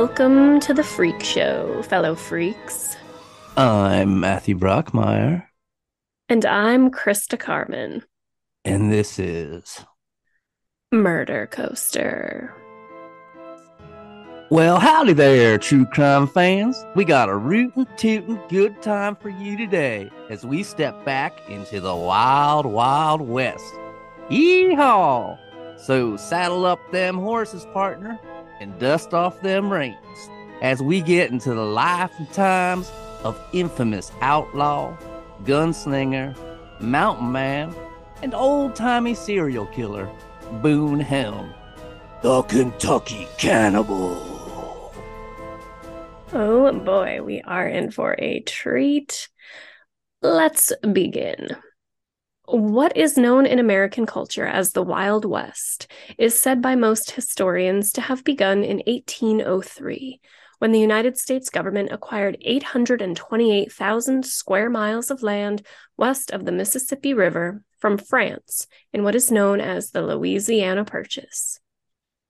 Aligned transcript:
Welcome 0.00 0.60
to 0.60 0.72
the 0.72 0.84
Freak 0.84 1.24
Show, 1.24 1.82
fellow 1.82 2.14
freaks. 2.14 2.96
I'm 3.56 4.20
Matthew 4.20 4.56
Brockmeyer, 4.56 5.44
And 6.28 6.46
I'm 6.46 6.92
Krista 6.92 7.36
Carmen, 7.36 8.04
and 8.64 8.92
this 8.92 9.18
is. 9.18 9.84
Murder 10.92 11.48
Coaster. 11.48 12.54
Well, 14.50 14.78
howdy 14.78 15.14
there, 15.14 15.58
true 15.58 15.84
crime 15.86 16.28
fans. 16.28 16.80
We 16.94 17.04
got 17.04 17.28
a 17.28 17.36
rootin' 17.36 17.88
tootin' 17.96 18.40
good 18.48 18.80
time 18.80 19.16
for 19.16 19.30
you 19.30 19.56
today 19.56 20.12
as 20.30 20.46
we 20.46 20.62
step 20.62 21.04
back 21.04 21.32
into 21.50 21.80
the 21.80 21.96
wild, 21.96 22.66
wild 22.66 23.20
west. 23.20 23.74
Yeehaw! 24.30 25.36
So 25.76 26.16
saddle 26.16 26.66
up 26.66 26.78
them 26.92 27.16
horses, 27.16 27.66
partner, 27.72 28.20
and 28.60 28.78
dust 28.78 29.14
off 29.14 29.40
them 29.40 29.72
reins 29.72 29.96
as 30.62 30.82
we 30.82 31.00
get 31.00 31.30
into 31.30 31.54
the 31.54 31.64
life 31.64 32.12
and 32.18 32.30
times 32.32 32.90
of 33.22 33.40
infamous 33.52 34.12
outlaw, 34.20 34.96
gunslinger, 35.44 36.36
mountain 36.80 37.30
man, 37.32 37.74
and 38.22 38.34
old 38.34 38.74
timey 38.74 39.14
serial 39.14 39.66
killer, 39.66 40.10
Boone 40.62 41.00
Helm, 41.00 41.52
the 42.22 42.42
Kentucky 42.42 43.28
Cannibal. 43.38 44.92
Oh 46.32 46.72
boy, 46.72 47.22
we 47.22 47.40
are 47.42 47.66
in 47.66 47.90
for 47.90 48.16
a 48.18 48.40
treat. 48.40 49.28
Let's 50.20 50.72
begin. 50.92 51.48
What 52.50 52.96
is 52.96 53.18
known 53.18 53.44
in 53.44 53.58
American 53.58 54.06
culture 54.06 54.46
as 54.46 54.72
the 54.72 54.82
Wild 54.82 55.26
West 55.26 55.86
is 56.16 56.34
said 56.34 56.62
by 56.62 56.76
most 56.76 57.10
historians 57.10 57.92
to 57.92 58.00
have 58.00 58.24
begun 58.24 58.64
in 58.64 58.78
1803, 58.86 60.18
when 60.58 60.72
the 60.72 60.80
United 60.80 61.18
States 61.18 61.50
government 61.50 61.92
acquired 61.92 62.38
828,000 62.40 64.24
square 64.24 64.70
miles 64.70 65.10
of 65.10 65.22
land 65.22 65.60
west 65.98 66.30
of 66.30 66.46
the 66.46 66.52
Mississippi 66.52 67.12
River 67.12 67.62
from 67.80 67.98
France 67.98 68.66
in 68.94 69.04
what 69.04 69.14
is 69.14 69.30
known 69.30 69.60
as 69.60 69.90
the 69.90 70.00
Louisiana 70.00 70.86
Purchase. 70.86 71.60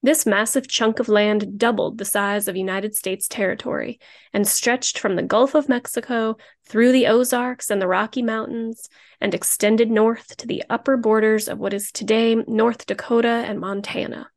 This 0.01 0.27
massive 0.27 0.69
chunk 0.69 1.01
of 1.01 1.09
land 1.09 1.59
doubled 1.59 1.99
the 1.99 2.05
size 2.05 2.47
of 2.47 2.57
United 2.57 2.95
States 2.95 3.27
territory 3.27 3.99
and 4.33 4.47
stretched 4.47 4.97
from 4.97 5.17
the 5.17 5.25
Gulf 5.25 5.57
of 5.57 5.69
Mexico 5.69 6.37
through 6.69 6.93
the 6.93 7.09
Ozarks 7.09 7.69
and 7.69 7.83
the 7.83 7.89
Rocky 7.89 8.23
Mountains 8.23 8.89
and 9.21 9.35
extended 9.35 9.91
north 9.91 10.37
to 10.37 10.47
the 10.47 10.63
upper 10.71 10.97
borders 10.97 11.49
of 11.49 11.59
what 11.59 11.75
is 11.75 11.91
today 11.91 12.37
North 12.47 12.87
Dakota 12.87 13.43
and 13.45 13.59
Montana. 13.59 14.31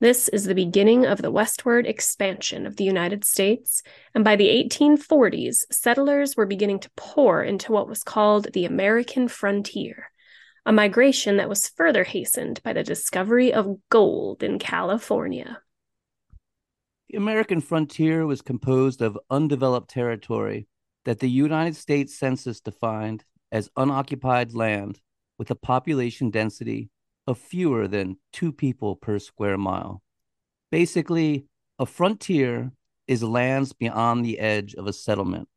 This 0.00 0.28
is 0.28 0.44
the 0.44 0.54
beginning 0.54 1.06
of 1.06 1.22
the 1.22 1.30
westward 1.30 1.86
expansion 1.86 2.66
of 2.66 2.76
the 2.76 2.84
United 2.84 3.24
States, 3.24 3.82
and 4.14 4.22
by 4.22 4.36
the 4.36 4.48
1840s, 4.48 5.64
settlers 5.70 6.36
were 6.36 6.44
beginning 6.44 6.80
to 6.80 6.90
pour 6.94 7.42
into 7.42 7.72
what 7.72 7.88
was 7.88 8.02
called 8.02 8.52
the 8.52 8.66
American 8.66 9.28
frontier 9.28 10.10
a 10.66 10.72
migration 10.72 11.36
that 11.36 11.48
was 11.48 11.68
further 11.68 12.04
hastened 12.04 12.62
by 12.62 12.72
the 12.72 12.82
discovery 12.82 13.52
of 13.52 13.76
gold 13.90 14.42
in 14.42 14.58
California. 14.58 15.58
The 17.10 17.18
American 17.18 17.60
frontier 17.60 18.26
was 18.26 18.40
composed 18.40 19.02
of 19.02 19.18
undeveloped 19.30 19.90
territory 19.90 20.66
that 21.04 21.20
the 21.20 21.28
United 21.28 21.76
States 21.76 22.18
Census 22.18 22.60
defined 22.60 23.24
as 23.52 23.70
unoccupied 23.76 24.54
land 24.54 25.00
with 25.38 25.50
a 25.50 25.54
population 25.54 26.30
density 26.30 26.88
of 27.26 27.38
fewer 27.38 27.86
than 27.86 28.16
two 28.32 28.52
people 28.52 28.96
per 28.96 29.18
square 29.18 29.58
mile. 29.58 30.02
Basically, 30.70 31.46
a 31.78 31.84
frontier 31.84 32.72
is 33.06 33.22
lands 33.22 33.74
beyond 33.74 34.24
the 34.24 34.38
edge 34.38 34.74
of 34.74 34.86
a 34.86 34.92
settlement, 34.92 35.48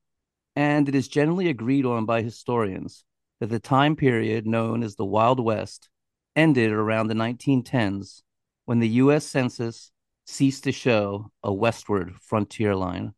and 0.55 0.89
it 0.89 0.95
is 0.95 1.07
generally 1.07 1.47
agreed 1.47 1.85
on 1.85 2.05
by 2.05 2.21
historians 2.21 3.05
that 3.39 3.47
the 3.47 3.59
time 3.59 3.95
period 3.95 4.45
known 4.47 4.83
as 4.83 4.95
the 4.95 5.05
Wild 5.05 5.39
West 5.39 5.89
ended 6.35 6.71
around 6.71 7.07
the 7.07 7.13
1910s 7.13 8.21
when 8.65 8.79
the 8.79 8.89
U.S. 8.89 9.25
Census 9.25 9.91
ceased 10.25 10.65
to 10.65 10.71
show 10.71 11.31
a 11.43 11.53
westward 11.53 12.15
frontier 12.21 12.75
line. 12.75 13.13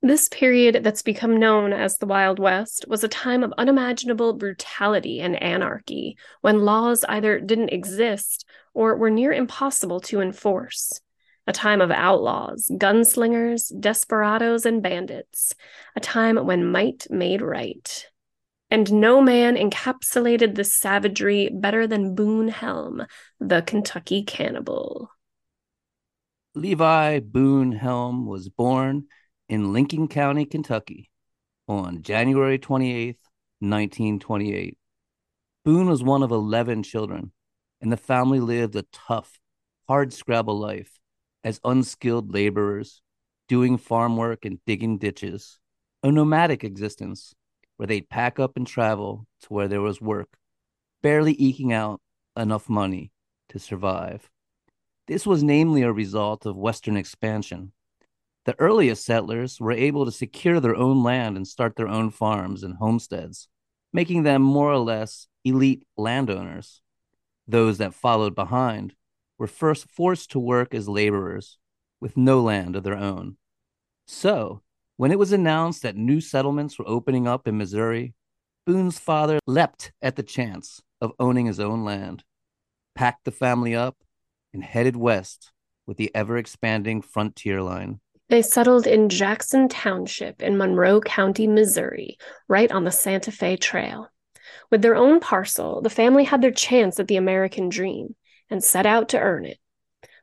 This 0.00 0.28
period 0.28 0.84
that's 0.84 1.02
become 1.02 1.38
known 1.38 1.72
as 1.72 1.98
the 1.98 2.06
Wild 2.06 2.38
West 2.38 2.84
was 2.86 3.02
a 3.02 3.08
time 3.08 3.42
of 3.42 3.52
unimaginable 3.58 4.32
brutality 4.32 5.20
and 5.20 5.40
anarchy 5.42 6.16
when 6.40 6.64
laws 6.64 7.04
either 7.08 7.40
didn't 7.40 7.70
exist 7.70 8.46
or 8.74 8.96
were 8.96 9.10
near 9.10 9.32
impossible 9.32 9.98
to 10.02 10.20
enforce. 10.20 11.00
A 11.48 11.52
time 11.52 11.80
of 11.80 11.90
outlaws, 11.90 12.70
gunslingers, 12.70 13.72
desperados, 13.80 14.66
and 14.66 14.82
bandits. 14.82 15.54
A 15.96 16.00
time 16.00 16.36
when 16.36 16.70
might 16.70 17.08
made 17.10 17.42
right. 17.42 18.06
And 18.70 18.92
no 18.92 19.22
man 19.22 19.56
encapsulated 19.56 20.54
this 20.54 20.74
savagery 20.74 21.48
better 21.52 21.86
than 21.86 22.14
Boone 22.14 22.48
Helm, 22.48 23.06
the 23.40 23.62
Kentucky 23.62 24.22
cannibal. 24.22 25.10
Levi 26.54 27.20
Boone 27.20 27.72
Helm 27.72 28.26
was 28.26 28.48
born 28.48 29.04
in 29.48 29.72
Lincoln 29.72 30.08
County, 30.08 30.44
Kentucky 30.44 31.10
on 31.66 32.02
January 32.02 32.58
28th, 32.58 33.16
1928. 33.60 34.76
Boone 35.64 35.88
was 35.88 36.02
one 36.02 36.22
of 36.22 36.30
11 36.30 36.82
children, 36.82 37.32
and 37.80 37.90
the 37.90 37.96
family 37.96 38.40
lived 38.40 38.76
a 38.76 38.84
tough, 38.92 39.38
hard 39.88 40.12
scrabble 40.12 40.58
life 40.58 40.98
as 41.42 41.60
unskilled 41.64 42.32
laborers, 42.32 43.00
doing 43.48 43.78
farm 43.78 44.16
work 44.16 44.44
and 44.44 44.58
digging 44.66 44.98
ditches, 44.98 45.58
a 46.02 46.12
nomadic 46.12 46.64
existence 46.64 47.34
where 47.78 47.86
they'd 47.86 48.10
pack 48.10 48.38
up 48.38 48.56
and 48.56 48.66
travel 48.66 49.26
to 49.40 49.48
where 49.48 49.68
there 49.68 49.80
was 49.80 50.00
work, 50.00 50.36
barely 51.00 51.32
eking 51.32 51.72
out 51.72 52.00
enough 52.36 52.68
money 52.68 53.12
to 53.48 53.58
survive. 53.58 54.28
This 55.06 55.26
was 55.26 55.42
namely 55.42 55.82
a 55.82 55.92
result 55.92 56.44
of 56.44 56.56
Western 56.56 56.96
expansion. 56.96 57.72
The 58.44 58.58
earliest 58.58 59.04
settlers 59.04 59.60
were 59.60 59.72
able 59.72 60.04
to 60.04 60.12
secure 60.12 60.60
their 60.60 60.76
own 60.76 61.02
land 61.02 61.36
and 61.36 61.46
start 61.46 61.76
their 61.76 61.88
own 61.88 62.10
farms 62.10 62.62
and 62.62 62.76
homesteads, 62.76 63.48
making 63.92 64.24
them 64.24 64.42
more 64.42 64.72
or 64.72 64.78
less 64.78 65.28
elite 65.44 65.86
landowners. 65.96 66.82
Those 67.46 67.78
that 67.78 67.94
followed 67.94 68.34
behind 68.34 68.94
were 69.38 69.46
first 69.46 69.88
forced 69.88 70.32
to 70.32 70.40
work 70.40 70.74
as 70.74 70.88
laborers 70.88 71.58
with 72.00 72.16
no 72.16 72.40
land 72.40 72.74
of 72.74 72.82
their 72.82 72.96
own. 72.96 73.36
So, 74.06 74.62
when 74.98 75.12
it 75.12 75.18
was 75.18 75.30
announced 75.30 75.82
that 75.82 75.96
new 75.96 76.20
settlements 76.20 76.76
were 76.76 76.88
opening 76.88 77.28
up 77.28 77.46
in 77.46 77.56
Missouri, 77.56 78.14
Boone's 78.66 78.98
father 78.98 79.38
leapt 79.46 79.92
at 80.02 80.16
the 80.16 80.24
chance 80.24 80.82
of 81.00 81.12
owning 81.20 81.46
his 81.46 81.60
own 81.60 81.84
land, 81.84 82.24
packed 82.96 83.24
the 83.24 83.30
family 83.30 83.76
up, 83.76 83.96
and 84.52 84.62
headed 84.62 84.96
west 84.96 85.52
with 85.86 85.98
the 85.98 86.10
ever 86.16 86.36
expanding 86.36 87.00
frontier 87.00 87.62
line. 87.62 88.00
They 88.28 88.42
settled 88.42 88.88
in 88.88 89.08
Jackson 89.08 89.68
Township 89.68 90.42
in 90.42 90.58
Monroe 90.58 91.00
County, 91.00 91.46
Missouri, 91.46 92.18
right 92.48 92.70
on 92.72 92.82
the 92.82 92.90
Santa 92.90 93.30
Fe 93.30 93.56
Trail. 93.56 94.10
With 94.68 94.82
their 94.82 94.96
own 94.96 95.20
parcel, 95.20 95.80
the 95.80 95.90
family 95.90 96.24
had 96.24 96.42
their 96.42 96.50
chance 96.50 96.98
at 96.98 97.06
the 97.06 97.16
American 97.16 97.68
dream 97.68 98.16
and 98.50 98.64
set 98.64 98.84
out 98.84 99.10
to 99.10 99.20
earn 99.20 99.44
it. 99.44 99.58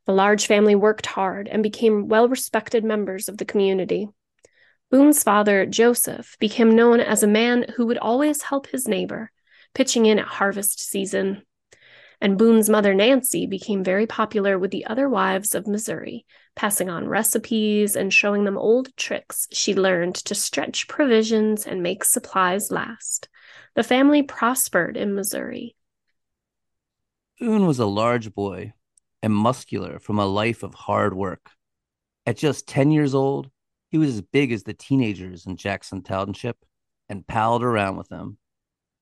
The 0.06 0.12
large 0.12 0.48
family 0.48 0.75
worked 0.75 1.06
hard 1.06 1.48
and 1.48 1.63
became 1.63 2.10
well 2.10 2.27
respected 2.27 2.83
members 2.83 3.30
of 3.30 3.38
the 3.38 3.45
community. 3.45 4.10
Boone's 4.95 5.24
father, 5.24 5.65
Joseph, 5.65 6.38
became 6.39 6.74
known 6.74 7.01
as 7.01 7.21
a 7.21 7.27
man 7.27 7.65
who 7.75 7.86
would 7.86 7.97
always 7.97 8.44
help 8.44 8.68
his 8.68 8.88
neighbor, 8.88 9.30
pitching 9.74 10.06
in 10.06 10.19
at 10.19 10.25
harvest 10.25 10.80
season. 10.80 11.42
And 12.21 12.38
Boone's 12.38 12.69
mother, 12.69 12.94
Nancy, 12.94 13.45
became 13.45 13.83
very 13.83 14.07
popular 14.07 14.57
with 14.57 14.71
the 14.71 14.86
other 14.86 15.09
wives 15.09 15.53
of 15.53 15.68
Missouri, 15.68 16.25
passing 16.56 16.89
on 16.89 17.09
recipes 17.09 17.97
and 17.97 18.13
showing 18.13 18.45
them 18.45 18.57
old 18.57 18.95
tricks 18.95 19.50
she 19.51 19.75
learned 19.75 20.15
to 20.15 20.33
stretch 20.33 20.88
provisions 20.88 21.68
and 21.68 21.83
make 21.83 22.06
supplies 22.06 22.71
last. 22.71 23.27
The 23.75 23.83
family 23.83 24.24
prospered 24.24 24.95
in 24.95 25.13
Missouri. 25.13 25.75
Boone 27.38 27.68
was 27.68 27.80
a 27.80 27.86
large 27.86 28.33
boy 28.33 28.71
and 29.21 29.33
muscular 29.33 30.00
from 30.00 30.19
a 30.19 30.25
life 30.25 30.63
of 30.63 30.74
hard 30.74 31.13
work. 31.13 31.50
At 32.25 32.38
just 32.38 32.65
10 32.69 32.91
years 32.91 33.13
old, 33.13 33.51
he 33.90 33.98
was 33.98 34.16
as 34.16 34.22
big 34.22 34.52
as 34.52 34.64
the 34.64 34.74
teenagers 34.74 35.46
in 35.46 35.56
Jackson 35.58 36.02
Township 36.02 36.58
and 37.10 37.28
palled 37.28 37.64
around 37.64 37.98
with 37.98 38.10
them. 38.10 38.38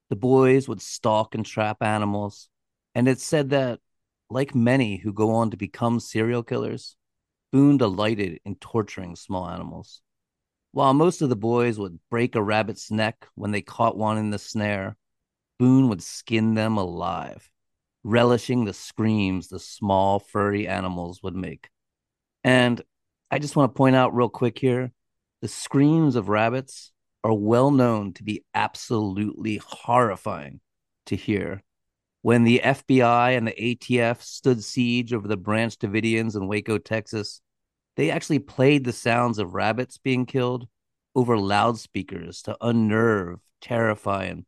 The 0.10 0.16
boys 0.16 0.68
would 0.68 0.82
stalk 0.82 1.36
and 1.36 1.46
trap 1.46 1.78
animals, 1.82 2.50
and 2.94 3.08
it's 3.08 3.24
said 3.24 3.50
that, 3.52 3.80
like 4.30 4.54
many 4.54 4.98
who 4.98 5.14
go 5.14 5.32
on 5.32 5.52
to 5.52 5.58
become 5.58 6.00
serial 6.00 6.44
killers, 6.44 6.96
Boone 7.52 7.78
delighted 7.78 8.40
in 8.46 8.56
torturing 8.56 9.16
small 9.16 9.48
animals. 9.48 10.02
While 10.72 10.96
most 10.96 11.22
of 11.22 11.30
the 11.30 11.36
boys 11.36 11.78
would 11.78 12.00
break 12.10 12.36
a 12.36 12.42
rabbit's 12.42 12.90
neck 12.90 13.28
when 13.36 13.52
they 13.52 13.62
caught 13.62 13.96
one 13.96 14.18
in 14.18 14.32
the 14.32 14.40
snare, 14.40 14.98
Boone 15.60 15.88
would 15.90 16.02
skin 16.02 16.56
them 16.56 16.78
alive, 16.78 17.52
relishing 18.04 18.66
the 18.66 18.74
screams 18.74 19.48
the 19.48 19.60
small 19.60 20.20
furry 20.20 20.68
animals 20.68 21.22
would 21.22 21.36
make. 21.36 21.70
And 22.44 22.82
I 23.34 23.40
just 23.40 23.56
want 23.56 23.74
to 23.74 23.76
point 23.76 23.96
out 23.96 24.14
real 24.14 24.30
quick 24.30 24.60
here 24.60 24.92
the 25.42 25.48
screams 25.48 26.16
of 26.16 26.30
rabbits 26.30 26.92
are 27.24 27.34
well 27.34 27.72
known 27.72 28.14
to 28.14 28.24
be 28.24 28.46
absolutely 28.54 29.60
horrifying 29.66 30.60
to 31.08 31.16
hear. 31.16 31.64
When 32.22 32.44
the 32.44 32.62
FBI 32.64 33.36
and 33.36 33.48
the 33.48 33.54
ATF 33.54 34.22
stood 34.22 34.64
siege 34.64 35.14
over 35.14 35.28
the 35.28 35.36
Branch 35.36 35.76
Davidians 35.76 36.36
in 36.36 36.48
Waco, 36.48 36.78
Texas, 36.78 37.42
they 37.96 38.12
actually 38.12 38.38
played 38.38 38.84
the 38.84 38.94
sounds 38.94 39.40
of 39.40 39.56
rabbits 39.56 39.98
being 39.98 40.28
killed 40.28 40.68
over 41.16 41.36
loudspeakers 41.36 42.44
to 42.44 42.56
unnerve, 42.62 43.40
terrify, 43.62 44.26
and 44.26 44.46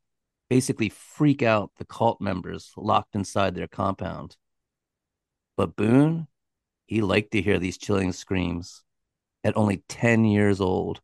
basically 0.47 0.89
freak 0.89 1.41
out 1.41 1.71
the 1.77 1.85
cult 1.85 2.21
members 2.21 2.71
locked 2.77 3.15
inside 3.15 3.55
their 3.55 3.67
compound. 3.67 4.37
But 5.57 5.75
Boone, 5.75 6.27
he 6.85 7.01
liked 7.01 7.31
to 7.31 7.41
hear 7.41 7.59
these 7.59 7.77
chilling 7.77 8.13
screams 8.13 8.83
at 9.43 9.57
only 9.57 9.83
10 9.87 10.25
years 10.25 10.59
old. 10.61 11.01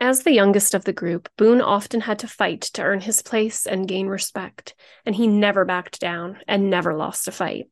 As 0.00 0.22
the 0.22 0.32
youngest 0.32 0.74
of 0.74 0.84
the 0.84 0.92
group, 0.92 1.28
Boone 1.38 1.60
often 1.60 2.02
had 2.02 2.18
to 2.18 2.28
fight 2.28 2.60
to 2.62 2.82
earn 2.82 3.00
his 3.00 3.22
place 3.22 3.66
and 3.66 3.88
gain 3.88 4.06
respect, 4.06 4.74
and 5.06 5.14
he 5.14 5.26
never 5.26 5.64
backed 5.64 6.00
down 6.00 6.38
and 6.46 6.68
never 6.68 6.94
lost 6.94 7.28
a 7.28 7.32
fight. 7.32 7.70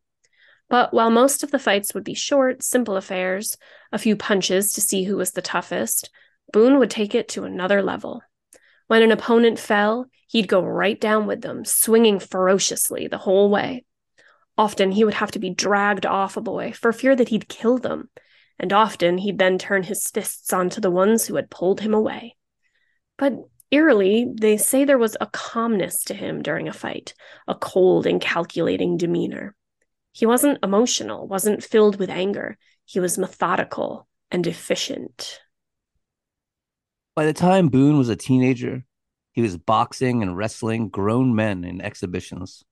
But 0.71 0.95
while 0.95 1.11
most 1.11 1.43
of 1.43 1.51
the 1.51 1.59
fights 1.59 1.93
would 1.93 2.05
be 2.05 2.15
short, 2.15 2.63
simple 2.63 2.97
affairs, 2.97 3.59
a 3.93 3.99
few 3.99 4.17
punches 4.17 4.73
to 4.73 4.81
see 4.81 5.05
who 5.05 5.17
was 5.17 5.33
the 5.33 5.43
toughest, 5.43 6.09
Boone 6.53 6.79
would 6.79 6.91
take 6.91 7.15
it 7.15 7.29
to 7.31 7.45
another 7.45 7.83
level. 7.83 8.23
When 8.87 9.03
an 9.03 9.13
opponent 9.13 9.59
fell, 9.59 10.07
he'd 10.29 10.49
go 10.49 10.63
right 10.63 10.99
down 10.99 11.27
with 11.27 11.43
them, 11.43 11.65
swinging 11.65 12.19
ferociously 12.19 13.09
the 13.09 13.19
whole 13.19 13.51
way. 13.51 13.85
Often 14.59 14.93
he 14.93 15.05
would 15.05 15.15
have 15.15 15.31
to 15.33 15.39
be 15.39 15.51
dragged 15.51 16.07
off 16.07 16.37
a 16.37 16.41
boy 16.41 16.73
for 16.73 16.93
fear 16.93 17.17
that 17.17 17.29
he'd 17.29 17.49
kill 17.49 17.79
them, 17.79 18.11
and 18.59 18.73
often 18.73 19.19
he'd 19.19 19.39
then 19.39 19.59
turn 19.59 19.83
his 19.83 20.07
fists 20.09 20.53
onto 20.53 20.81
the 20.81 20.91
ones 20.91 21.27
who 21.27 21.37
had 21.37 21.51
pulled 21.51 21.81
him 21.81 21.95
away. 21.95 22.37
But 23.17 23.35
eerily, 23.71 24.27
they 24.35 24.57
say 24.57 24.85
there 24.85 24.99
was 24.99 25.17
a 25.21 25.27
calmness 25.27 26.05
to 26.05 26.15
him 26.15 26.43
during 26.43 26.69
a 26.69 26.73
fight, 26.73 27.15
a 27.49 27.55
cold 27.55 28.07
and 28.07 28.21
calculating 28.21 28.97
demeanor. 28.97 29.55
He 30.13 30.27
wasn't 30.27 30.63
emotional, 30.63 31.27
wasn't 31.27 31.65
filled 31.65 31.99
with 31.99 32.11
anger. 32.11 32.59
He 32.85 33.01
was 33.01 33.17
methodical 33.17 34.07
and 34.31 34.47
efficient. 34.47 35.41
By 37.15 37.25
the 37.25 37.33
time 37.33 37.69
Boone 37.69 37.97
was 37.97 38.11
a 38.11 38.17
teenager, 38.17 38.85
he 39.33 39.41
was 39.41 39.57
boxing 39.57 40.23
and 40.23 40.37
wrestling 40.37 40.91
grown 40.91 41.35
men 41.35 41.65
in 41.65 41.81
exhibitions, 41.81 42.63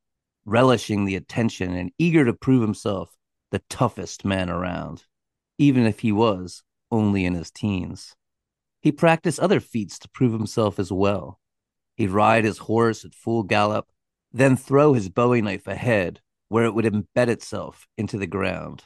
relishing 0.45 1.05
the 1.05 1.17
attention 1.17 1.75
and 1.75 1.93
eager 1.99 2.25
to 2.25 2.33
prove 2.33 2.63
himself 2.63 3.17
the 3.51 3.63
toughest 3.69 4.25
man 4.25 4.49
around, 4.49 5.05
even 5.59 5.85
if 5.85 6.01
he 6.01 6.13
was 6.13 6.63
only 6.91 7.25
in 7.25 7.35
his 7.35 7.51
teens. 7.51 8.15
He 8.81 8.93
practiced 8.93 9.41
other 9.41 9.61
feats 9.61 9.99
to 10.01 10.09
prove 10.09 10.33
himself 10.33 10.79
as 10.79 10.91
well. 10.91 11.39
He'd 11.97 12.11
ride 12.11 12.45
his 12.45 12.59
horse 12.59 13.05
at 13.05 13.15
full 13.15 13.43
gallop, 13.43 13.87
then 14.33 14.57
throw 14.57 14.95
his 14.95 15.09
bowie 15.09 15.43
knife 15.43 15.67
ahead 15.67 16.21
where 16.49 16.65
it 16.65 16.75
would 16.75 16.85
embed 16.85 17.29
itself 17.29 17.87
into 17.97 18.19
the 18.19 18.27
ground. 18.27 18.83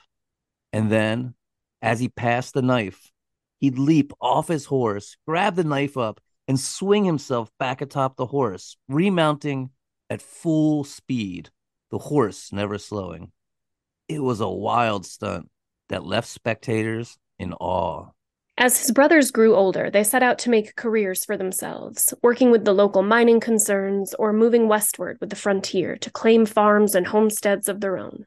And 0.72 0.90
then, 0.90 1.34
as 1.80 2.00
he 2.00 2.08
passed 2.08 2.54
the 2.54 2.62
knife, 2.62 3.10
he'd 3.58 3.78
leap 3.78 4.12
off 4.20 4.48
his 4.48 4.66
horse, 4.66 5.16
grab 5.26 5.54
the 5.54 5.64
knife 5.64 5.96
up, 5.96 6.20
and 6.46 6.60
swing 6.60 7.04
himself 7.04 7.50
back 7.58 7.80
atop 7.80 8.16
the 8.16 8.26
horse, 8.26 8.76
remounting 8.88 9.70
at 10.14 10.22
full 10.22 10.84
speed, 10.84 11.50
the 11.90 11.99
horse 11.99 12.52
never 12.52 12.78
slowing. 12.78 13.32
It 14.08 14.20
was 14.20 14.40
a 14.40 14.49
wild 14.49 15.05
stunt 15.05 15.50
that 15.88 16.06
left 16.06 16.28
spectators 16.28 17.19
in 17.38 17.52
awe. 17.55 18.11
As 18.56 18.78
his 18.78 18.93
brothers 18.93 19.32
grew 19.32 19.56
older, 19.56 19.90
they 19.90 20.05
set 20.05 20.22
out 20.22 20.38
to 20.40 20.50
make 20.50 20.76
careers 20.76 21.25
for 21.25 21.37
themselves, 21.37 22.14
working 22.22 22.52
with 22.52 22.64
the 22.64 22.72
local 22.72 23.02
mining 23.02 23.40
concerns 23.40 24.14
or 24.14 24.32
moving 24.32 24.69
westward 24.69 25.19
with 25.20 25.31
the 25.31 25.37
frontier 25.37 25.96
to 25.96 26.11
claim 26.11 26.46
farms 26.46 26.94
and 26.94 27.08
homesteads 27.08 27.69
of 27.69 27.81
their 27.81 27.99
own. 27.99 28.25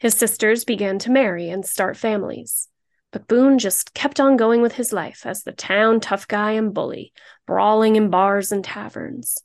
His 0.00 0.14
sisters 0.14 0.64
began 0.64 0.98
to 1.00 1.12
marry 1.12 1.48
and 1.48 1.64
start 1.64 1.96
families. 1.96 2.66
But 3.12 3.28
Boone 3.28 3.60
just 3.60 3.94
kept 3.94 4.18
on 4.18 4.36
going 4.36 4.62
with 4.62 4.72
his 4.72 4.92
life 4.92 5.22
as 5.24 5.42
the 5.42 5.52
town 5.52 6.00
tough 6.00 6.26
guy 6.26 6.52
and 6.52 6.74
bully, 6.74 7.12
brawling 7.46 7.94
in 7.94 8.10
bars 8.10 8.50
and 8.50 8.64
taverns. 8.64 9.38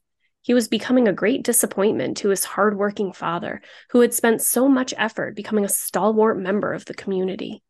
He 0.46 0.54
was 0.54 0.68
becoming 0.68 1.08
a 1.08 1.14
great 1.14 1.42
disappointment 1.42 2.18
to 2.18 2.30
his 2.30 2.46
hard-working 2.46 3.14
father, 3.14 3.64
who 3.90 4.02
had 4.02 4.14
spent 4.14 4.44
so 4.44 4.70
much 4.70 4.94
effort 4.96 5.36
becoming 5.36 5.66
a 5.66 5.70
stalwart 5.70 6.38
member 6.38 6.72
of 6.72 6.86
the 6.86 6.94
community. 6.94 7.64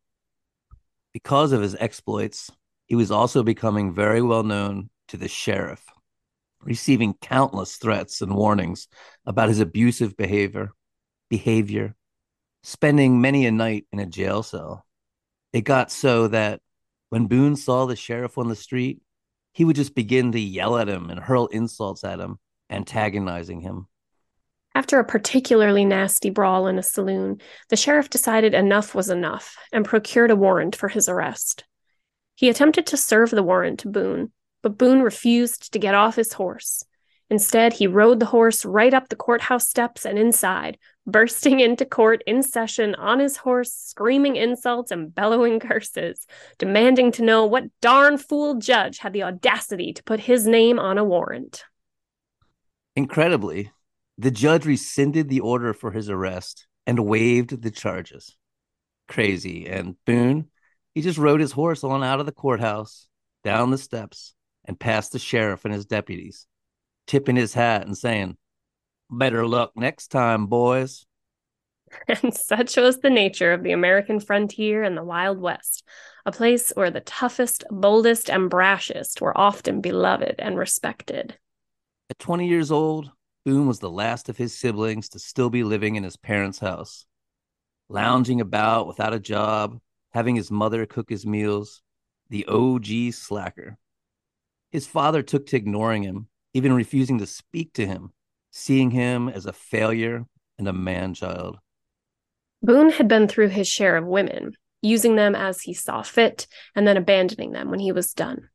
Because 1.14 1.52
of 1.52 1.62
his 1.62 1.74
exploits, 1.76 2.50
he 2.84 2.94
was 2.94 3.10
also 3.10 3.42
becoming 3.42 3.94
very 3.94 4.20
well 4.20 4.42
known 4.42 4.90
to 5.08 5.16
the 5.16 5.26
sheriff, 5.26 5.82
receiving 6.60 7.14
countless 7.14 7.76
threats 7.76 8.20
and 8.20 8.34
warnings 8.34 8.88
about 9.24 9.48
his 9.48 9.60
abusive 9.60 10.14
behavior, 10.14 10.68
behavior, 11.30 11.94
spending 12.62 13.22
many 13.22 13.46
a 13.46 13.52
night 13.52 13.86
in 13.90 14.00
a 14.00 14.06
jail 14.06 14.42
cell. 14.42 14.84
It 15.54 15.62
got 15.62 15.90
so 15.90 16.28
that 16.28 16.60
when 17.08 17.26
Boone 17.26 17.56
saw 17.56 17.86
the 17.86 17.96
sheriff 17.96 18.36
on 18.36 18.48
the 18.48 18.54
street, 18.54 19.00
he 19.54 19.64
would 19.64 19.76
just 19.76 19.94
begin 19.94 20.32
to 20.32 20.38
yell 20.38 20.76
at 20.76 20.90
him 20.90 21.08
and 21.08 21.18
hurl 21.18 21.46
insults 21.46 22.04
at 22.04 22.20
him, 22.20 22.38
antagonizing 22.70 23.60
him. 23.60 23.86
After 24.74 24.98
a 24.98 25.04
particularly 25.04 25.84
nasty 25.84 26.28
brawl 26.28 26.66
in 26.66 26.78
a 26.78 26.82
saloon, 26.82 27.40
the 27.70 27.76
sheriff 27.76 28.10
decided 28.10 28.52
enough 28.52 28.94
was 28.94 29.08
enough 29.08 29.56
and 29.72 29.84
procured 29.84 30.30
a 30.30 30.36
warrant 30.36 30.76
for 30.76 30.88
his 30.88 31.08
arrest. 31.08 31.64
He 32.34 32.50
attempted 32.50 32.86
to 32.88 32.98
serve 32.98 33.30
the 33.30 33.42
warrant 33.42 33.80
to 33.80 33.88
Boone, 33.88 34.32
but 34.62 34.76
Boone 34.76 35.00
refused 35.00 35.72
to 35.72 35.78
get 35.78 35.94
off 35.94 36.16
his 36.16 36.34
horse. 36.34 36.84
Instead, 37.30 37.72
he 37.72 37.86
rode 37.86 38.20
the 38.20 38.26
horse 38.26 38.64
right 38.64 38.92
up 38.92 39.08
the 39.08 39.16
courthouse 39.16 39.66
steps 39.66 40.04
and 40.04 40.18
inside, 40.18 40.78
bursting 41.06 41.60
into 41.60 41.84
court 41.84 42.22
in 42.26 42.42
session 42.42 42.94
on 42.96 43.18
his 43.18 43.38
horse, 43.38 43.72
screaming 43.72 44.36
insults 44.36 44.90
and 44.90 45.14
bellowing 45.14 45.58
curses, 45.58 46.26
demanding 46.58 47.10
to 47.12 47.22
know 47.22 47.46
what 47.46 47.64
darn 47.80 48.18
fool 48.18 48.56
judge 48.56 48.98
had 48.98 49.12
the 49.12 49.22
audacity 49.22 49.92
to 49.92 50.04
put 50.04 50.20
his 50.20 50.46
name 50.46 50.78
on 50.78 50.98
a 50.98 51.04
warrant. 51.04 51.64
Incredibly, 52.96 53.70
the 54.16 54.30
judge 54.30 54.64
rescinded 54.64 55.28
the 55.28 55.40
order 55.40 55.74
for 55.74 55.90
his 55.90 56.08
arrest 56.08 56.66
and 56.86 57.06
waived 57.06 57.62
the 57.62 57.70
charges. 57.70 58.34
Crazy. 59.06 59.68
And 59.68 59.96
Boone, 60.06 60.48
he 60.94 61.02
just 61.02 61.18
rode 61.18 61.40
his 61.40 61.52
horse 61.52 61.84
on 61.84 62.02
out 62.02 62.20
of 62.20 62.26
the 62.26 62.32
courthouse, 62.32 63.06
down 63.44 63.70
the 63.70 63.78
steps, 63.78 64.34
and 64.64 64.80
past 64.80 65.12
the 65.12 65.18
sheriff 65.18 65.66
and 65.66 65.74
his 65.74 65.84
deputies, 65.84 66.46
tipping 67.06 67.36
his 67.36 67.52
hat 67.52 67.86
and 67.86 67.96
saying, 67.96 68.38
Better 69.10 69.46
luck 69.46 69.72
next 69.76 70.08
time, 70.08 70.46
boys. 70.46 71.04
And 72.08 72.34
such 72.34 72.76
was 72.76 72.98
the 72.98 73.10
nature 73.10 73.52
of 73.52 73.62
the 73.62 73.70
American 73.70 74.18
frontier 74.18 74.82
and 74.82 74.96
the 74.96 75.04
Wild 75.04 75.40
West, 75.40 75.84
a 76.26 76.32
place 76.32 76.72
where 76.74 76.90
the 76.90 77.00
toughest, 77.00 77.62
boldest, 77.70 78.28
and 78.28 78.50
brashest 78.50 79.20
were 79.20 79.38
often 79.38 79.80
beloved 79.80 80.34
and 80.40 80.58
respected. 80.58 81.38
At 82.08 82.18
20 82.20 82.46
years 82.46 82.70
old, 82.70 83.10
Boone 83.44 83.66
was 83.66 83.80
the 83.80 83.90
last 83.90 84.28
of 84.28 84.36
his 84.36 84.56
siblings 84.56 85.08
to 85.10 85.18
still 85.18 85.50
be 85.50 85.64
living 85.64 85.96
in 85.96 86.04
his 86.04 86.16
parents' 86.16 86.60
house, 86.60 87.06
lounging 87.88 88.40
about 88.40 88.86
without 88.86 89.14
a 89.14 89.20
job, 89.20 89.80
having 90.12 90.36
his 90.36 90.50
mother 90.50 90.86
cook 90.86 91.10
his 91.10 91.26
meals, 91.26 91.82
the 92.28 92.46
OG 92.46 93.12
slacker. 93.12 93.76
His 94.70 94.86
father 94.86 95.22
took 95.22 95.46
to 95.46 95.56
ignoring 95.56 96.02
him, 96.02 96.28
even 96.54 96.72
refusing 96.72 97.18
to 97.18 97.26
speak 97.26 97.72
to 97.74 97.86
him, 97.86 98.12
seeing 98.50 98.90
him 98.90 99.28
as 99.28 99.46
a 99.46 99.52
failure 99.52 100.26
and 100.58 100.68
a 100.68 100.72
man 100.72 101.14
child. 101.14 101.58
Boone 102.62 102.90
had 102.90 103.08
been 103.08 103.28
through 103.28 103.48
his 103.48 103.68
share 103.68 103.96
of 103.96 104.06
women, 104.06 104.56
using 104.80 105.16
them 105.16 105.34
as 105.34 105.62
he 105.62 105.74
saw 105.74 106.02
fit 106.02 106.46
and 106.74 106.86
then 106.86 106.96
abandoning 106.96 107.52
them 107.52 107.70
when 107.70 107.80
he 107.80 107.92
was 107.92 108.14
done. 108.14 108.48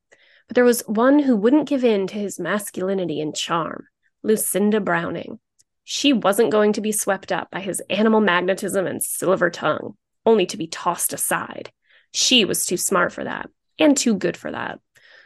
But 0.51 0.55
there 0.55 0.65
was 0.65 0.83
one 0.85 1.19
who 1.19 1.37
wouldn't 1.37 1.69
give 1.69 1.85
in 1.85 2.07
to 2.07 2.15
his 2.15 2.37
masculinity 2.37 3.21
and 3.21 3.33
charm. 3.33 3.87
Lucinda 4.21 4.81
Browning. 4.81 5.39
She 5.85 6.11
wasn't 6.11 6.51
going 6.51 6.73
to 6.73 6.81
be 6.81 6.91
swept 6.91 7.31
up 7.31 7.49
by 7.51 7.61
his 7.61 7.81
animal 7.89 8.19
magnetism 8.19 8.85
and 8.85 9.01
silver 9.01 9.49
tongue, 9.49 9.95
only 10.25 10.45
to 10.47 10.57
be 10.57 10.67
tossed 10.67 11.13
aside. 11.13 11.71
She 12.11 12.43
was 12.43 12.65
too 12.65 12.75
smart 12.75 13.13
for 13.13 13.23
that, 13.23 13.49
and 13.79 13.95
too 13.95 14.13
good 14.13 14.35
for 14.35 14.51
that. 14.51 14.81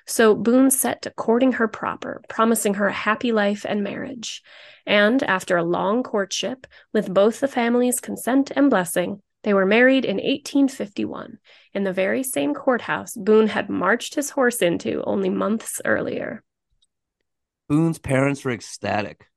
So 0.05 0.35
Boone 0.35 0.69
set 0.69 1.01
to 1.01 1.09
courting 1.09 1.53
her 1.53 1.67
proper, 1.67 2.21
promising 2.29 2.75
her 2.75 2.89
a 2.89 2.93
happy 2.93 3.31
life 3.31 3.65
and 3.67 3.83
marriage. 3.83 4.43
And 4.85 5.23
after 5.23 5.57
a 5.57 5.63
long 5.63 6.03
courtship, 6.03 6.67
with 6.93 7.11
both 7.11 7.39
the 7.39 7.47
families' 7.47 7.99
consent 7.99 8.51
and 8.55 8.69
blessing, 8.69 9.23
they 9.41 9.55
were 9.55 9.65
married 9.65 10.05
in 10.05 10.17
1851 10.17 11.39
in 11.75 11.83
the 11.83 11.93
very 11.93 12.23
same 12.23 12.53
courthouse 12.53 13.15
Boone 13.15 13.47
had 13.47 13.69
marched 13.69 14.15
his 14.15 14.31
horse 14.31 14.61
into 14.61 15.03
only 15.03 15.29
months 15.29 15.81
earlier. 15.83 16.43
Boone's 17.67 17.99
parents 17.99 18.45
were 18.45 18.51
ecstatic, 18.51 19.27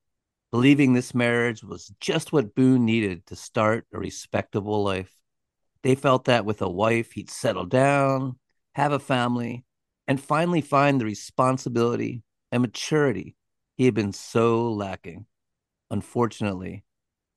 believing 0.53 0.93
this 0.93 1.15
marriage 1.15 1.63
was 1.65 1.93
just 2.01 2.33
what 2.33 2.55
Boone 2.55 2.85
needed 2.85 3.27
to 3.27 3.37
start 3.37 3.87
a 3.93 3.99
respectable 3.99 4.85
life. 4.85 5.13
They 5.83 5.95
felt 5.95 6.27
that 6.27 6.45
with 6.45 6.63
a 6.63 6.71
wife, 6.71 7.13
he'd 7.13 7.31
settle 7.31 7.67
down, 7.67 8.39
have 8.75 8.93
a 8.93 8.99
family, 8.99 9.65
and 10.07 10.21
finally 10.21 10.61
find 10.61 11.01
the 11.01 11.05
responsibility 11.05 12.23
and 12.53 12.63
maturity 12.63 13.37
he 13.77 13.85
had 13.85 13.95
been 13.95 14.13
so 14.13 14.73
lacking. 14.73 15.27
Unfortunately, 15.91 16.85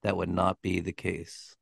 that 0.03 0.17
would 0.17 0.29
not 0.29 0.61
be 0.61 0.79
the 0.79 0.91
case. 0.91 1.55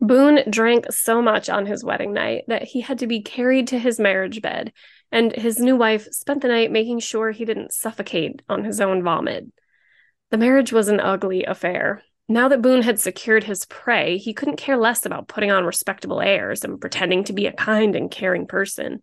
Boone 0.00 0.42
drank 0.50 0.92
so 0.92 1.22
much 1.22 1.48
on 1.48 1.66
his 1.66 1.84
wedding 1.84 2.12
night 2.12 2.44
that 2.48 2.62
he 2.62 2.80
had 2.80 2.98
to 2.98 3.06
be 3.06 3.22
carried 3.22 3.68
to 3.68 3.78
his 3.78 3.98
marriage 3.98 4.42
bed, 4.42 4.72
and 5.12 5.32
his 5.32 5.58
new 5.58 5.76
wife 5.76 6.08
spent 6.10 6.42
the 6.42 6.48
night 6.48 6.70
making 6.70 6.98
sure 7.00 7.30
he 7.30 7.44
didn't 7.44 7.72
suffocate 7.72 8.42
on 8.48 8.64
his 8.64 8.80
own 8.80 9.02
vomit. 9.02 9.46
The 10.30 10.38
marriage 10.38 10.72
was 10.72 10.88
an 10.88 11.00
ugly 11.00 11.44
affair. 11.44 12.02
Now 12.28 12.48
that 12.48 12.62
Boone 12.62 12.82
had 12.82 12.98
secured 12.98 13.44
his 13.44 13.66
prey, 13.66 14.16
he 14.16 14.34
couldn't 14.34 14.56
care 14.56 14.76
less 14.76 15.04
about 15.04 15.28
putting 15.28 15.50
on 15.50 15.64
respectable 15.64 16.20
airs 16.20 16.64
and 16.64 16.80
pretending 16.80 17.24
to 17.24 17.32
be 17.32 17.46
a 17.46 17.52
kind 17.52 17.94
and 17.94 18.10
caring 18.10 18.46
person. 18.46 19.02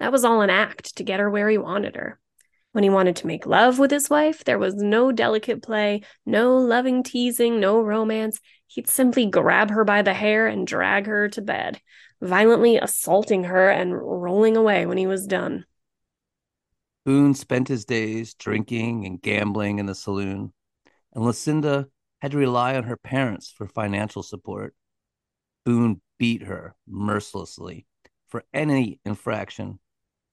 That 0.00 0.12
was 0.12 0.24
all 0.24 0.40
an 0.40 0.50
act 0.50 0.96
to 0.96 1.04
get 1.04 1.20
her 1.20 1.30
where 1.30 1.48
he 1.48 1.58
wanted 1.58 1.96
her. 1.96 2.18
When 2.76 2.82
he 2.82 2.90
wanted 2.90 3.16
to 3.16 3.26
make 3.26 3.46
love 3.46 3.78
with 3.78 3.90
his 3.90 4.10
wife, 4.10 4.44
there 4.44 4.58
was 4.58 4.74
no 4.74 5.10
delicate 5.10 5.62
play, 5.62 6.02
no 6.26 6.58
loving 6.58 7.02
teasing, 7.02 7.58
no 7.58 7.80
romance. 7.80 8.38
He'd 8.66 8.86
simply 8.86 9.24
grab 9.24 9.70
her 9.70 9.82
by 9.82 10.02
the 10.02 10.12
hair 10.12 10.46
and 10.46 10.66
drag 10.66 11.06
her 11.06 11.26
to 11.30 11.40
bed, 11.40 11.80
violently 12.20 12.76
assaulting 12.76 13.44
her 13.44 13.70
and 13.70 13.98
rolling 13.98 14.58
away 14.58 14.84
when 14.84 14.98
he 14.98 15.06
was 15.06 15.26
done. 15.26 15.64
Boone 17.06 17.32
spent 17.32 17.68
his 17.68 17.86
days 17.86 18.34
drinking 18.34 19.06
and 19.06 19.22
gambling 19.22 19.78
in 19.78 19.86
the 19.86 19.94
saloon, 19.94 20.52
and 21.14 21.24
Lucinda 21.24 21.88
had 22.20 22.32
to 22.32 22.36
rely 22.36 22.76
on 22.76 22.84
her 22.84 22.98
parents 22.98 23.50
for 23.50 23.66
financial 23.66 24.22
support. 24.22 24.74
Boone 25.64 26.02
beat 26.18 26.42
her 26.42 26.74
mercilessly 26.86 27.86
for 28.28 28.44
any 28.52 29.00
infraction, 29.06 29.78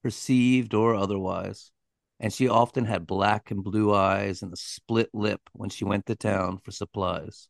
perceived 0.03 0.73
or 0.73 0.93
otherwise 0.93 1.71
and 2.23 2.31
she 2.31 2.47
often 2.47 2.85
had 2.85 3.05
black 3.05 3.51
and 3.51 3.65
blue 3.65 3.93
eyes 3.93 4.41
and 4.41 4.53
a 4.53 4.55
split 4.55 5.09
lip 5.13 5.41
when 5.51 5.69
she 5.69 5.83
went 5.83 6.05
to 6.05 6.15
town 6.15 6.57
for 6.57 6.71
supplies. 6.71 7.49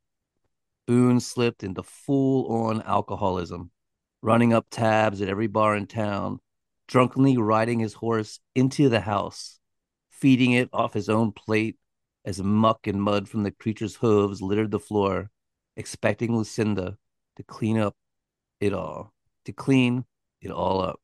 Boone 0.88 1.20
slipped 1.20 1.63
into 1.63 1.84
full 1.84 2.51
on 2.51 2.82
alcoholism, 2.82 3.70
running 4.24 4.51
up 4.51 4.65
tabs 4.72 5.22
at 5.22 5.30
every 5.30 5.46
bar 5.46 5.75
in 5.75 5.86
town, 5.86 6.39
drunkenly 6.88 7.38
riding 7.38 7.80
his 7.80 7.94
horse 7.94 8.39
into 8.56 8.89
the 8.89 9.01
house, 9.01 9.60
feeding 10.10 10.53
it 10.53 10.70
off 10.74 10.96
his 10.96 11.08
own 11.08 11.32
plate 11.32 11.77
as 12.25 12.42
muck 12.42 12.88
and 12.88 13.00
mud 13.00 13.30
from 13.30 13.44
the 13.44 13.51
creature's 13.51 13.98
hooves 13.98 14.42
littered 14.42 14.72
the 14.72 14.80
floor, 14.80 15.30
expecting 15.77 16.36
Lucinda 16.36 16.98
to 17.36 17.44
clean 17.44 17.77
up 17.77 17.96
it 18.60 18.74
all, 18.74 19.13
to 19.46 19.53
clean 19.53 20.06
it 20.42 20.50
all 20.50 20.82
up. 20.82 21.00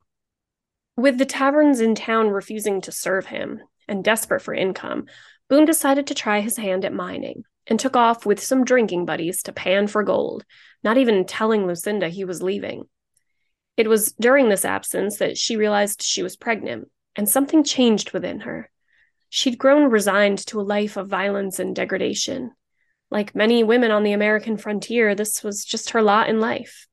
With 1.00 1.16
the 1.16 1.24
taverns 1.24 1.80
in 1.80 1.94
town 1.94 2.28
refusing 2.28 2.82
to 2.82 2.92
serve 2.92 3.24
him 3.24 3.62
and 3.88 4.04
desperate 4.04 4.42
for 4.42 4.52
income, 4.52 5.06
Boone 5.48 5.64
decided 5.64 6.06
to 6.08 6.14
try 6.14 6.42
his 6.42 6.58
hand 6.58 6.84
at 6.84 6.92
mining 6.92 7.44
and 7.66 7.80
took 7.80 7.96
off 7.96 8.26
with 8.26 8.38
some 8.38 8.66
drinking 8.66 9.06
buddies 9.06 9.42
to 9.44 9.52
pan 9.54 9.86
for 9.86 10.02
gold, 10.02 10.44
not 10.84 10.98
even 10.98 11.24
telling 11.24 11.66
Lucinda 11.66 12.10
he 12.10 12.26
was 12.26 12.42
leaving. 12.42 12.84
It 13.78 13.88
was 13.88 14.12
during 14.12 14.50
this 14.50 14.66
absence 14.66 15.16
that 15.16 15.38
she 15.38 15.56
realized 15.56 16.02
she 16.02 16.22
was 16.22 16.36
pregnant, 16.36 16.90
and 17.16 17.26
something 17.26 17.64
changed 17.64 18.12
within 18.12 18.40
her. 18.40 18.70
She'd 19.30 19.56
grown 19.56 19.90
resigned 19.90 20.44
to 20.48 20.60
a 20.60 20.70
life 20.76 20.98
of 20.98 21.08
violence 21.08 21.58
and 21.58 21.74
degradation. 21.74 22.50
Like 23.10 23.34
many 23.34 23.64
women 23.64 23.90
on 23.90 24.02
the 24.02 24.12
American 24.12 24.58
frontier, 24.58 25.14
this 25.14 25.42
was 25.42 25.64
just 25.64 25.92
her 25.92 26.02
lot 26.02 26.28
in 26.28 26.40
life. 26.40 26.86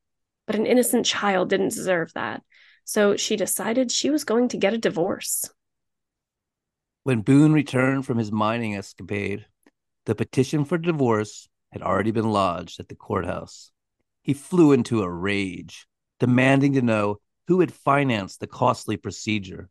But 0.45 0.55
an 0.55 0.65
innocent 0.65 1.05
child 1.05 1.49
didn't 1.49 1.73
deserve 1.73 2.13
that, 2.13 2.41
so 2.88 3.17
she 3.17 3.36
decided 3.36 3.91
she 3.91 4.10
was 4.10 4.24
going 4.24 4.48
to 4.48 4.58
get 4.58 4.74
a 4.74 4.77
divorce. 4.77 5.50
When 7.03 7.22
Boone 7.22 7.51
returned 7.51 8.06
from 8.06 8.17
his 8.17 8.32
mining 8.32 8.77
escapade, 8.77 9.46
the 10.06 10.15
petition 10.15 10.63
for 10.63 10.77
divorce 10.77 11.50
had 11.74 11.82
already 11.82 12.12
been 12.12 12.32
lodged 12.32 12.79
at 12.79 12.88
the 12.88 12.96
courthouse. 12.96 13.72
He 14.22 14.34
flew 14.34 14.72
into 14.72 15.03
a 15.03 15.10
rage, 15.10 15.86
demanding 16.22 16.74
to 16.74 16.82
know 16.82 17.17
who 17.48 17.60
had 17.60 17.74
financed 17.74 18.39
the 18.39 18.48
costly 18.48 18.96
procedure. 18.96 19.70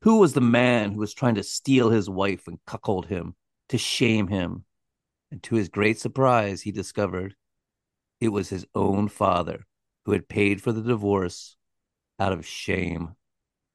Who 0.00 0.18
was 0.18 0.32
the 0.32 0.40
man 0.40 0.92
who 0.92 1.00
was 1.00 1.12
trying 1.12 1.34
to 1.34 1.42
steal 1.42 1.90
his 1.90 2.08
wife 2.08 2.48
and 2.48 2.58
cuckold 2.66 3.06
him, 3.06 3.34
to 3.68 3.76
shame 3.76 4.28
him? 4.28 4.64
And 5.30 5.42
to 5.42 5.56
his 5.56 5.68
great 5.68 6.00
surprise, 6.00 6.62
he 6.62 6.72
discovered 6.72 7.36
it 8.20 8.28
was 8.28 8.48
his 8.48 8.66
own 8.74 9.08
father 9.08 9.66
who 10.06 10.12
had 10.12 10.28
paid 10.28 10.62
for 10.62 10.72
the 10.72 10.82
divorce 10.82 11.58
out 12.18 12.32
of 12.32 12.46
shame. 12.46 13.14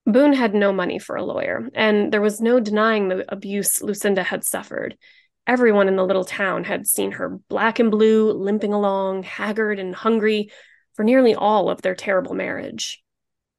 Boone 0.06 0.34
had 0.34 0.54
no 0.54 0.72
money 0.72 0.98
for 0.98 1.16
a 1.16 1.24
lawyer, 1.24 1.70
and 1.74 2.12
there 2.12 2.22
was 2.22 2.42
no 2.42 2.60
denying 2.60 3.08
the 3.08 3.26
abuse 3.32 3.82
Lucinda 3.82 4.24
had 4.24 4.44
suffered. 4.44 4.98
Everyone 5.46 5.88
in 5.88 5.96
the 5.96 6.06
little 6.06 6.24
town 6.24 6.64
had 6.64 6.88
seen 6.88 7.14
her 7.14 7.40
black 7.50 7.80
and 7.80 7.92
blue, 7.92 8.32
limping 8.32 8.74
along, 8.74 9.24
haggard 9.24 9.80
and 9.80 9.94
hungry 9.96 10.52
for 10.94 11.04
nearly 11.04 11.36
all 11.36 11.70
of 11.70 11.82
their 11.82 11.96
terrible 11.96 12.34
marriage. 12.34 13.04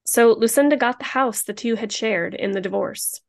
So 0.05 0.33
Lucinda 0.33 0.77
got 0.77 0.99
the 0.99 1.05
house 1.05 1.43
the 1.43 1.53
two 1.53 1.77
had 1.77 1.93
shared 1.93 2.35
in 2.35 2.53
the 2.53 2.61
divorce. 2.61 3.21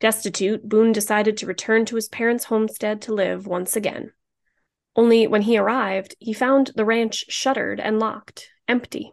Destitute, 0.00 0.68
Boone 0.68 0.92
decided 0.92 1.36
to 1.38 1.46
return 1.46 1.84
to 1.86 1.96
his 1.96 2.08
parents' 2.08 2.44
homestead 2.44 3.02
to 3.02 3.14
live 3.14 3.46
once 3.46 3.76
again. 3.76 4.12
Only 4.94 5.26
when 5.26 5.42
he 5.42 5.56
arrived, 5.56 6.16
he 6.18 6.32
found 6.32 6.72
the 6.74 6.84
ranch 6.84 7.24
shuttered 7.28 7.80
and 7.80 7.98
locked, 7.98 8.50
empty. 8.68 9.12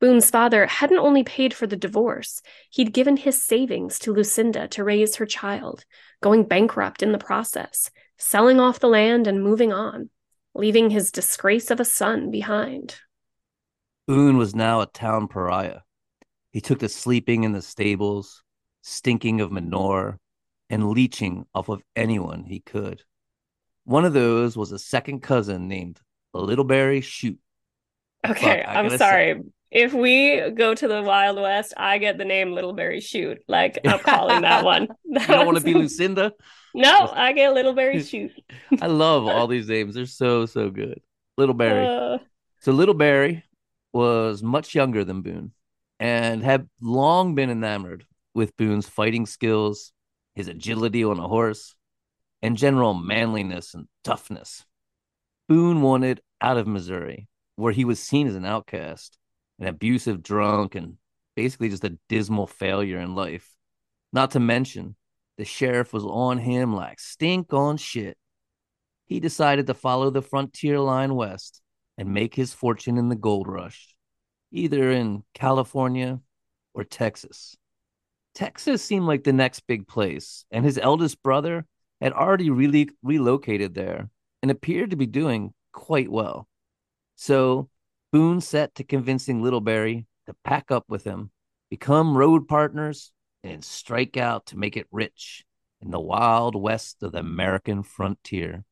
Boone's 0.00 0.30
father 0.30 0.66
hadn't 0.66 0.98
only 0.98 1.24
paid 1.24 1.52
for 1.52 1.66
the 1.66 1.76
divorce, 1.76 2.40
he'd 2.70 2.92
given 2.92 3.16
his 3.16 3.42
savings 3.42 3.98
to 4.00 4.12
Lucinda 4.12 4.68
to 4.68 4.84
raise 4.84 5.16
her 5.16 5.26
child, 5.26 5.84
going 6.22 6.44
bankrupt 6.44 7.02
in 7.02 7.12
the 7.12 7.18
process, 7.18 7.90
selling 8.16 8.60
off 8.60 8.78
the 8.78 8.88
land 8.88 9.26
and 9.26 9.42
moving 9.42 9.72
on, 9.72 10.10
leaving 10.54 10.90
his 10.90 11.10
disgrace 11.10 11.70
of 11.70 11.80
a 11.80 11.84
son 11.84 12.30
behind. 12.30 12.96
Boone 14.06 14.38
was 14.38 14.54
now 14.54 14.80
a 14.80 14.86
town 14.86 15.26
pariah. 15.26 15.80
He 16.52 16.60
took 16.60 16.78
to 16.78 16.88
sleeping 16.88 17.44
in 17.44 17.52
the 17.52 17.60
stables, 17.60 18.42
stinking 18.82 19.40
of 19.40 19.52
manure, 19.52 20.18
and 20.70 20.90
leeching 20.90 21.44
off 21.54 21.68
of 21.68 21.82
anyone 21.96 22.44
he 22.44 22.60
could. 22.60 23.02
One 23.84 24.04
of 24.04 24.12
those 24.12 24.56
was 24.56 24.70
a 24.70 24.78
second 24.78 25.20
cousin 25.20 25.66
named 25.66 26.00
Littleberry 26.34 27.02
Shoot. 27.02 27.38
Okay, 28.26 28.62
I'm 28.62 28.96
sorry. 28.96 29.34
Say, 29.34 29.42
if 29.70 29.92
we 29.92 30.50
go 30.50 30.74
to 30.74 30.88
the 30.88 31.02
Wild 31.02 31.38
West, 31.40 31.74
I 31.76 31.98
get 31.98 32.16
the 32.16 32.24
name 32.24 32.48
Littleberry 32.48 33.02
Shoot. 33.02 33.42
Like 33.48 33.78
I'm 33.84 33.98
calling 33.98 34.42
that 34.42 34.64
one. 34.64 34.88
That 35.12 35.22
you 35.28 35.34
don't 35.34 35.46
want 35.46 35.58
to 35.58 35.64
be 35.64 35.74
Lucinda? 35.74 36.32
No, 36.74 37.10
I 37.12 37.32
get 37.32 37.54
Littleberry 37.54 38.08
Shoot. 38.10 38.32
I 38.80 38.86
love 38.86 39.26
all 39.26 39.46
these 39.46 39.68
names. 39.68 39.94
They're 39.94 40.06
so 40.06 40.46
so 40.46 40.70
good. 40.70 41.00
Littleberry. 41.38 42.14
Uh... 42.14 42.18
So 42.60 42.72
Littleberry 42.72 43.42
was 43.92 44.42
much 44.42 44.74
younger 44.74 45.04
than 45.04 45.22
Boone 45.22 45.52
and 46.00 46.42
had 46.42 46.68
long 46.80 47.34
been 47.34 47.50
enamored 47.50 48.06
with 48.34 48.56
Boone's 48.56 48.88
fighting 48.88 49.26
skills, 49.26 49.92
his 50.34 50.48
agility 50.48 51.04
on 51.04 51.18
a 51.18 51.28
horse, 51.28 51.74
and 52.40 52.56
general 52.56 52.94
manliness 52.94 53.74
and 53.74 53.88
toughness. 54.04 54.64
Boone 55.48 55.82
wanted 55.82 56.20
out 56.40 56.56
of 56.56 56.66
Missouri, 56.66 57.28
where 57.56 57.72
he 57.72 57.84
was 57.84 57.98
seen 57.98 58.28
as 58.28 58.36
an 58.36 58.44
outcast 58.44 59.18
an 59.58 59.66
abusive 59.66 60.22
drunk, 60.22 60.74
and 60.74 60.96
basically 61.36 61.68
just 61.68 61.84
a 61.84 61.98
dismal 62.08 62.46
failure 62.46 62.98
in 62.98 63.14
life. 63.14 63.54
Not 64.12 64.32
to 64.32 64.40
mention, 64.40 64.96
the 65.36 65.44
sheriff 65.44 65.92
was 65.92 66.04
on 66.04 66.38
him 66.38 66.74
like 66.74 66.98
stink 66.98 67.52
on 67.52 67.76
shit. 67.76 68.16
He 69.06 69.20
decided 69.20 69.66
to 69.66 69.74
follow 69.74 70.10
the 70.10 70.22
frontier 70.22 70.80
line 70.80 71.14
west 71.14 71.62
and 71.96 72.12
make 72.12 72.34
his 72.34 72.52
fortune 72.52 72.98
in 72.98 73.08
the 73.08 73.16
gold 73.16 73.48
rush, 73.48 73.94
either 74.52 74.90
in 74.90 75.24
California 75.34 76.20
or 76.74 76.84
Texas. 76.84 77.56
Texas 78.34 78.84
seemed 78.84 79.06
like 79.06 79.24
the 79.24 79.32
next 79.32 79.60
big 79.66 79.88
place, 79.88 80.44
and 80.50 80.64
his 80.64 80.78
eldest 80.78 81.22
brother 81.22 81.66
had 82.00 82.12
already 82.12 82.50
really 82.50 82.88
relocated 83.02 83.74
there 83.74 84.10
and 84.42 84.50
appeared 84.50 84.90
to 84.90 84.96
be 84.96 85.06
doing 85.06 85.52
quite 85.72 86.10
well. 86.10 86.46
So 87.16 87.68
Boone 88.10 88.40
set 88.40 88.74
to 88.76 88.84
convincing 88.84 89.42
Littleberry 89.42 90.06
to 90.26 90.34
pack 90.44 90.70
up 90.70 90.84
with 90.88 91.04
him, 91.04 91.30
become 91.70 92.16
road 92.16 92.48
partners, 92.48 93.12
and 93.44 93.62
strike 93.62 94.16
out 94.16 94.46
to 94.46 94.56
make 94.56 94.76
it 94.76 94.86
rich 94.90 95.44
in 95.80 95.90
the 95.90 96.00
wild 96.00 96.54
west 96.54 97.02
of 97.02 97.12
the 97.12 97.18
American 97.18 97.82
frontier. 97.82 98.64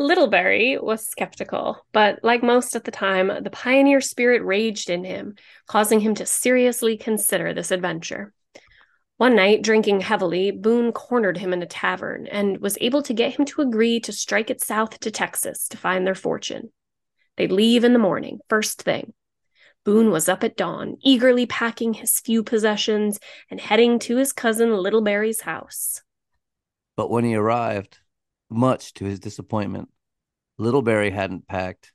Littleberry 0.00 0.82
was 0.82 1.06
skeptical, 1.06 1.84
but 1.92 2.18
like 2.22 2.42
most 2.42 2.74
at 2.74 2.84
the 2.84 2.90
time, 2.90 3.30
the 3.44 3.50
pioneer 3.50 4.00
spirit 4.00 4.42
raged 4.42 4.90
in 4.90 5.04
him, 5.04 5.34
causing 5.66 6.00
him 6.00 6.14
to 6.14 6.26
seriously 6.26 6.96
consider 6.96 7.52
this 7.52 7.70
adventure. 7.70 8.32
One 9.18 9.36
night, 9.36 9.62
drinking 9.62 10.00
heavily, 10.00 10.50
Boone 10.50 10.92
cornered 10.92 11.36
him 11.36 11.52
in 11.52 11.62
a 11.62 11.66
tavern 11.66 12.26
and 12.26 12.58
was 12.58 12.78
able 12.80 13.02
to 13.02 13.12
get 13.12 13.38
him 13.38 13.44
to 13.44 13.60
agree 13.60 14.00
to 14.00 14.12
strike 14.12 14.48
it 14.48 14.62
south 14.62 14.98
to 15.00 15.10
Texas 15.10 15.68
to 15.68 15.76
find 15.76 16.06
their 16.06 16.14
fortune. 16.14 16.72
They'd 17.40 17.52
leave 17.52 17.84
in 17.84 17.94
the 17.94 17.98
morning, 17.98 18.40
first 18.50 18.82
thing. 18.82 19.14
Boone 19.86 20.10
was 20.10 20.28
up 20.28 20.44
at 20.44 20.58
dawn, 20.58 20.98
eagerly 21.00 21.46
packing 21.46 21.94
his 21.94 22.20
few 22.20 22.42
possessions 22.42 23.18
and 23.50 23.58
heading 23.58 23.98
to 24.00 24.18
his 24.18 24.34
cousin 24.34 24.68
Littleberry's 24.68 25.40
house. 25.40 26.02
But 26.98 27.08
when 27.08 27.24
he 27.24 27.34
arrived, 27.34 27.96
much 28.50 28.92
to 28.92 29.06
his 29.06 29.18
disappointment, 29.18 29.88
Littleberry 30.58 31.10
hadn't 31.12 31.48
packed, 31.48 31.92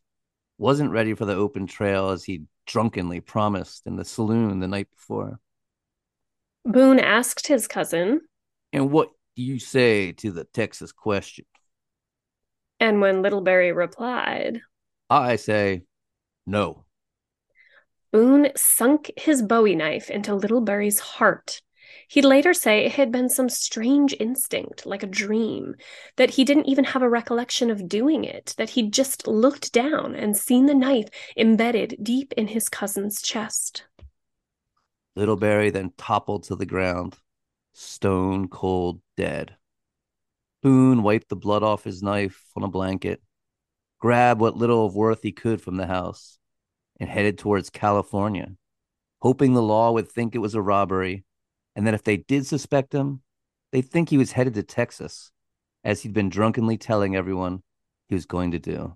wasn't 0.57 0.89
ready 0.89 1.13
for 1.13 1.25
the 1.25 1.35
open 1.35 1.67
trail 1.67 2.09
as 2.09 2.23
he'd 2.23 2.47
drunkenly 2.65 3.19
promised 3.19 3.85
in 3.85 3.97
the 3.97 4.03
saloon 4.03 4.61
the 4.61 4.67
night 4.67 4.89
before. 4.89 5.39
Boone 6.65 6.99
asked 6.99 7.45
his 7.45 7.67
cousin, 7.67 8.21
And 8.73 8.89
what 8.89 9.11
do 9.35 9.43
you 9.43 9.59
say 9.59 10.11
to 10.13 10.31
the 10.31 10.45
Texas 10.45 10.91
question? 10.91 11.45
and 12.79 12.99
when 12.99 13.21
Littleberry 13.21 13.75
replied, 13.75 14.61
I 15.09 15.35
say 15.35 15.83
no. 16.45 16.85
Boone 18.11 18.51
sunk 18.55 19.11
his 19.17 19.41
bowie 19.41 19.75
knife 19.75 20.09
into 20.09 20.33
Little 20.33 20.61
Littleberry's 20.61 20.99
heart. 20.99 21.61
He'd 22.07 22.25
later 22.25 22.53
say 22.53 22.85
it 22.85 22.93
had 22.93 23.11
been 23.11 23.29
some 23.29 23.49
strange 23.49 24.15
instinct, 24.19 24.85
like 24.85 25.03
a 25.03 25.07
dream, 25.07 25.75
that 26.17 26.31
he 26.31 26.43
didn't 26.43 26.67
even 26.67 26.85
have 26.85 27.01
a 27.01 27.09
recollection 27.09 27.69
of 27.69 27.89
doing 27.89 28.23
it, 28.23 28.53
that 28.57 28.71
he'd 28.71 28.93
just 28.93 29.27
looked 29.27 29.71
down 29.73 30.15
and 30.15 30.37
seen 30.37 30.65
the 30.65 30.73
knife 30.73 31.09
embedded 31.35 31.97
deep 32.01 32.33
in 32.37 32.47
his 32.47 32.69
cousin's 32.69 33.21
chest. 33.21 33.85
Littleberry 35.17 35.71
then 35.71 35.93
toppled 35.97 36.43
to 36.43 36.55
the 36.55 36.65
ground, 36.65 37.17
stone 37.73 38.47
cold 38.47 39.01
dead. 39.17 39.55
Boone 40.61 41.03
wiped 41.03 41.29
the 41.29 41.35
blood 41.35 41.63
off 41.63 41.83
his 41.83 42.01
knife 42.01 42.43
on 42.55 42.63
a 42.63 42.67
blanket, 42.67 43.21
grabbed 43.99 44.41
what 44.41 44.57
little 44.57 44.85
of 44.85 44.95
worth 44.95 45.21
he 45.23 45.31
could 45.31 45.61
from 45.61 45.77
the 45.77 45.87
house, 45.87 46.39
and 46.99 47.09
headed 47.09 47.37
towards 47.37 47.69
California, 47.69 48.53
hoping 49.21 49.53
the 49.53 49.61
law 49.61 49.91
would 49.91 50.09
think 50.09 50.35
it 50.35 50.39
was 50.39 50.55
a 50.55 50.61
robbery, 50.61 51.23
and 51.75 51.85
that 51.85 51.93
if 51.93 52.03
they 52.03 52.17
did 52.17 52.45
suspect 52.45 52.93
him, 52.93 53.21
they'd 53.71 53.89
think 53.89 54.09
he 54.09 54.17
was 54.17 54.31
headed 54.31 54.53
to 54.53 54.63
Texas, 54.63 55.31
as 55.83 56.01
he'd 56.01 56.13
been 56.13 56.29
drunkenly 56.29 56.77
telling 56.77 57.15
everyone 57.15 57.61
he 58.07 58.15
was 58.15 58.25
going 58.25 58.51
to 58.51 58.59
do. 58.59 58.95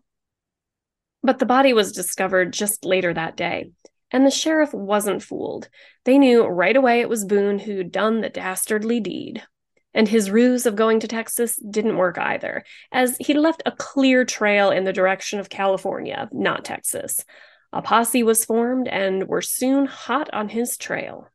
But 1.21 1.39
the 1.39 1.45
body 1.45 1.73
was 1.73 1.91
discovered 1.91 2.53
just 2.53 2.85
later 2.85 3.13
that 3.13 3.35
day, 3.35 3.71
and 4.11 4.25
the 4.25 4.31
sheriff 4.31 4.73
wasn't 4.73 5.23
fooled. 5.23 5.69
They 6.05 6.17
knew 6.17 6.45
right 6.45 6.75
away 6.75 7.01
it 7.01 7.09
was 7.09 7.25
Boone 7.25 7.59
who'd 7.59 7.91
done 7.91 8.21
the 8.21 8.29
dastardly 8.29 8.99
deed. 8.99 9.43
And 9.93 10.07
his 10.07 10.29
ruse 10.29 10.65
of 10.65 10.75
going 10.75 10.99
to 10.99 11.07
Texas 11.07 11.55
didn't 11.55 11.97
work 11.97 12.17
either, 12.17 12.63
as 12.91 13.17
he 13.17 13.33
left 13.33 13.63
a 13.65 13.71
clear 13.71 14.23
trail 14.23 14.69
in 14.69 14.83
the 14.83 14.93
direction 14.93 15.39
of 15.39 15.49
California, 15.49 16.29
not 16.31 16.63
Texas. 16.63 17.19
A 17.73 17.81
posse 17.81 18.23
was 18.23 18.45
formed 18.45 18.87
and 18.87 19.27
were 19.27 19.41
soon 19.41 19.85
hot 19.85 20.29
on 20.33 20.49
his 20.49 20.77
trail. 20.77 21.29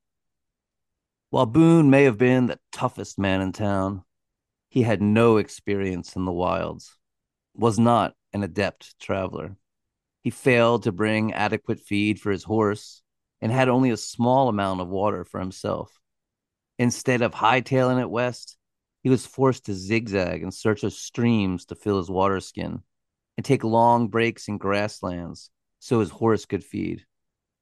While 1.31 1.47
Boone 1.47 1.91
may 1.91 2.05
have 2.05 2.19
been 2.19 2.47
the 2.47 2.61
toughest 2.71 3.19
man 3.19 3.41
in 3.41 3.53
town, 3.53 4.05
he 4.69 4.83
had 4.83 5.03
no 5.03 5.37
experience 5.37 6.17
in 6.17 6.25
the 6.25 6.33
wilds, 6.33 6.97
was 7.55 7.79
not 7.79 8.15
an 8.33 8.43
adept 8.43 8.99
traveler. 9.01 9.57
He 10.23 10.31
failed 10.31 10.85
to 10.85 10.93
bring 10.93 11.33
adequate 11.33 11.81
feed 11.81 12.21
for 12.21 12.31
his 12.31 12.45
horse 12.45 13.03
and 13.41 13.53
had 13.53 13.69
only 13.69 13.91
a 13.91 13.97
small 13.97 14.49
amount 14.49 14.81
of 14.81 14.89
water 14.89 15.25
for 15.25 15.39
himself. 15.39 16.01
Instead 16.79 17.23
of 17.23 17.33
hightailing 17.33 18.01
it 18.01 18.11
west, 18.11 18.57
he 19.03 19.11
was 19.11 19.27
forced 19.27 19.67
to 19.67 19.75
zigzag 19.75 20.43
in 20.43 20.51
search 20.51 20.83
of 20.83 20.93
streams 20.93 21.67
to 21.67 21.75
fill 21.75 21.99
his 21.99 22.11
water 22.11 22.41
skin 22.41 22.83
and 23.37 23.45
take 23.45 23.63
long 23.63 24.09
breaks 24.09 24.49
in 24.49 24.59
grasslands 24.59 25.51
so 25.79 26.01
his 26.01 26.11
horse 26.11 26.47
could 26.47 26.65
feed. 26.65 27.05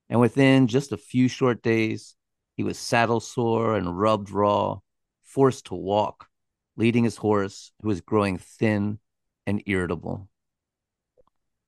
And 0.08 0.20
within 0.20 0.66
just 0.66 0.92
a 0.92 0.96
few 0.96 1.28
short 1.28 1.62
days, 1.62 2.14
he 2.56 2.62
was 2.62 2.78
saddle 2.78 3.20
sore 3.20 3.76
and 3.76 3.98
rubbed 3.98 4.30
raw, 4.30 4.78
forced 5.22 5.66
to 5.66 5.74
walk, 5.74 6.28
leading 6.76 7.04
his 7.04 7.16
horse, 7.16 7.72
who 7.80 7.88
was 7.88 8.00
growing 8.00 8.38
thin 8.38 8.98
and 9.46 9.62
irritable. 9.66 10.28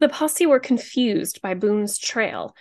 The 0.00 0.08
posse 0.08 0.46
were 0.46 0.60
confused 0.60 1.40
by 1.40 1.54
Boone's 1.54 1.98
trail. 1.98 2.54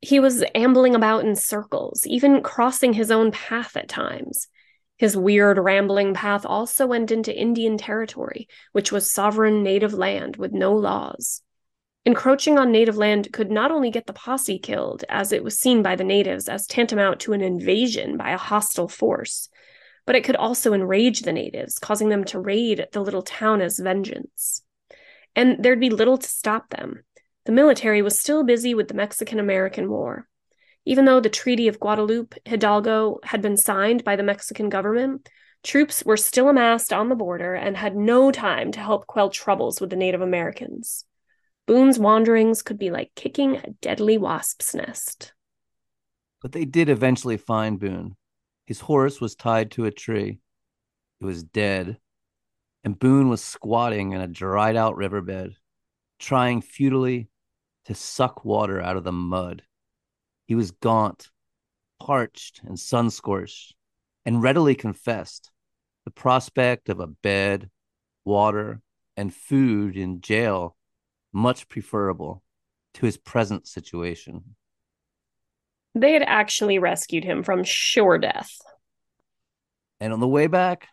He 0.00 0.18
was 0.18 0.44
ambling 0.54 0.94
about 0.94 1.24
in 1.24 1.36
circles, 1.36 2.06
even 2.06 2.42
crossing 2.42 2.94
his 2.94 3.10
own 3.10 3.32
path 3.32 3.76
at 3.76 3.88
times. 3.88 4.48
His 4.96 5.16
weird, 5.16 5.58
rambling 5.58 6.14
path 6.14 6.44
also 6.44 6.86
went 6.86 7.10
into 7.10 7.34
Indian 7.34 7.78
territory, 7.78 8.48
which 8.72 8.92
was 8.92 9.10
sovereign 9.10 9.62
native 9.62 9.94
land 9.94 10.36
with 10.36 10.52
no 10.52 10.74
laws. 10.74 11.42
Encroaching 12.06 12.58
on 12.58 12.72
native 12.72 12.96
land 12.96 13.30
could 13.32 13.50
not 13.50 13.70
only 13.70 13.90
get 13.90 14.06
the 14.06 14.12
posse 14.14 14.58
killed, 14.58 15.04
as 15.08 15.32
it 15.32 15.44
was 15.44 15.58
seen 15.58 15.82
by 15.82 15.96
the 15.96 16.04
natives 16.04 16.48
as 16.48 16.66
tantamount 16.66 17.20
to 17.20 17.34
an 17.34 17.42
invasion 17.42 18.16
by 18.16 18.30
a 18.30 18.38
hostile 18.38 18.88
force, 18.88 19.50
but 20.06 20.16
it 20.16 20.24
could 20.24 20.36
also 20.36 20.72
enrage 20.72 21.20
the 21.20 21.32
natives, 21.32 21.78
causing 21.78 22.08
them 22.08 22.24
to 22.24 22.40
raid 22.40 22.86
the 22.92 23.00
little 23.00 23.22
town 23.22 23.60
as 23.60 23.78
vengeance. 23.78 24.62
And 25.36 25.62
there'd 25.62 25.78
be 25.78 25.90
little 25.90 26.16
to 26.16 26.26
stop 26.26 26.70
them. 26.70 27.04
The 27.50 27.56
military 27.56 28.00
was 28.00 28.16
still 28.16 28.44
busy 28.44 28.74
with 28.76 28.86
the 28.86 28.94
Mexican 28.94 29.40
American 29.40 29.90
War. 29.90 30.28
Even 30.84 31.04
though 31.04 31.18
the 31.18 31.28
Treaty 31.28 31.66
of 31.66 31.80
Guadalupe 31.80 32.38
Hidalgo 32.46 33.18
had 33.24 33.42
been 33.42 33.56
signed 33.56 34.04
by 34.04 34.14
the 34.14 34.22
Mexican 34.22 34.68
government, 34.68 35.28
troops 35.64 36.04
were 36.04 36.16
still 36.16 36.48
amassed 36.48 36.92
on 36.92 37.08
the 37.08 37.16
border 37.16 37.56
and 37.56 37.76
had 37.76 37.96
no 37.96 38.30
time 38.30 38.70
to 38.70 38.78
help 38.78 39.08
quell 39.08 39.30
troubles 39.30 39.80
with 39.80 39.90
the 39.90 39.96
Native 39.96 40.20
Americans. 40.20 41.04
Boone's 41.66 41.98
wanderings 41.98 42.62
could 42.62 42.78
be 42.78 42.92
like 42.92 43.10
kicking 43.16 43.56
a 43.56 43.70
deadly 43.82 44.16
wasp's 44.16 44.72
nest. 44.72 45.32
But 46.40 46.52
they 46.52 46.64
did 46.64 46.88
eventually 46.88 47.36
find 47.36 47.80
Boone. 47.80 48.14
His 48.64 48.78
horse 48.78 49.20
was 49.20 49.34
tied 49.34 49.72
to 49.72 49.86
a 49.86 49.90
tree. 49.90 50.38
It 51.20 51.24
was 51.24 51.42
dead, 51.42 51.98
and 52.84 52.96
Boone 52.96 53.28
was 53.28 53.42
squatting 53.42 54.12
in 54.12 54.20
a 54.20 54.28
dried 54.28 54.76
out 54.76 54.94
riverbed, 54.94 55.56
trying 56.20 56.62
futilely 56.62 57.29
to 57.86 57.94
suck 57.94 58.44
water 58.44 58.80
out 58.80 58.96
of 58.96 59.04
the 59.04 59.12
mud. 59.12 59.62
He 60.46 60.54
was 60.54 60.70
gaunt, 60.70 61.28
parched, 61.98 62.60
and 62.64 62.78
sun 62.78 63.10
scorched, 63.10 63.74
and 64.24 64.42
readily 64.42 64.74
confessed 64.74 65.50
the 66.04 66.10
prospect 66.10 66.88
of 66.88 67.00
a 67.00 67.06
bed, 67.06 67.70
water, 68.24 68.82
and 69.16 69.34
food 69.34 69.96
in 69.96 70.20
jail 70.20 70.76
much 71.32 71.68
preferable 71.68 72.42
to 72.94 73.06
his 73.06 73.16
present 73.16 73.66
situation. 73.66 74.56
They 75.94 76.12
had 76.12 76.22
actually 76.22 76.78
rescued 76.78 77.24
him 77.24 77.42
from 77.42 77.64
sure 77.64 78.18
death. 78.18 78.56
And 80.00 80.12
on 80.12 80.20
the 80.20 80.28
way 80.28 80.46
back, 80.46 80.88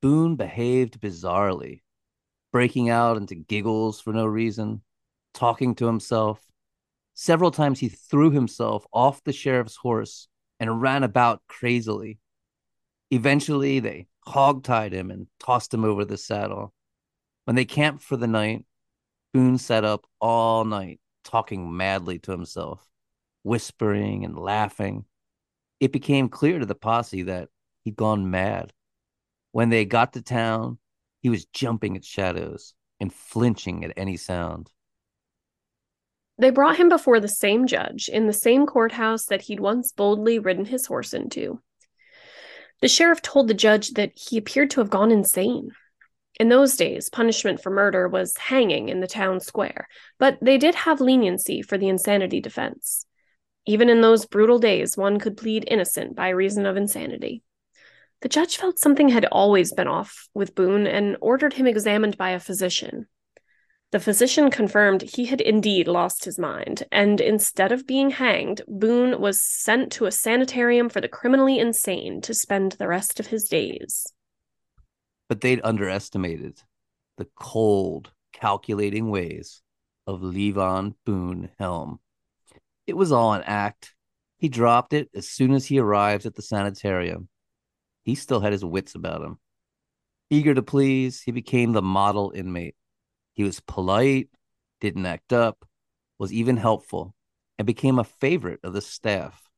Boone 0.00 0.36
behaved 0.36 1.00
bizarrely, 1.00 1.82
breaking 2.52 2.90
out 2.90 3.16
into 3.16 3.34
giggles 3.34 4.00
for 4.00 4.12
no 4.12 4.26
reason, 4.26 4.82
talking 5.34 5.74
to 5.76 5.86
himself. 5.86 6.40
Several 7.14 7.50
times 7.50 7.80
he 7.80 7.88
threw 7.88 8.30
himself 8.30 8.86
off 8.92 9.24
the 9.24 9.32
sheriff's 9.32 9.76
horse 9.76 10.28
and 10.58 10.80
ran 10.80 11.02
about 11.02 11.42
crazily. 11.48 12.18
Eventually, 13.10 13.80
they 13.80 14.06
hog-tied 14.24 14.92
him 14.92 15.10
and 15.10 15.26
tossed 15.38 15.74
him 15.74 15.84
over 15.84 16.04
the 16.04 16.16
saddle. 16.16 16.72
When 17.44 17.56
they 17.56 17.64
camped 17.64 18.02
for 18.02 18.16
the 18.16 18.26
night, 18.26 18.64
Boone 19.32 19.58
sat 19.58 19.84
up 19.84 20.06
all 20.20 20.64
night, 20.64 21.00
talking 21.24 21.76
madly 21.76 22.18
to 22.20 22.30
himself, 22.30 22.86
whispering 23.42 24.24
and 24.24 24.38
laughing. 24.38 25.04
It 25.80 25.92
became 25.92 26.28
clear 26.28 26.58
to 26.58 26.66
the 26.66 26.74
posse 26.74 27.22
that 27.22 27.48
he'd 27.82 27.96
gone 27.96 28.30
mad. 28.30 28.72
When 29.50 29.70
they 29.70 29.84
got 29.84 30.12
to 30.12 30.22
town, 30.22 30.78
he 31.20 31.28
was 31.28 31.46
jumping 31.46 31.96
at 31.96 32.04
shadows 32.04 32.74
and 33.00 33.12
flinching 33.12 33.84
at 33.84 33.92
any 33.96 34.16
sound. 34.16 34.70
They 36.42 36.50
brought 36.50 36.76
him 36.76 36.88
before 36.88 37.20
the 37.20 37.28
same 37.28 37.68
judge 37.68 38.08
in 38.08 38.26
the 38.26 38.32
same 38.32 38.66
courthouse 38.66 39.26
that 39.26 39.42
he'd 39.42 39.60
once 39.60 39.92
boldly 39.92 40.40
ridden 40.40 40.64
his 40.64 40.86
horse 40.86 41.14
into. 41.14 41.60
The 42.80 42.88
sheriff 42.88 43.22
told 43.22 43.46
the 43.46 43.54
judge 43.54 43.90
that 43.90 44.10
he 44.16 44.38
appeared 44.38 44.70
to 44.70 44.80
have 44.80 44.90
gone 44.90 45.12
insane. 45.12 45.70
In 46.40 46.48
those 46.48 46.76
days, 46.76 47.08
punishment 47.08 47.62
for 47.62 47.70
murder 47.70 48.08
was 48.08 48.36
hanging 48.36 48.88
in 48.88 48.98
the 48.98 49.06
town 49.06 49.38
square, 49.38 49.86
but 50.18 50.36
they 50.42 50.58
did 50.58 50.74
have 50.74 51.00
leniency 51.00 51.62
for 51.62 51.78
the 51.78 51.88
insanity 51.88 52.40
defense. 52.40 53.06
Even 53.64 53.88
in 53.88 54.00
those 54.00 54.26
brutal 54.26 54.58
days, 54.58 54.96
one 54.96 55.20
could 55.20 55.36
plead 55.36 55.64
innocent 55.68 56.16
by 56.16 56.30
reason 56.30 56.66
of 56.66 56.76
insanity. 56.76 57.44
The 58.22 58.28
judge 58.28 58.56
felt 58.56 58.80
something 58.80 59.10
had 59.10 59.26
always 59.26 59.72
been 59.72 59.86
off 59.86 60.28
with 60.34 60.56
Boone 60.56 60.88
and 60.88 61.16
ordered 61.20 61.52
him 61.52 61.68
examined 61.68 62.18
by 62.18 62.30
a 62.30 62.40
physician. 62.40 63.06
The 63.92 64.00
physician 64.00 64.50
confirmed 64.50 65.02
he 65.02 65.26
had 65.26 65.42
indeed 65.42 65.86
lost 65.86 66.24
his 66.24 66.38
mind, 66.38 66.84
and 66.90 67.20
instead 67.20 67.72
of 67.72 67.86
being 67.86 68.08
hanged, 68.08 68.62
Boone 68.66 69.20
was 69.20 69.42
sent 69.42 69.92
to 69.92 70.06
a 70.06 70.10
sanitarium 70.10 70.88
for 70.88 71.02
the 71.02 71.08
criminally 71.08 71.58
insane 71.58 72.22
to 72.22 72.32
spend 72.32 72.72
the 72.72 72.88
rest 72.88 73.20
of 73.20 73.26
his 73.26 73.44
days. 73.44 74.06
But 75.28 75.42
they'd 75.42 75.60
underestimated 75.62 76.58
the 77.18 77.26
cold, 77.36 78.10
calculating 78.32 79.10
ways 79.10 79.60
of 80.06 80.22
Levi 80.22 80.88
Boone 81.04 81.50
Helm. 81.58 82.00
It 82.86 82.96
was 82.96 83.12
all 83.12 83.34
an 83.34 83.42
act. 83.44 83.94
He 84.38 84.48
dropped 84.48 84.94
it 84.94 85.10
as 85.14 85.28
soon 85.28 85.52
as 85.52 85.66
he 85.66 85.78
arrived 85.78 86.24
at 86.24 86.34
the 86.34 86.40
sanitarium. 86.40 87.28
He 88.04 88.14
still 88.14 88.40
had 88.40 88.52
his 88.52 88.64
wits 88.64 88.94
about 88.94 89.20
him. 89.20 89.38
Eager 90.30 90.54
to 90.54 90.62
please, 90.62 91.20
he 91.20 91.30
became 91.30 91.72
the 91.72 91.82
model 91.82 92.32
inmate. 92.34 92.74
He 93.32 93.44
was 93.44 93.60
polite, 93.60 94.28
didn't 94.80 95.06
act 95.06 95.32
up, 95.32 95.64
was 96.18 96.32
even 96.32 96.56
helpful, 96.56 97.14
and 97.58 97.66
became 97.66 97.98
a 97.98 98.04
favorite 98.04 98.60
of 98.62 98.72
the 98.72 98.80
staff. 98.80 99.48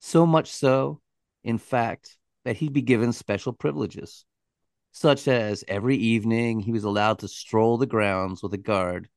So 0.00 0.26
much 0.26 0.50
so, 0.50 1.00
in 1.44 1.58
fact, 1.58 2.16
that 2.44 2.56
he'd 2.56 2.72
be 2.72 2.82
given 2.82 3.12
special 3.12 3.52
privileges, 3.52 4.24
such 4.92 5.28
as 5.28 5.64
every 5.68 5.96
evening 5.96 6.60
he 6.60 6.72
was 6.72 6.84
allowed 6.84 7.18
to 7.20 7.28
stroll 7.28 7.78
the 7.78 7.86
grounds 7.86 8.42
with 8.42 8.54
a 8.54 8.58
guard, 8.58 9.08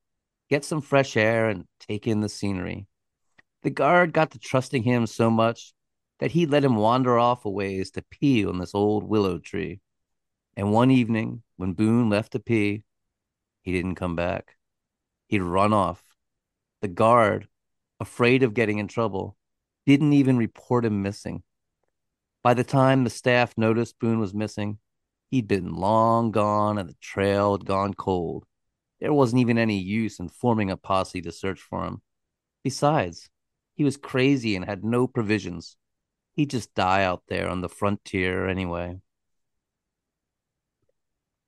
get 0.48 0.64
some 0.64 0.80
fresh 0.80 1.16
air, 1.16 1.48
and 1.48 1.64
take 1.80 2.06
in 2.06 2.20
the 2.20 2.28
scenery. 2.28 2.86
The 3.62 3.70
guard 3.70 4.12
got 4.12 4.32
to 4.32 4.38
trusting 4.38 4.82
him 4.82 5.06
so 5.06 5.30
much 5.30 5.72
that 6.20 6.30
he 6.30 6.46
let 6.46 6.64
him 6.64 6.76
wander 6.76 7.18
off 7.18 7.44
a 7.44 7.50
ways 7.50 7.90
to 7.92 8.04
pee 8.10 8.46
on 8.46 8.58
this 8.58 8.74
old 8.74 9.04
willow 9.04 9.38
tree. 9.38 9.80
And 10.56 10.72
one 10.72 10.90
evening, 10.90 11.42
when 11.56 11.72
Boone 11.72 12.08
left 12.10 12.32
to 12.32 12.38
pee, 12.38 12.84
he 13.64 13.72
didn't 13.72 13.96
come 13.96 14.14
back. 14.14 14.56
He'd 15.26 15.42
run 15.42 15.72
off. 15.72 16.02
The 16.82 16.88
guard, 16.88 17.48
afraid 17.98 18.42
of 18.42 18.54
getting 18.54 18.78
in 18.78 18.88
trouble, 18.88 19.36
didn't 19.86 20.12
even 20.12 20.36
report 20.36 20.84
him 20.84 21.02
missing. 21.02 21.42
By 22.42 22.54
the 22.54 22.64
time 22.64 23.04
the 23.04 23.10
staff 23.10 23.54
noticed 23.56 23.98
Boone 23.98 24.20
was 24.20 24.34
missing, 24.34 24.78
he'd 25.30 25.48
been 25.48 25.74
long 25.74 26.30
gone 26.30 26.78
and 26.78 26.88
the 26.88 26.96
trail 27.00 27.56
had 27.56 27.64
gone 27.64 27.94
cold. 27.94 28.44
There 29.00 29.12
wasn't 29.12 29.40
even 29.40 29.58
any 29.58 29.78
use 29.78 30.20
in 30.20 30.28
forming 30.28 30.70
a 30.70 30.76
posse 30.76 31.22
to 31.22 31.32
search 31.32 31.60
for 31.60 31.84
him. 31.84 32.02
Besides, 32.62 33.30
he 33.74 33.82
was 33.82 33.96
crazy 33.96 34.56
and 34.56 34.64
had 34.64 34.84
no 34.84 35.06
provisions. 35.06 35.76
He'd 36.34 36.50
just 36.50 36.74
die 36.74 37.04
out 37.04 37.22
there 37.28 37.48
on 37.48 37.60
the 37.60 37.68
frontier 37.68 38.46
anyway. 38.46 39.00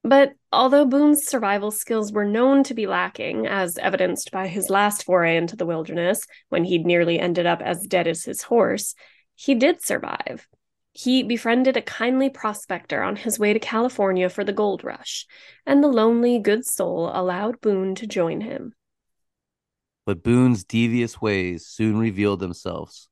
But 0.07 0.35
although 0.53 0.85
Boone's 0.85 1.27
survival 1.27 1.73
skills 1.73 2.13
were 2.13 2.25
known 2.25 2.63
to 2.65 2.75
be 2.75 2.87
lacking, 2.87 3.49
as 3.49 3.77
evidenced 3.77 4.31
by 4.31 4.47
his 4.47 4.71
last 4.71 5.03
foray 5.03 5.37
into 5.37 5.57
the 5.57 5.67
wilderness, 5.67 6.21
when 6.49 6.63
he'd 6.63 6.87
nearly 6.87 7.19
ended 7.19 7.45
up 7.45 7.61
as 7.61 7.89
dead 7.89 8.07
as 8.07 8.23
his 8.23 8.43
horse, 8.43 8.95
he 9.35 9.57
did 9.57 9.83
survive. 9.83 10.47
He 10.93 11.25
befriended 11.25 11.77
a 11.77 11.83
kindly 11.83 12.31
prospector 12.31 13.03
on 13.03 13.17
his 13.17 13.41
way 13.41 13.53
to 13.53 13.59
California 13.59 14.29
for 14.29 14.45
the 14.45 14.53
gold 14.53 14.85
rush, 14.85 15.27
and 15.67 15.83
the 15.83 15.89
lonely, 15.89 16.39
good 16.39 16.65
soul 16.65 17.11
allowed 17.13 17.61
Boone 17.61 17.97
to 17.97 18.07
join 18.07 18.43
him. 18.43 18.75
But 20.05 20.23
Boone's 20.23 20.63
devious 20.63 21.21
ways 21.21 21.67
soon 21.67 21.99
revealed 21.99 22.39
themselves 22.39 23.09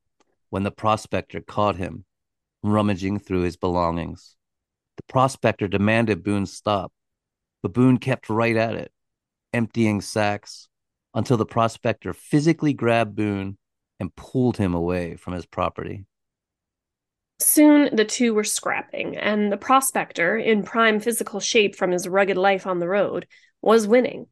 when 0.50 0.62
the 0.62 0.70
prospector 0.70 1.40
caught 1.40 1.74
him 1.74 2.04
rummaging 2.62 3.18
through 3.18 3.42
his 3.42 3.56
belongings. 3.56 4.33
The 4.96 5.02
prospector 5.08 5.68
demanded 5.68 6.22
Boone 6.22 6.46
stop, 6.46 6.92
but 7.62 7.72
Boone 7.72 7.98
kept 7.98 8.28
right 8.28 8.56
at 8.56 8.74
it, 8.74 8.92
emptying 9.52 10.00
sacks 10.00 10.68
until 11.14 11.36
the 11.36 11.46
prospector 11.46 12.12
physically 12.12 12.72
grabbed 12.72 13.14
Boone 13.14 13.56
and 14.00 14.14
pulled 14.14 14.56
him 14.56 14.74
away 14.74 15.16
from 15.16 15.34
his 15.34 15.46
property. 15.46 16.06
Soon 17.40 17.94
the 17.94 18.04
two 18.04 18.32
were 18.34 18.44
scrapping, 18.44 19.16
and 19.16 19.50
the 19.50 19.56
prospector, 19.56 20.36
in 20.36 20.62
prime 20.62 21.00
physical 21.00 21.40
shape 21.40 21.74
from 21.74 21.90
his 21.90 22.08
rugged 22.08 22.36
life 22.36 22.66
on 22.66 22.78
the 22.78 22.88
road, 22.88 23.26
was 23.60 23.88
winning. 23.88 24.26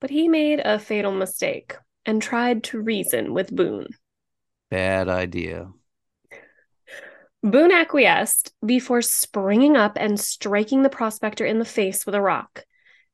But 0.00 0.10
he 0.10 0.28
made 0.28 0.60
a 0.60 0.78
fatal 0.78 1.12
mistake 1.12 1.74
and 2.04 2.22
tried 2.22 2.62
to 2.64 2.80
reason 2.80 3.34
with 3.34 3.54
Boone. 3.54 3.88
Bad 4.70 5.08
idea. 5.08 5.70
Boone 7.46 7.70
acquiesced 7.70 8.52
before 8.66 9.00
springing 9.00 9.76
up 9.76 9.96
and 10.00 10.18
striking 10.18 10.82
the 10.82 10.88
prospector 10.88 11.46
in 11.46 11.60
the 11.60 11.64
face 11.64 12.04
with 12.04 12.16
a 12.16 12.20
rock. 12.20 12.64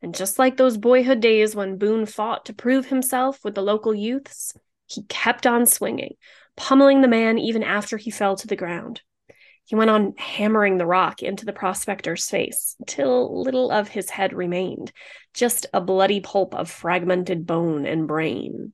And 0.01 0.15
just 0.15 0.39
like 0.39 0.57
those 0.57 0.79
boyhood 0.79 1.21
days 1.21 1.55
when 1.55 1.77
Boone 1.77 2.07
fought 2.07 2.47
to 2.47 2.55
prove 2.55 2.87
himself 2.87 3.45
with 3.45 3.55
the 3.55 3.61
local 3.61 3.95
youths, 3.95 4.55
he 4.87 5.03
kept 5.03 5.47
on 5.47 5.67
swinging, 5.67 6.15
pummeling 6.57 7.03
the 7.03 7.09
man 7.09 7.37
even 7.37 7.63
after 7.63 7.99
he 7.99 8.11
fell 8.11 8.35
to 8.37 8.47
the 8.47 8.57
ground. 8.57 9.03
He 9.67 9.77
went 9.77 9.91
on 9.91 10.15
hammering 10.17 10.79
the 10.79 10.87
rock 10.87 11.23
into 11.23 11.45
the 11.45 11.53
prospector's 11.53 12.27
face 12.27 12.75
till 12.87 13.43
little 13.43 13.71
of 13.71 13.89
his 13.89 14.09
head 14.09 14.33
remained, 14.33 14.93
just 15.35 15.67
a 15.75 15.81
bloody 15.83 16.21
pulp 16.21 16.55
of 16.55 16.71
fragmented 16.71 17.47
bone 17.47 17.85
and 17.85 18.09
brain. 18.09 18.73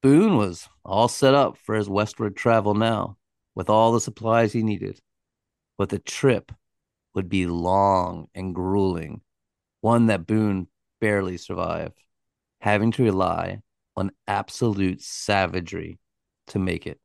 Boone 0.00 0.36
was 0.36 0.68
all 0.84 1.08
set 1.08 1.34
up 1.34 1.58
for 1.58 1.74
his 1.74 1.88
westward 1.88 2.36
travel 2.36 2.74
now, 2.74 3.16
with 3.54 3.68
all 3.70 3.92
the 3.92 4.00
supplies 4.00 4.52
he 4.52 4.62
needed. 4.62 5.00
But 5.78 5.88
the 5.88 5.98
trip 5.98 6.52
would 7.14 7.28
be 7.28 7.46
long 7.46 8.28
and 8.34 8.54
grueling, 8.54 9.20
one 9.80 10.06
that 10.06 10.26
Boone 10.26 10.68
barely 11.00 11.36
survived, 11.36 11.98
having 12.60 12.92
to 12.92 13.02
rely 13.02 13.60
on 13.96 14.12
absolute 14.26 15.02
savagery 15.02 15.98
to 16.48 16.58
make 16.58 16.86
it. 16.86 16.98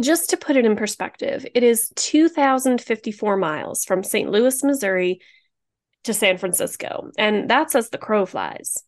Just 0.00 0.30
to 0.30 0.36
put 0.36 0.56
it 0.56 0.64
in 0.64 0.74
perspective, 0.74 1.46
it 1.54 1.62
is 1.62 1.92
2,054 1.96 3.36
miles 3.36 3.84
from 3.84 4.02
St. 4.02 4.28
Louis, 4.28 4.62
Missouri 4.64 5.20
to 6.02 6.12
San 6.12 6.36
Francisco, 6.36 7.10
and 7.16 7.48
that's 7.48 7.74
as 7.74 7.90
the 7.90 7.98
crow 7.98 8.26
flies. 8.26 8.82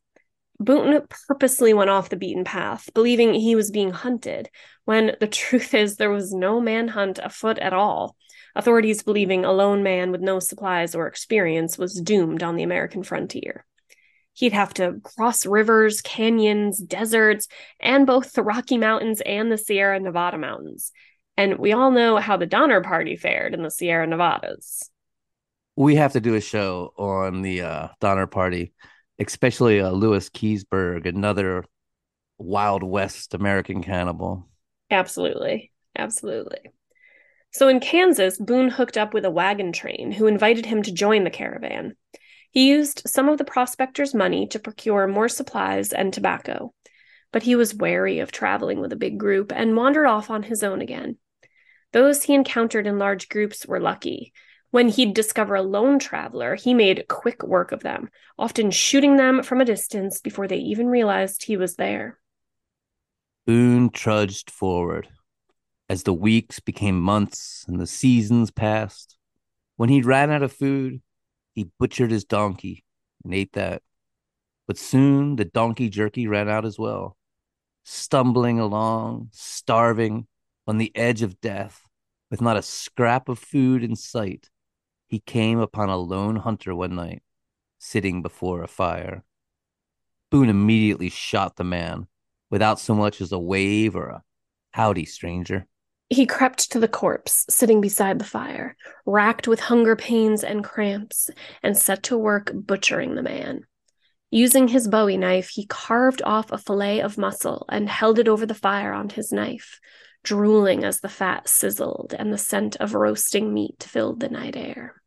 Boone 0.59 1.03
purposely 1.29 1.75
went 1.75 1.90
off 1.90 2.09
the 2.09 2.16
beaten 2.16 2.45
path, 2.45 2.88
believing 2.95 3.35
he 3.35 3.55
was 3.55 3.71
being 3.71 3.90
hunted, 3.90 4.51
when 4.85 5.16
the 5.21 5.27
truth 5.27 5.75
is 5.75 5.97
there 5.97 6.11
was 6.11 6.33
no 6.33 6.61
manhunt 6.61 7.19
afoot 7.23 7.59
at 7.59 7.73
all. 7.73 8.16
Authorities 8.55 9.03
believing 9.03 9.45
a 9.45 9.53
lone 9.53 9.83
man 9.83 10.11
with 10.11 10.23
no 10.23 10.38
supplies 10.38 10.95
or 10.95 11.07
experience 11.07 11.77
was 11.77 12.01
doomed 12.01 12.42
on 12.42 12.57
the 12.57 12.62
American 12.62 13.03
frontier. 13.03 13.66
He'd 14.33 14.53
have 14.53 14.73
to 14.75 15.01
cross 15.03 15.47
rivers, 15.47 16.01
canyons, 16.01 16.79
deserts, 16.79 17.49
and 17.81 18.07
both 18.07 18.33
the 18.33 18.42
Rocky 18.42 18.79
Mountains 18.79 19.21
and 19.25 19.53
the 19.53 19.59
Sierra 19.59 20.01
Nevada 20.01 20.38
mountains. 20.38 20.92
And 21.37 21.59
we 21.59 21.73
all 21.73 21.90
know 21.90 22.16
how 22.16 22.37
the 22.37 22.47
Donner 22.47 22.83
Party 22.83 23.16
fared 23.16 23.53
in 23.53 23.62
the 23.62 23.71
Sierra 23.71 24.07
Nevadas. 24.07 24.90
We 25.75 25.97
have 25.97 26.12
to 26.12 26.21
do 26.21 26.35
a 26.35 26.40
show 26.40 26.92
on 26.97 27.42
the 27.42 27.62
uh, 27.62 27.88
Donner 28.01 28.27
Party 28.27 28.73
especially 29.18 29.81
uh, 29.81 29.90
Lewis 29.90 30.29
Keseberg, 30.31 31.07
another 31.07 31.64
Wild 32.38 32.83
West 32.83 33.35
American 33.35 33.83
cannibal. 33.83 34.48
Absolutely. 34.90 35.72
Absolutely. 35.96 36.70
So 37.50 37.68
in 37.68 37.81
Kansas, 37.81 38.38
Boone 38.38 38.68
hooked 38.68 38.98
up 38.98 39.14
with 39.14 39.24
a 39.24 39.31
wagon 39.31 39.72
train 39.72 40.12
who 40.12 40.26
invited 40.26 40.66
him 40.66 40.83
to 40.83 40.92
join 40.92 41.24
the 41.24 41.31
caravan. 41.31 41.96
He 42.50 42.68
used 42.68 43.02
some 43.07 43.29
of 43.29 43.38
the 43.38 43.44
prospector's 43.44 44.14
money 44.14 44.46
to 44.48 44.59
procure 44.59 45.07
more 45.07 45.29
supplies 45.29 45.92
and 45.92 46.12
tobacco, 46.12 46.74
but 47.33 47.42
he 47.42 47.57
was 47.57 47.74
wary 47.74 48.18
of 48.18 48.33
traveling 48.33 48.81
with 48.81 48.92
a 48.92 48.96
big 48.96 49.18
group 49.18 49.52
and 49.55 49.76
wandered 49.76 50.07
off 50.07 50.31
on 50.31 50.42
his 50.42 50.62
own 50.62 50.81
again. 50.81 51.16
Those 51.92 52.22
he 52.22 52.35
encountered 52.35 52.87
in 52.87 52.98
large 52.98 53.29
groups 53.29 53.66
were 53.66 53.81
lucky, 53.81 54.33
when 54.77 54.89
he'd 54.89 55.15
discover 55.15 55.55
a 55.55 55.62
lone 55.62 55.99
traveler, 55.99 56.55
he 56.55 56.75
made 56.75 57.09
quick 57.09 57.43
work 57.43 57.73
of 57.73 57.83
them, 57.83 58.11
often 58.39 58.71
shooting 58.71 59.17
them 59.17 59.43
from 59.43 59.59
a 59.59 59.65
distance 59.65 60.21
before 60.21 60.47
they 60.47 60.59
even 60.59 60.87
realized 60.87 61.43
he 61.43 61.57
was 61.57 61.77
there. 61.77 62.19
Boone 63.47 63.89
trudged 63.89 64.51
forward. 64.51 65.09
As 65.89 66.03
the 66.03 66.12
weeks 66.12 66.61
became 66.61 67.01
months 67.01 67.65
and 67.67 67.81
the 67.81 67.87
seasons 67.87 68.51
passed, 68.51 69.17
when 69.77 69.89
he 69.89 70.03
ran 70.03 70.31
out 70.31 70.43
of 70.43 70.53
food, 70.53 71.01
he 71.55 71.71
butchered 71.81 72.11
his 72.11 72.27
donkey 72.27 72.85
and 73.25 73.33
ate 73.33 73.55
that. 73.55 73.81
But 74.67 74.77
soon 74.77 75.37
the 75.37 75.47
donkey 75.47 75.89
jerky 75.89 76.29
ran 76.29 76.51
out 76.51 76.67
as 76.67 76.79
well. 76.79 77.17
Stumbling 77.83 78.61
along, 78.61 79.31
starving, 79.33 80.27
on 80.67 80.77
the 80.77 80.95
edge 80.95 81.23
of 81.23 81.41
death, 81.41 81.81
with 82.31 82.43
not 82.43 82.59
a 82.59 82.62
scrap 82.62 83.31
of 83.31 83.39
food 83.39 83.83
in 83.83 83.97
sight, 83.97 84.51
he 85.07 85.21
came 85.21 85.59
upon 85.59 85.88
a 85.88 85.97
lone 85.97 86.37
hunter 86.37 86.75
one 86.75 86.95
night, 86.95 87.23
sitting 87.79 88.23
before 88.23 88.62
a 88.62 88.69
fire. 88.69 89.25
Boone 90.31 90.49
immediately 90.49 91.09
shot 91.09 91.57
the 91.57 91.64
man, 91.64 92.09
without 92.51 92.81
so 92.81 92.95
much 92.95 93.21
as 93.21 93.33
a 93.33 93.38
wave 93.38 93.95
or 93.95 94.09
a 94.09 94.23
howdy, 94.73 95.05
stranger. 95.05 95.66
He 96.09 96.27
crept 96.27 96.71
to 96.73 96.79
the 96.79 96.88
corpse, 96.88 97.47
sitting 97.49 97.81
beside 97.81 98.19
the 98.19 98.25
fire, 98.25 98.77
racked 99.07 99.49
with 99.49 99.59
hunger 99.59 99.97
pains 99.97 100.45
and 100.45 100.62
cramps, 100.62 101.31
and 101.62 101.77
set 101.77 102.05
to 102.05 102.19
work 102.19 102.53
butchering 102.55 103.14
the 103.14 103.23
man. 103.23 103.62
Using 104.31 104.69
his 104.69 104.87
bowie 104.87 105.16
knife, 105.16 105.49
he 105.49 105.66
carved 105.66 106.23
off 106.23 106.53
a 106.53 106.59
fillet 106.59 107.01
of 107.01 107.16
muscle 107.16 107.64
and 107.69 107.88
held 107.88 108.19
it 108.19 108.29
over 108.29 108.45
the 108.45 108.55
fire 108.55 108.92
on 108.92 109.09
his 109.09 109.33
knife, 109.33 109.81
drooling 110.27 110.83
as 110.83 111.01
the 111.01 111.09
fat 111.09 111.49
sizzled 111.49 112.12
and 112.19 112.33
the 112.33 112.39
scent 112.39 112.75
of 112.77 112.95
roasting 112.95 113.55
meat 113.55 113.87
filled 113.89 114.19
the 114.19 114.29
night 114.29 114.57
air. 114.57 115.01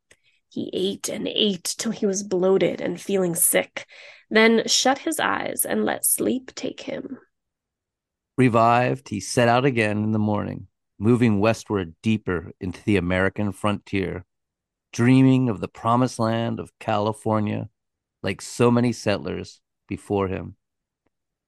He 0.47 0.71
ate 0.73 1.09
and 1.09 1.27
ate 1.27 1.75
till 1.77 1.91
he 1.91 2.05
was 2.05 2.23
bloated 2.23 2.79
and 2.79 2.99
feeling 2.99 3.35
sick, 3.35 3.85
then 4.29 4.63
shut 4.65 4.99
his 4.99 5.19
eyes 5.19 5.65
and 5.65 5.83
let 5.83 6.05
sleep 6.05 6.55
take 6.55 6.81
him. 6.81 7.17
Revived, 8.37 9.09
he 9.09 9.19
set 9.19 9.49
out 9.49 9.65
again 9.65 10.03
in 10.05 10.13
the 10.13 10.19
morning, 10.19 10.67
moving 10.97 11.41
westward 11.41 11.93
deeper 12.01 12.53
into 12.61 12.81
the 12.85 12.95
American 12.95 13.51
frontier, 13.51 14.23
dreaming 14.93 15.49
of 15.49 15.59
the 15.59 15.67
promised 15.67 16.17
land 16.17 16.61
of 16.61 16.71
California 16.79 17.69
like 18.23 18.41
so 18.41 18.71
many 18.71 18.93
settlers 18.93 19.59
before 19.85 20.29
him. 20.29 20.55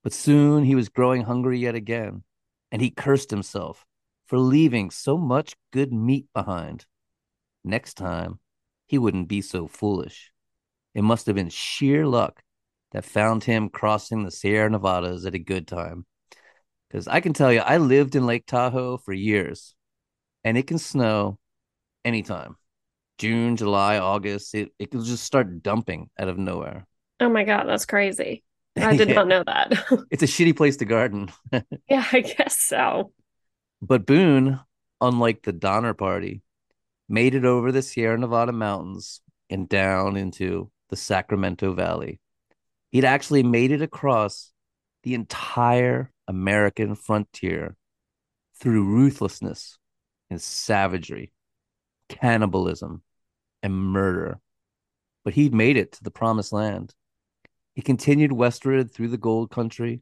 But 0.04 0.12
soon 0.12 0.66
he 0.66 0.76
was 0.76 0.90
growing 0.90 1.24
hungry 1.24 1.60
yet 1.60 1.76
again, 1.76 2.24
and 2.72 2.82
he 2.82 2.90
cursed 2.90 3.32
himself 3.32 3.86
for 4.26 4.38
leaving 4.38 4.90
so 4.90 5.18
much 5.18 5.56
good 5.72 5.92
meat 5.92 6.28
behind. 6.34 6.86
Next 7.64 7.96
time, 7.96 8.40
he 8.88 8.98
wouldn't 8.98 9.28
be 9.28 9.42
so 9.42 9.68
foolish. 9.68 10.32
It 10.94 11.04
must 11.04 11.26
have 11.26 11.36
been 11.36 11.50
sheer 11.50 12.06
luck 12.06 12.42
that 12.92 13.06
found 13.06 13.44
him 13.44 13.70
crossing 13.70 14.24
the 14.24 14.32
Sierra 14.32 14.70
Nevadas 14.70 15.26
at 15.26 15.36
a 15.36 15.40
good 15.40 15.68
time. 15.68 16.06
Because 16.90 17.08
I 17.08 17.22
can 17.22 17.34
tell 17.34 17.54
you, 17.54 17.60
I 17.60 17.78
lived 17.78 18.16
in 18.16 18.26
Lake 18.26 18.46
Tahoe 18.46 18.98
for 18.98 19.14
years, 19.14 19.76
and 20.44 20.58
it 20.58 20.68
can 20.68 20.78
snow 20.78 21.40
anytime. 22.04 22.58
June, 23.18 23.56
July, 23.56 23.98
August, 23.98 24.56
it, 24.56 24.72
it 24.80 24.92
can 24.92 25.04
just 25.04 25.24
start 25.24 25.62
dumping 25.62 26.10
out 26.20 26.28
of 26.28 26.38
nowhere. 26.38 26.88
Oh 27.20 27.30
my 27.30 27.44
God, 27.44 27.66
that's 27.66 27.86
crazy. 27.86 28.44
I 28.78 28.96
did 28.96 29.10
yeah. 29.10 29.16
not 29.16 29.28
know 29.28 29.44
that. 29.46 29.74
it's 30.12 30.24
a 30.24 30.28
shitty 30.28 30.56
place 30.56 30.78
to 30.78 30.86
garden. 30.86 31.30
yeah, 31.90 32.06
I 32.12 32.22
guess 32.22 32.58
so. 32.58 33.12
But 33.82 34.06
Boone, 34.06 34.60
unlike 35.02 35.44
the 35.44 35.52
Donner 35.52 35.94
Party, 35.94 36.42
made 37.10 37.36
it 37.36 37.46
over 37.46 37.72
the 37.72 37.82
Sierra 37.82 38.18
Nevada 38.18 38.52
mountains 38.52 39.22
and 39.50 39.68
down 39.68 40.16
into 40.16 40.72
the 40.90 40.96
Sacramento 40.96 41.74
Valley. 41.74 42.20
He'd 42.92 43.06
actually 43.06 43.44
made 43.44 43.72
it 43.72 43.82
across 43.82 44.52
the 45.04 45.16
entire 45.16 46.12
American 46.28 46.96
frontier 46.96 47.76
through 48.60 48.86
ruthlessness 48.86 49.78
and 50.30 50.42
savagery, 50.42 51.34
cannibalism, 52.08 53.02
and 53.64 53.74
murder. 53.74 54.40
But 55.26 55.34
he'd 55.34 55.54
made 55.54 55.78
it 55.78 55.94
to 55.94 56.04
the 56.04 56.12
promised 56.12 56.54
land. 56.54 56.94
He 57.74 57.82
continued 57.82 58.32
westward 58.32 58.92
through 58.92 59.10
the 59.10 59.18
gold 59.18 59.52
country, 59.52 60.02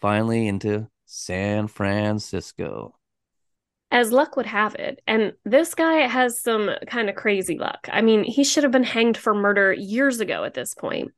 finally 0.00 0.48
into 0.48 0.88
San 1.04 1.68
Francisco. 1.68 2.98
As 3.90 4.10
luck 4.10 4.36
would 4.36 4.46
have 4.46 4.74
it, 4.74 5.00
and 5.06 5.34
this 5.44 5.74
guy 5.74 6.06
has 6.06 6.40
some 6.40 6.70
kind 6.88 7.08
of 7.08 7.14
crazy 7.14 7.56
luck. 7.58 7.88
I 7.92 8.02
mean, 8.02 8.24
he 8.24 8.42
should 8.42 8.64
have 8.64 8.72
been 8.72 8.82
hanged 8.84 9.16
for 9.16 9.34
murder 9.34 9.72
years 9.72 10.20
ago 10.20 10.44
at 10.44 10.54
this 10.54 10.74
point. 10.74 11.12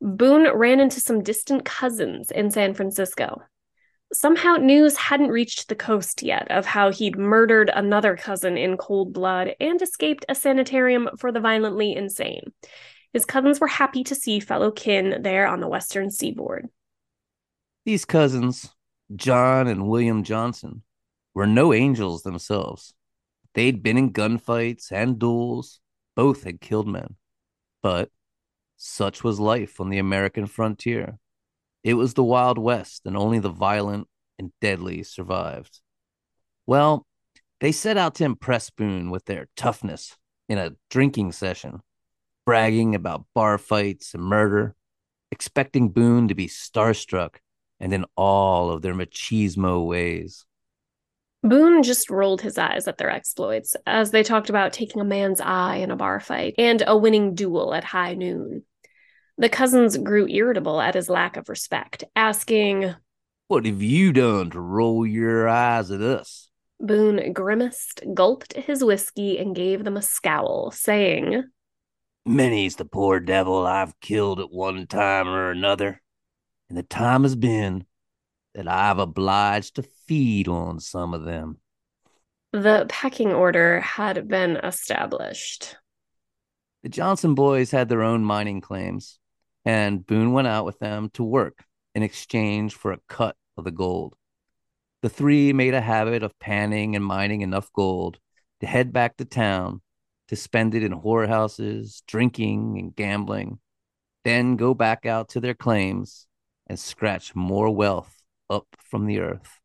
Boone 0.00 0.48
ran 0.54 0.80
into 0.80 1.00
some 1.00 1.22
distant 1.22 1.64
cousins 1.64 2.30
in 2.30 2.50
San 2.50 2.74
Francisco. 2.74 3.42
Somehow, 4.12 4.56
news 4.56 4.96
hadn't 4.96 5.28
reached 5.28 5.68
the 5.68 5.76
coast 5.76 6.22
yet 6.22 6.50
of 6.50 6.66
how 6.66 6.90
he'd 6.90 7.16
murdered 7.16 7.70
another 7.72 8.16
cousin 8.16 8.58
in 8.58 8.76
cold 8.76 9.12
blood 9.12 9.54
and 9.60 9.80
escaped 9.80 10.24
a 10.28 10.34
sanitarium 10.34 11.08
for 11.16 11.30
the 11.30 11.40
violently 11.40 11.94
insane. 11.94 12.52
His 13.12 13.24
cousins 13.24 13.60
were 13.60 13.66
happy 13.66 14.04
to 14.04 14.14
see 14.14 14.40
fellow 14.40 14.70
kin 14.70 15.22
there 15.22 15.46
on 15.46 15.60
the 15.60 15.68
western 15.68 16.10
seaboard. 16.10 16.68
These 17.84 18.04
cousins, 18.04 18.70
John 19.16 19.66
and 19.66 19.88
William 19.88 20.22
Johnson, 20.22 20.82
were 21.34 21.46
no 21.46 21.72
angels 21.72 22.22
themselves. 22.22 22.94
They'd 23.54 23.82
been 23.82 23.96
in 23.96 24.12
gunfights 24.12 24.92
and 24.92 25.18
duels, 25.18 25.80
both 26.14 26.44
had 26.44 26.60
killed 26.60 26.86
men. 26.86 27.16
But 27.82 28.10
such 28.76 29.24
was 29.24 29.40
life 29.40 29.80
on 29.80 29.90
the 29.90 29.98
American 29.98 30.46
frontier. 30.46 31.18
It 31.82 31.94
was 31.94 32.14
the 32.14 32.24
Wild 32.24 32.58
West, 32.58 33.02
and 33.06 33.16
only 33.16 33.38
the 33.38 33.48
violent 33.48 34.06
and 34.38 34.52
deadly 34.60 35.02
survived. 35.02 35.80
Well, 36.66 37.06
they 37.60 37.72
set 37.72 37.96
out 37.96 38.14
to 38.16 38.24
impress 38.24 38.70
Boone 38.70 39.10
with 39.10 39.24
their 39.24 39.48
toughness 39.56 40.16
in 40.48 40.58
a 40.58 40.76
drinking 40.90 41.32
session, 41.32 41.80
bragging 42.50 42.96
about 42.96 43.26
bar 43.32 43.58
fights 43.58 44.12
and 44.12 44.24
murder, 44.24 44.74
expecting 45.30 45.88
Boone 45.88 46.26
to 46.26 46.34
be 46.34 46.48
starstruck 46.48 47.36
and 47.78 47.94
in 47.94 48.04
all 48.16 48.72
of 48.72 48.82
their 48.82 48.92
machismo 48.92 49.86
ways. 49.86 50.44
Boone 51.44 51.84
just 51.84 52.10
rolled 52.10 52.40
his 52.40 52.58
eyes 52.58 52.88
at 52.88 52.98
their 52.98 53.08
exploits 53.08 53.76
as 53.86 54.10
they 54.10 54.24
talked 54.24 54.50
about 54.50 54.72
taking 54.72 55.00
a 55.00 55.04
man's 55.04 55.40
eye 55.40 55.76
in 55.76 55.92
a 55.92 55.96
bar 55.96 56.18
fight 56.18 56.56
and 56.58 56.82
a 56.88 56.96
winning 56.96 57.36
duel 57.36 57.72
at 57.72 57.84
high 57.84 58.14
noon. 58.14 58.64
The 59.38 59.48
cousins 59.48 59.96
grew 59.96 60.26
irritable 60.26 60.80
at 60.80 60.96
his 60.96 61.08
lack 61.08 61.36
of 61.36 61.48
respect, 61.48 62.02
asking, 62.16 62.96
What 63.46 63.64
have 63.64 63.80
you 63.80 64.12
done 64.12 64.50
to 64.50 64.60
roll 64.60 65.06
your 65.06 65.48
eyes 65.48 65.92
at 65.92 66.00
us? 66.00 66.50
Boone 66.80 67.32
grimaced, 67.32 68.02
gulped 68.12 68.54
his 68.54 68.82
whiskey, 68.82 69.38
and 69.38 69.54
gave 69.54 69.84
them 69.84 69.96
a 69.96 70.02
scowl, 70.02 70.72
saying, 70.72 71.44
Many's 72.26 72.76
the 72.76 72.84
poor 72.84 73.18
devil 73.18 73.66
I've 73.66 73.98
killed 74.00 74.40
at 74.40 74.52
one 74.52 74.86
time 74.86 75.28
or 75.28 75.50
another, 75.50 76.02
and 76.68 76.76
the 76.76 76.82
time 76.82 77.22
has 77.22 77.34
been 77.34 77.86
that 78.54 78.68
I've 78.68 78.98
obliged 78.98 79.76
to 79.76 79.82
feed 79.82 80.48
on 80.48 80.80
some 80.80 81.14
of 81.14 81.24
them. 81.24 81.58
The 82.52 82.86
pecking 82.88 83.32
order 83.32 83.80
had 83.80 84.26
been 84.28 84.56
established. 84.56 85.76
The 86.82 86.88
Johnson 86.88 87.34
boys 87.34 87.70
had 87.70 87.88
their 87.88 88.02
own 88.02 88.24
mining 88.24 88.60
claims, 88.60 89.18
and 89.64 90.04
Boone 90.04 90.32
went 90.32 90.48
out 90.48 90.64
with 90.64 90.78
them 90.78 91.10
to 91.14 91.22
work 91.22 91.64
in 91.94 92.02
exchange 92.02 92.74
for 92.74 92.92
a 92.92 93.00
cut 93.08 93.36
of 93.56 93.64
the 93.64 93.70
gold. 93.70 94.16
The 95.02 95.08
three 95.08 95.52
made 95.52 95.74
a 95.74 95.80
habit 95.80 96.22
of 96.22 96.38
panning 96.38 96.96
and 96.96 97.04
mining 97.04 97.40
enough 97.40 97.72
gold 97.72 98.18
to 98.60 98.66
head 98.66 98.92
back 98.92 99.16
to 99.16 99.24
town 99.24 99.80
to 100.30 100.36
spend 100.36 100.76
it 100.76 100.84
in 100.84 100.92
whorehouses, 100.92 102.02
drinking, 102.06 102.78
and 102.78 102.94
gambling, 102.94 103.58
then 104.24 104.54
go 104.54 104.72
back 104.74 105.04
out 105.04 105.30
to 105.30 105.40
their 105.40 105.54
claims 105.54 106.28
and 106.68 106.78
scratch 106.78 107.34
more 107.34 107.68
wealth 107.68 108.22
up 108.48 108.68
from 108.78 109.06
the 109.06 109.18
earth. 109.18 109.58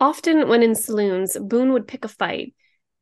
Often, 0.00 0.48
when 0.48 0.64
in 0.64 0.74
saloons, 0.74 1.38
Boone 1.40 1.72
would 1.72 1.86
pick 1.86 2.04
a 2.04 2.08
fight 2.08 2.52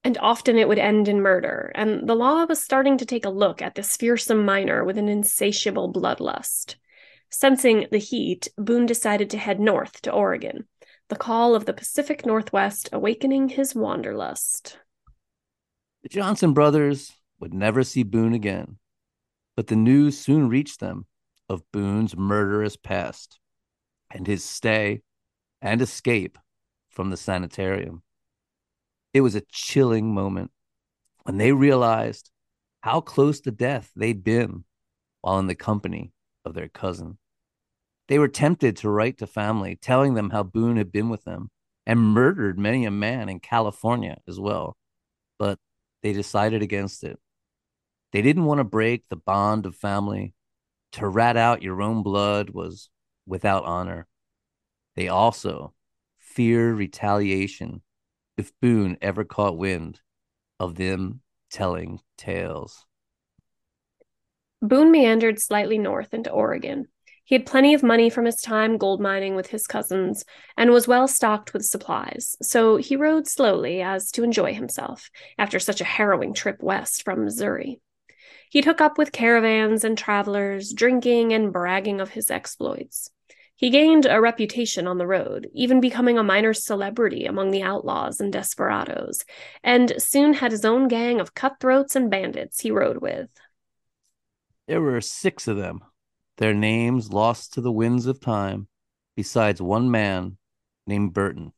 and 0.04 0.18
often 0.18 0.58
it 0.58 0.68
would 0.68 0.78
end 0.78 1.08
in 1.08 1.22
murder, 1.22 1.72
and 1.74 2.06
the 2.06 2.14
law 2.14 2.44
was 2.44 2.62
starting 2.62 2.98
to 2.98 3.06
take 3.06 3.24
a 3.24 3.30
look 3.30 3.62
at 3.62 3.74
this 3.74 3.96
fearsome 3.96 4.44
miner 4.44 4.84
with 4.84 4.98
an 4.98 5.08
insatiable 5.08 5.90
bloodlust. 5.90 6.74
Sensing 7.30 7.86
the 7.90 7.98
heat, 7.98 8.48
Boone 8.58 8.84
decided 8.84 9.30
to 9.30 9.38
head 9.38 9.58
north 9.58 10.02
to 10.02 10.12
Oregon, 10.12 10.68
the 11.08 11.16
call 11.16 11.54
of 11.54 11.64
the 11.64 11.72
Pacific 11.72 12.26
Northwest 12.26 12.90
awakening 12.92 13.48
his 13.48 13.74
wanderlust. 13.74 14.76
The 16.02 16.08
Johnson 16.08 16.52
brothers 16.52 17.12
would 17.38 17.54
never 17.54 17.84
see 17.84 18.02
Boone 18.02 18.34
again, 18.34 18.78
but 19.56 19.68
the 19.68 19.76
news 19.76 20.18
soon 20.18 20.48
reached 20.48 20.80
them 20.80 21.06
of 21.48 21.62
Boone's 21.72 22.16
murderous 22.16 22.76
past 22.76 23.38
and 24.10 24.26
his 24.26 24.44
stay 24.44 25.02
and 25.60 25.80
escape 25.80 26.38
from 26.90 27.10
the 27.10 27.16
sanitarium. 27.16 28.02
It 29.14 29.20
was 29.20 29.34
a 29.34 29.42
chilling 29.48 30.12
moment 30.12 30.50
when 31.22 31.36
they 31.36 31.52
realized 31.52 32.30
how 32.80 33.00
close 33.00 33.40
to 33.42 33.50
death 33.52 33.92
they'd 33.94 34.24
been 34.24 34.64
while 35.20 35.38
in 35.38 35.46
the 35.46 35.54
company 35.54 36.12
of 36.44 36.54
their 36.54 36.68
cousin. 36.68 37.18
They 38.08 38.18
were 38.18 38.28
tempted 38.28 38.76
to 38.78 38.90
write 38.90 39.18
to 39.18 39.26
family, 39.26 39.76
telling 39.76 40.14
them 40.14 40.30
how 40.30 40.42
Boone 40.42 40.76
had 40.76 40.90
been 40.90 41.08
with 41.08 41.22
them 41.24 41.50
and 41.86 42.00
murdered 42.00 42.58
many 42.58 42.84
a 42.84 42.90
man 42.90 43.28
in 43.28 43.38
California 43.38 44.18
as 44.26 44.40
well, 44.40 44.76
but 45.38 45.58
they 46.02 46.12
decided 46.12 46.62
against 46.62 47.04
it. 47.04 47.18
They 48.12 48.22
didn't 48.22 48.44
want 48.44 48.58
to 48.58 48.64
break 48.64 49.08
the 49.08 49.16
bond 49.16 49.66
of 49.66 49.74
family. 49.74 50.34
To 50.92 51.08
rat 51.08 51.36
out 51.36 51.62
your 51.62 51.80
own 51.80 52.02
blood 52.02 52.50
was 52.50 52.90
without 53.26 53.64
honor. 53.64 54.06
They 54.94 55.08
also 55.08 55.72
fear 56.18 56.74
retaliation 56.74 57.82
if 58.36 58.52
Boone 58.60 58.98
ever 59.00 59.24
caught 59.24 59.56
wind 59.56 60.00
of 60.60 60.74
them 60.74 61.20
telling 61.50 62.00
tales. 62.18 62.84
Boone 64.60 64.90
meandered 64.90 65.40
slightly 65.40 65.78
north 65.78 66.12
into 66.12 66.30
Oregon. 66.30 66.88
He 67.32 67.36
had 67.38 67.46
plenty 67.46 67.72
of 67.72 67.82
money 67.82 68.10
from 68.10 68.26
his 68.26 68.42
time 68.42 68.76
gold 68.76 69.00
mining 69.00 69.34
with 69.34 69.46
his 69.46 69.66
cousins 69.66 70.26
and 70.54 70.70
was 70.70 70.86
well 70.86 71.08
stocked 71.08 71.54
with 71.54 71.64
supplies, 71.64 72.36
so 72.42 72.76
he 72.76 72.94
rode 72.94 73.26
slowly 73.26 73.80
as 73.80 74.10
to 74.10 74.22
enjoy 74.22 74.52
himself 74.52 75.10
after 75.38 75.58
such 75.58 75.80
a 75.80 75.84
harrowing 75.84 76.34
trip 76.34 76.62
west 76.62 77.04
from 77.04 77.24
Missouri. 77.24 77.80
He'd 78.50 78.66
hook 78.66 78.82
up 78.82 78.98
with 78.98 79.12
caravans 79.12 79.82
and 79.82 79.96
travelers, 79.96 80.74
drinking 80.74 81.32
and 81.32 81.54
bragging 81.54 82.02
of 82.02 82.10
his 82.10 82.30
exploits. 82.30 83.08
He 83.56 83.70
gained 83.70 84.04
a 84.04 84.20
reputation 84.20 84.86
on 84.86 84.98
the 84.98 85.06
road, 85.06 85.48
even 85.54 85.80
becoming 85.80 86.18
a 86.18 86.22
minor 86.22 86.52
celebrity 86.52 87.24
among 87.24 87.50
the 87.50 87.62
outlaws 87.62 88.20
and 88.20 88.30
desperados, 88.30 89.24
and 89.64 89.94
soon 89.96 90.34
had 90.34 90.52
his 90.52 90.66
own 90.66 90.86
gang 90.86 91.18
of 91.18 91.32
cutthroats 91.32 91.96
and 91.96 92.10
bandits 92.10 92.60
he 92.60 92.70
rode 92.70 93.00
with. 93.00 93.30
There 94.68 94.82
were 94.82 95.00
six 95.00 95.48
of 95.48 95.56
them, 95.56 95.80
their 96.38 96.54
names 96.54 97.12
lost 97.12 97.54
to 97.54 97.60
the 97.60 97.72
winds 97.72 98.06
of 98.06 98.20
time, 98.20 98.68
besides 99.16 99.60
one 99.60 99.90
man 99.90 100.38
named 100.86 101.12
Burton. 101.12 101.52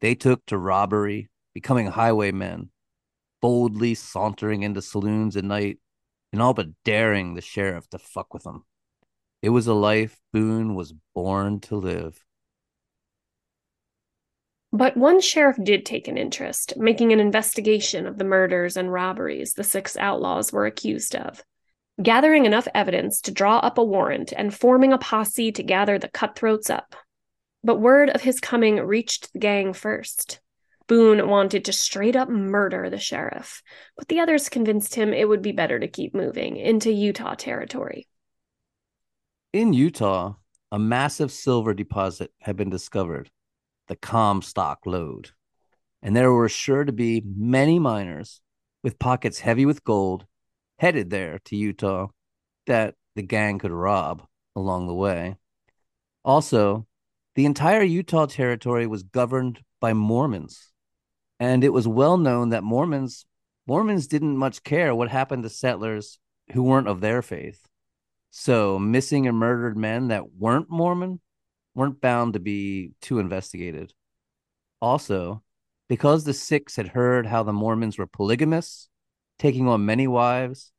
They 0.00 0.14
took 0.14 0.44
to 0.46 0.58
robbery, 0.58 1.30
becoming 1.54 1.86
highwaymen, 1.86 2.70
boldly 3.40 3.94
sauntering 3.94 4.62
into 4.62 4.82
saloons 4.82 5.36
at 5.36 5.44
night, 5.44 5.78
and 6.32 6.40
all 6.40 6.54
but 6.54 6.68
daring 6.84 7.34
the 7.34 7.40
sheriff 7.40 7.88
to 7.90 7.98
fuck 7.98 8.32
with 8.32 8.44
them. 8.44 8.64
It 9.42 9.50
was 9.50 9.66
a 9.66 9.74
life 9.74 10.20
Boone 10.32 10.74
was 10.74 10.94
born 11.14 11.60
to 11.60 11.76
live. 11.76 12.24
But 14.72 14.96
one 14.96 15.20
sheriff 15.20 15.58
did 15.62 15.84
take 15.84 16.08
an 16.08 16.16
interest, 16.16 16.74
making 16.78 17.12
an 17.12 17.20
investigation 17.20 18.06
of 18.06 18.16
the 18.16 18.24
murders 18.24 18.76
and 18.76 18.90
robberies 18.90 19.52
the 19.52 19.64
six 19.64 19.98
outlaws 19.98 20.50
were 20.50 20.64
accused 20.64 21.14
of. 21.14 21.44
Gathering 22.00 22.46
enough 22.46 22.68
evidence 22.74 23.20
to 23.22 23.30
draw 23.30 23.58
up 23.58 23.76
a 23.76 23.84
warrant 23.84 24.32
and 24.34 24.54
forming 24.54 24.92
a 24.92 24.98
posse 24.98 25.52
to 25.52 25.62
gather 25.62 25.98
the 25.98 26.08
cutthroats 26.08 26.70
up. 26.70 26.96
But 27.62 27.80
word 27.80 28.08
of 28.10 28.22
his 28.22 28.40
coming 28.40 28.76
reached 28.76 29.32
the 29.32 29.38
gang 29.38 29.72
first. 29.72 30.40
Boone 30.88 31.28
wanted 31.28 31.64
to 31.66 31.72
straight 31.72 32.16
up 32.16 32.28
murder 32.28 32.90
the 32.90 32.98
sheriff, 32.98 33.62
but 33.96 34.08
the 34.08 34.20
others 34.20 34.48
convinced 34.48 34.94
him 34.94 35.12
it 35.12 35.28
would 35.28 35.42
be 35.42 35.52
better 35.52 35.78
to 35.78 35.86
keep 35.86 36.14
moving 36.14 36.56
into 36.56 36.90
Utah 36.90 37.34
territory. 37.34 38.08
In 39.52 39.72
Utah, 39.72 40.34
a 40.72 40.78
massive 40.78 41.30
silver 41.30 41.74
deposit 41.74 42.32
had 42.40 42.56
been 42.56 42.70
discovered, 42.70 43.30
the 43.88 43.96
Comstock 43.96 44.86
lode. 44.86 45.30
And 46.02 46.16
there 46.16 46.32
were 46.32 46.48
sure 46.48 46.84
to 46.84 46.92
be 46.92 47.22
many 47.24 47.78
miners 47.78 48.40
with 48.82 48.98
pockets 48.98 49.38
heavy 49.38 49.66
with 49.66 49.84
gold 49.84 50.26
headed 50.82 51.10
there 51.10 51.38
to 51.44 51.54
Utah 51.54 52.08
that 52.66 52.96
the 53.14 53.22
gang 53.22 53.60
could 53.60 53.70
rob 53.70 54.26
along 54.56 54.88
the 54.88 54.94
way. 54.94 55.36
Also, 56.24 56.88
the 57.36 57.46
entire 57.46 57.84
Utah 57.84 58.26
territory 58.26 58.88
was 58.88 59.04
governed 59.04 59.60
by 59.80 59.92
Mormons. 59.92 60.72
And 61.38 61.62
it 61.62 61.72
was 61.72 61.86
well 61.86 62.16
known 62.16 62.48
that 62.48 62.64
Mormons 62.64 63.24
Mormons 63.64 64.08
didn't 64.08 64.36
much 64.36 64.64
care 64.64 64.92
what 64.92 65.08
happened 65.08 65.44
to 65.44 65.48
settlers 65.48 66.18
who 66.52 66.64
weren't 66.64 66.88
of 66.88 67.00
their 67.00 67.22
faith. 67.22 67.64
So 68.32 68.76
missing 68.76 69.28
and 69.28 69.36
murdered 69.36 69.76
men 69.76 70.08
that 70.08 70.32
weren't 70.32 70.68
Mormon 70.68 71.20
weren't 71.76 72.00
bound 72.00 72.32
to 72.32 72.40
be 72.40 72.90
too 73.00 73.20
investigated. 73.20 73.94
Also, 74.80 75.44
because 75.88 76.24
the 76.24 76.34
six 76.34 76.74
had 76.74 76.88
heard 76.88 77.24
how 77.24 77.44
the 77.44 77.52
Mormons 77.52 77.98
were 77.98 78.08
polygamists, 78.08 78.88
taking 79.38 79.68
on 79.68 79.86
many 79.86 80.08
wives, 80.08 80.71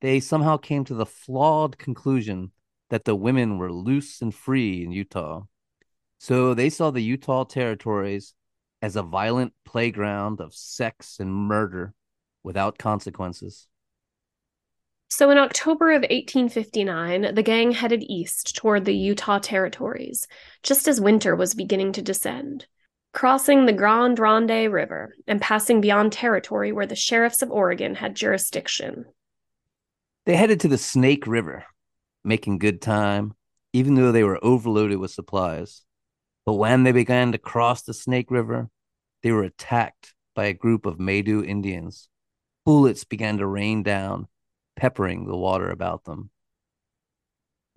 they 0.00 0.20
somehow 0.20 0.56
came 0.56 0.84
to 0.84 0.94
the 0.94 1.06
flawed 1.06 1.78
conclusion 1.78 2.52
that 2.90 3.04
the 3.04 3.16
women 3.16 3.58
were 3.58 3.72
loose 3.72 4.22
and 4.22 4.34
free 4.34 4.84
in 4.84 4.92
Utah. 4.92 5.42
So 6.18 6.54
they 6.54 6.70
saw 6.70 6.90
the 6.90 7.02
Utah 7.02 7.44
territories 7.44 8.34
as 8.80 8.96
a 8.96 9.02
violent 9.02 9.52
playground 9.64 10.40
of 10.40 10.54
sex 10.54 11.18
and 11.20 11.32
murder 11.32 11.94
without 12.42 12.78
consequences. 12.78 13.66
So 15.10 15.30
in 15.30 15.38
October 15.38 15.92
of 15.92 16.02
1859, 16.02 17.34
the 17.34 17.42
gang 17.42 17.72
headed 17.72 18.04
east 18.08 18.54
toward 18.56 18.84
the 18.84 18.94
Utah 18.94 19.38
territories, 19.38 20.28
just 20.62 20.86
as 20.86 21.00
winter 21.00 21.34
was 21.34 21.54
beginning 21.54 21.92
to 21.92 22.02
descend, 22.02 22.66
crossing 23.14 23.64
the 23.64 23.72
Grande 23.72 24.18
Ronde 24.18 24.50
River 24.50 25.14
and 25.26 25.40
passing 25.40 25.80
beyond 25.80 26.12
territory 26.12 26.72
where 26.72 26.86
the 26.86 26.94
sheriffs 26.94 27.42
of 27.42 27.50
Oregon 27.50 27.94
had 27.94 28.14
jurisdiction. 28.14 29.06
They 30.28 30.36
headed 30.36 30.60
to 30.60 30.68
the 30.68 30.76
Snake 30.76 31.26
River, 31.26 31.64
making 32.22 32.58
good 32.58 32.82
time, 32.82 33.32
even 33.72 33.94
though 33.94 34.12
they 34.12 34.24
were 34.24 34.38
overloaded 34.44 34.98
with 34.98 35.10
supplies. 35.10 35.84
But 36.44 36.56
when 36.56 36.82
they 36.82 36.92
began 36.92 37.32
to 37.32 37.38
cross 37.38 37.80
the 37.80 37.94
Snake 37.94 38.30
River, 38.30 38.68
they 39.22 39.32
were 39.32 39.44
attacked 39.44 40.12
by 40.34 40.44
a 40.44 40.52
group 40.52 40.84
of 40.84 40.98
Maidu 40.98 41.46
Indians. 41.46 42.10
Bullets 42.66 43.04
began 43.04 43.38
to 43.38 43.46
rain 43.46 43.82
down 43.82 44.28
peppering 44.76 45.26
the 45.26 45.34
water 45.34 45.70
about 45.70 46.04
them. 46.04 46.28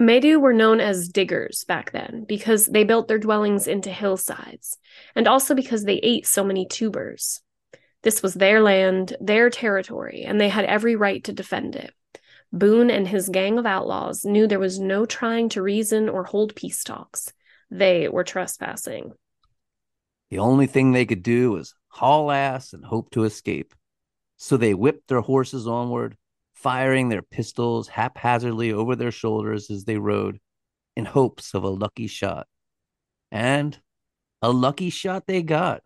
Maidu 0.02 0.38
were 0.38 0.52
known 0.52 0.82
as 0.82 1.08
diggers 1.08 1.64
back 1.64 1.94
then 1.94 2.26
because 2.28 2.66
they 2.66 2.84
built 2.84 3.08
their 3.08 3.18
dwellings 3.18 3.66
into 3.66 3.92
hillsides, 3.92 4.78
and 5.16 5.26
also 5.26 5.56
because 5.56 5.86
they 5.86 6.02
ate 6.04 6.28
so 6.28 6.44
many 6.44 6.66
tubers. 6.66 7.42
This 8.04 8.22
was 8.22 8.34
their 8.34 8.62
land, 8.62 9.16
their 9.22 9.50
territory, 9.50 10.24
and 10.24 10.42
they 10.42 10.50
had 10.50 10.66
every 10.66 10.98
right 10.98 11.24
to 11.24 11.32
defend 11.32 11.78
it. 11.78 11.94
Boone 12.54 12.90
and 12.90 13.08
his 13.08 13.30
gang 13.30 13.58
of 13.58 13.66
outlaws 13.66 14.26
knew 14.26 14.46
there 14.46 14.60
was 14.60 14.80
no 14.80 15.06
trying 15.06 15.50
to 15.50 15.62
reason 15.62 16.10
or 16.10 16.26
hold 16.26 16.56
peace 16.56 16.84
talks. 16.84 17.32
They 17.70 18.10
were 18.10 18.26
trespassing. 18.26 19.14
The 20.30 20.40
only 20.40 20.68
thing 20.68 20.92
they 20.92 21.06
could 21.06 21.24
do 21.24 21.52
was 21.52 21.74
haul 21.88 22.30
ass 22.30 22.74
and 22.74 22.84
hope 22.84 23.12
to 23.12 23.24
escape. 23.24 23.74
So 24.38 24.58
they 24.58 24.74
whipped 24.74 25.08
their 25.08 25.22
horses 25.22 25.68
onward, 25.68 26.18
firing 26.54 27.10
their 27.10 27.22
pistols 27.22 27.88
haphazardly 27.88 28.74
over 28.74 28.96
their 28.96 29.12
shoulders 29.12 29.70
as 29.70 29.86
they 29.86 29.98
rode 29.98 30.40
in 30.98 31.06
hopes 31.06 31.54
of 31.54 31.64
a 31.64 31.70
lucky 31.70 32.08
shot. 32.08 32.48
And 33.32 33.80
a 34.42 34.52
lucky 34.52 34.90
shot 34.90 35.26
they 35.26 35.42
got. 35.42 35.84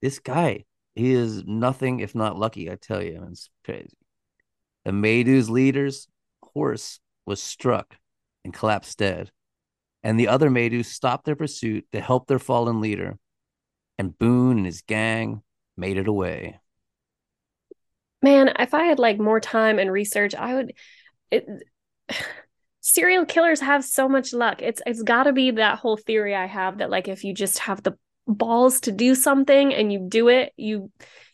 This 0.00 0.20
guy, 0.20 0.64
he 0.94 1.12
is 1.12 1.44
nothing 1.44 2.00
if 2.00 2.14
not 2.14 2.38
lucky, 2.38 2.70
I 2.70 2.76
tell 2.76 3.02
you. 3.02 3.26
It's 3.30 3.50
crazy. 3.64 3.97
The 4.84 4.92
Maidu's 4.92 5.50
leader's 5.50 6.08
horse 6.42 7.00
was 7.26 7.42
struck 7.42 7.96
and 8.44 8.54
collapsed 8.54 8.98
dead. 8.98 9.30
And 10.02 10.18
the 10.18 10.28
other 10.28 10.48
Maidus 10.48 10.86
stopped 10.86 11.24
their 11.24 11.36
pursuit 11.36 11.86
to 11.92 12.00
help 12.00 12.26
their 12.26 12.38
fallen 12.38 12.80
leader. 12.80 13.18
And 13.98 14.16
Boone 14.16 14.58
and 14.58 14.66
his 14.66 14.82
gang 14.82 15.42
made 15.76 15.98
it 15.98 16.08
away 16.08 16.60
man, 18.22 18.52
if 18.58 18.74
I 18.74 18.84
had 18.84 18.98
like 18.98 19.18
more 19.18 19.40
time 19.40 19.78
and 19.78 19.90
research, 19.92 20.34
I 20.34 20.54
would. 20.54 20.72
It, 21.30 21.46
serial 22.80 23.26
killers 23.26 23.60
have 23.60 23.84
so 23.84 24.08
much 24.08 24.32
luck. 24.32 24.62
It's 24.62 24.80
it's 24.86 25.02
got 25.02 25.24
to 25.24 25.32
be 25.32 25.50
that 25.52 25.78
whole 25.78 25.96
theory 25.96 26.34
I 26.34 26.46
have 26.46 26.78
that 26.78 26.90
like 26.90 27.08
if 27.08 27.24
you 27.24 27.34
just 27.34 27.58
have 27.60 27.82
the 27.82 27.98
balls 28.26 28.80
to 28.82 28.92
do 28.92 29.14
something 29.14 29.74
and 29.74 29.92
you 29.92 30.06
do 30.08 30.28
it, 30.28 30.52
you 30.56 30.90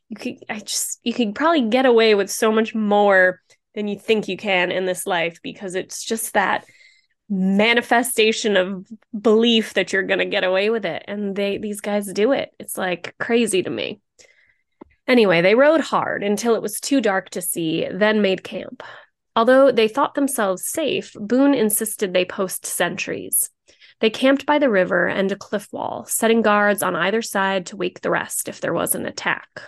you 0.08 0.16
could 0.16 0.36
I 0.48 0.60
just 0.60 1.00
you 1.02 1.12
could 1.12 1.34
probably 1.34 1.68
get 1.68 1.86
away 1.86 2.14
with 2.14 2.30
so 2.30 2.52
much 2.52 2.74
more 2.74 3.40
than 3.74 3.88
you 3.88 3.98
think 3.98 4.28
you 4.28 4.36
can 4.36 4.70
in 4.70 4.86
this 4.86 5.06
life 5.06 5.40
because 5.42 5.74
it's 5.74 6.04
just 6.04 6.34
that 6.34 6.64
manifestation 7.28 8.56
of 8.56 8.86
belief 9.18 9.74
that 9.74 9.92
you're 9.92 10.02
going 10.02 10.18
to 10.18 10.26
get 10.26 10.44
away 10.44 10.68
with 10.70 10.84
it 10.84 11.04
and 11.08 11.34
they 11.34 11.58
these 11.58 11.80
guys 11.80 12.12
do 12.12 12.32
it. 12.32 12.50
It's 12.58 12.76
like 12.76 13.14
crazy 13.18 13.62
to 13.62 13.70
me. 13.70 14.00
Anyway, 15.06 15.42
they 15.42 15.54
rode 15.54 15.80
hard 15.80 16.22
until 16.22 16.54
it 16.54 16.62
was 16.62 16.80
too 16.80 17.00
dark 17.00 17.30
to 17.30 17.42
see, 17.42 17.86
then 17.92 18.22
made 18.22 18.42
camp. 18.42 18.82
Although 19.36 19.72
they 19.72 19.88
thought 19.88 20.14
themselves 20.14 20.66
safe, 20.66 21.12
Boone 21.18 21.54
insisted 21.54 22.14
they 22.14 22.24
post 22.24 22.64
sentries. 22.64 23.50
They 24.00 24.10
camped 24.10 24.46
by 24.46 24.58
the 24.58 24.70
river 24.70 25.06
and 25.06 25.30
a 25.30 25.36
cliff 25.36 25.68
wall, 25.72 26.04
setting 26.06 26.40
guards 26.40 26.82
on 26.82 26.96
either 26.96 27.20
side 27.20 27.66
to 27.66 27.76
wake 27.76 28.00
the 28.00 28.10
rest 28.10 28.48
if 28.48 28.60
there 28.60 28.72
was 28.72 28.94
an 28.94 29.06
attack. 29.06 29.62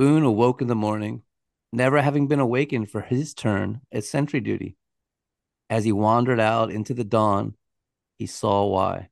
Boone 0.00 0.22
awoke 0.22 0.62
in 0.62 0.68
the 0.68 0.74
morning, 0.74 1.24
never 1.74 2.00
having 2.00 2.26
been 2.26 2.40
awakened 2.40 2.90
for 2.90 3.02
his 3.02 3.34
turn 3.34 3.82
at 3.92 4.02
sentry 4.02 4.40
duty. 4.40 4.78
As 5.68 5.84
he 5.84 5.92
wandered 5.92 6.40
out 6.40 6.70
into 6.70 6.94
the 6.94 7.04
dawn, 7.04 7.52
he 8.16 8.24
saw 8.24 8.64
why. 8.64 9.10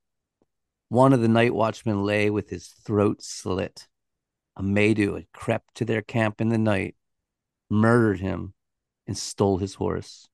One 0.89 1.13
of 1.13 1.21
the 1.21 1.29
night 1.29 1.53
watchmen 1.53 2.05
lay 2.05 2.31
with 2.31 2.49
his 2.49 2.69
throat 2.69 3.21
slit. 3.21 3.87
A 4.57 4.63
Maidu 4.63 5.17
had 5.17 5.31
crept 5.31 5.75
to 5.75 5.85
their 5.85 6.01
camp 6.01 6.41
in 6.41 6.49
the 6.49 6.57
night, 6.57 6.97
murdered 7.69 8.21
him, 8.21 8.55
and 9.07 9.15
stole 9.15 9.59
his 9.59 9.75
horse. 9.75 10.27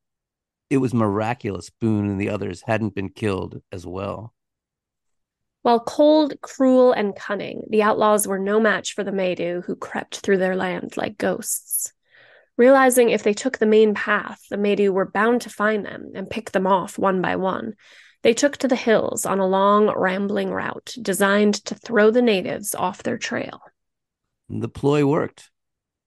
It 0.70 0.76
was 0.76 0.94
miraculous 0.94 1.68
Boone 1.68 2.08
and 2.08 2.20
the 2.20 2.28
others 2.28 2.62
hadn't 2.64 2.94
been 2.94 3.08
killed 3.08 3.60
as 3.72 3.88
well. 3.88 4.32
While 5.64 5.80
cold, 5.80 6.34
cruel, 6.42 6.92
and 6.92 7.16
cunning, 7.16 7.62
the 7.70 7.82
outlaws 7.82 8.28
were 8.28 8.38
no 8.38 8.60
match 8.60 8.92
for 8.92 9.02
the 9.02 9.12
Maidu 9.12 9.64
who 9.64 9.74
crept 9.74 10.18
through 10.18 10.36
their 10.36 10.56
land 10.56 10.98
like 10.98 11.16
ghosts. 11.16 11.90
Realizing 12.58 13.08
if 13.08 13.22
they 13.22 13.32
took 13.32 13.56
the 13.56 13.64
main 13.64 13.94
path, 13.94 14.42
the 14.50 14.58
Maidu 14.58 14.92
were 14.92 15.10
bound 15.10 15.40
to 15.40 15.48
find 15.48 15.82
them 15.86 16.12
and 16.14 16.28
pick 16.28 16.50
them 16.50 16.66
off 16.66 16.98
one 16.98 17.22
by 17.22 17.36
one, 17.36 17.76
they 18.20 18.34
took 18.34 18.58
to 18.58 18.68
the 18.68 18.76
hills 18.76 19.24
on 19.24 19.38
a 19.38 19.46
long, 19.46 19.90
rambling 19.96 20.50
route 20.50 20.96
designed 21.00 21.54
to 21.64 21.74
throw 21.74 22.10
the 22.10 22.20
natives 22.20 22.74
off 22.74 23.02
their 23.02 23.16
trail. 23.16 23.62
The 24.50 24.68
ploy 24.68 25.06
worked. 25.06 25.50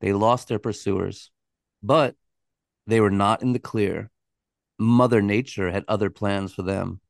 They 0.01 0.13
lost 0.13 0.49
their 0.49 0.59
pursuers, 0.59 1.31
but 1.81 2.15
they 2.85 3.01
were 3.01 3.09
not 3.09 3.41
in 3.41 3.53
the 3.53 3.59
clear. 3.59 4.11
Mother 4.77 5.23
Nature 5.23 5.71
had 5.71 5.83
other 5.87 6.11
plans 6.11 6.53
for 6.53 6.61
them. 6.61 7.01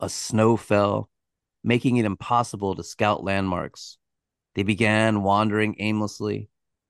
A 0.00 0.08
snow 0.08 0.56
fell, 0.56 1.10
making 1.64 1.96
it 1.96 2.04
impossible 2.04 2.74
to 2.74 2.84
scout 2.84 3.24
landmarks. 3.24 3.98
They 4.54 4.62
began 4.62 5.22
wandering 5.22 5.76
aimlessly, 5.78 6.48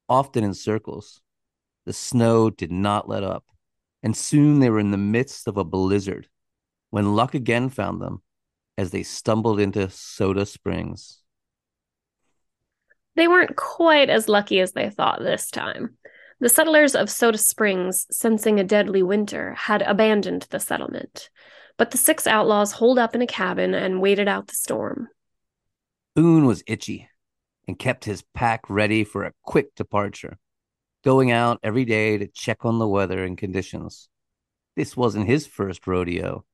often 0.09 0.45
in 0.45 0.55
circles. 0.55 1.21
The 1.87 1.93
snow 1.93 2.51
did 2.51 2.73
not 2.73 3.09
let 3.09 3.23
up, 3.23 3.45
and 4.03 4.17
soon 4.17 4.61
they 4.61 4.71
were 4.71 4.81
in 4.81 4.91
the 4.91 4.97
midst 4.97 5.49
of 5.49 5.57
a 5.57 5.65
blizzard 5.65 6.29
when 6.91 7.17
luck 7.17 7.35
again 7.35 7.69
found 7.69 8.01
them 8.01 8.23
as 8.77 8.91
they 8.91 9.03
stumbled 9.03 9.61
into 9.61 9.89
Soda 9.91 10.47
Springs. 10.47 11.21
They 13.15 13.29
weren't 13.29 13.57
quite 13.57 14.09
as 14.09 14.29
lucky 14.29 14.61
as 14.61 14.73
they 14.73 14.91
thought 14.91 15.21
this 15.21 15.51
time. 15.51 15.97
The 16.41 16.49
settlers 16.49 16.95
of 16.95 17.11
Soda 17.11 17.39
Springs, 17.39 18.07
sensing 18.11 18.59
a 18.59 18.65
deadly 18.65 19.03
winter, 19.03 19.55
had 19.55 19.83
abandoned 19.83 20.47
the 20.51 20.59
settlement. 20.59 21.31
But 21.77 21.91
the 21.91 21.99
six 21.99 22.27
outlaws 22.27 22.73
holed 22.73 22.99
up 22.99 23.15
in 23.15 23.23
a 23.23 23.27
cabin 23.27 23.75
and 23.75 24.01
waited 24.01 24.29
out 24.29 24.47
the 24.47 24.55
storm. 24.55 25.09
Boone 26.15 26.47
was 26.47 26.63
itchy 26.67 27.09
and 27.67 27.79
kept 27.79 28.05
his 28.05 28.23
pack 28.35 28.69
ready 28.69 29.05
for 29.05 29.25
a 29.25 29.33
quick 29.43 29.75
departure, 29.75 30.39
going 31.05 31.31
out 31.31 31.59
every 31.63 31.85
day 31.85 32.19
to 32.19 32.27
check 32.27 32.65
on 32.65 32.79
the 32.79 32.89
weather 32.89 33.25
and 33.25 33.39
conditions. 33.39 34.09
This 34.77 34.97
wasn't 34.97 35.27
his 35.27 35.47
first 35.47 35.87
rodeo, 35.87 36.45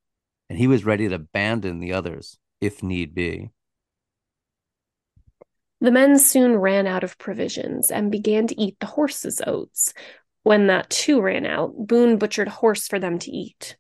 and 0.49 0.59
he 0.59 0.67
was 0.67 0.85
ready 0.85 1.09
to 1.09 1.15
abandon 1.17 1.81
the 1.81 1.93
others 1.93 2.39
if 2.61 2.83
need 2.83 3.15
be. 3.15 3.51
The 5.81 5.93
men 5.93 6.19
soon 6.19 6.57
ran 6.57 6.87
out 6.87 7.05
of 7.05 7.19
provisions 7.19 7.91
and 7.91 8.11
began 8.11 8.49
to 8.49 8.61
eat 8.61 8.81
the 8.81 8.87
horses' 8.87 9.41
oats. 9.47 9.95
When 10.43 10.67
that 10.67 10.91
too 10.91 11.21
ran 11.21 11.47
out, 11.47 11.75
Boone 11.77 12.19
butchered 12.19 12.49
a 12.49 12.53
horse 12.53 12.89
for 12.89 12.99
them 12.99 13.19
to 13.21 13.31
eat, 13.31 13.77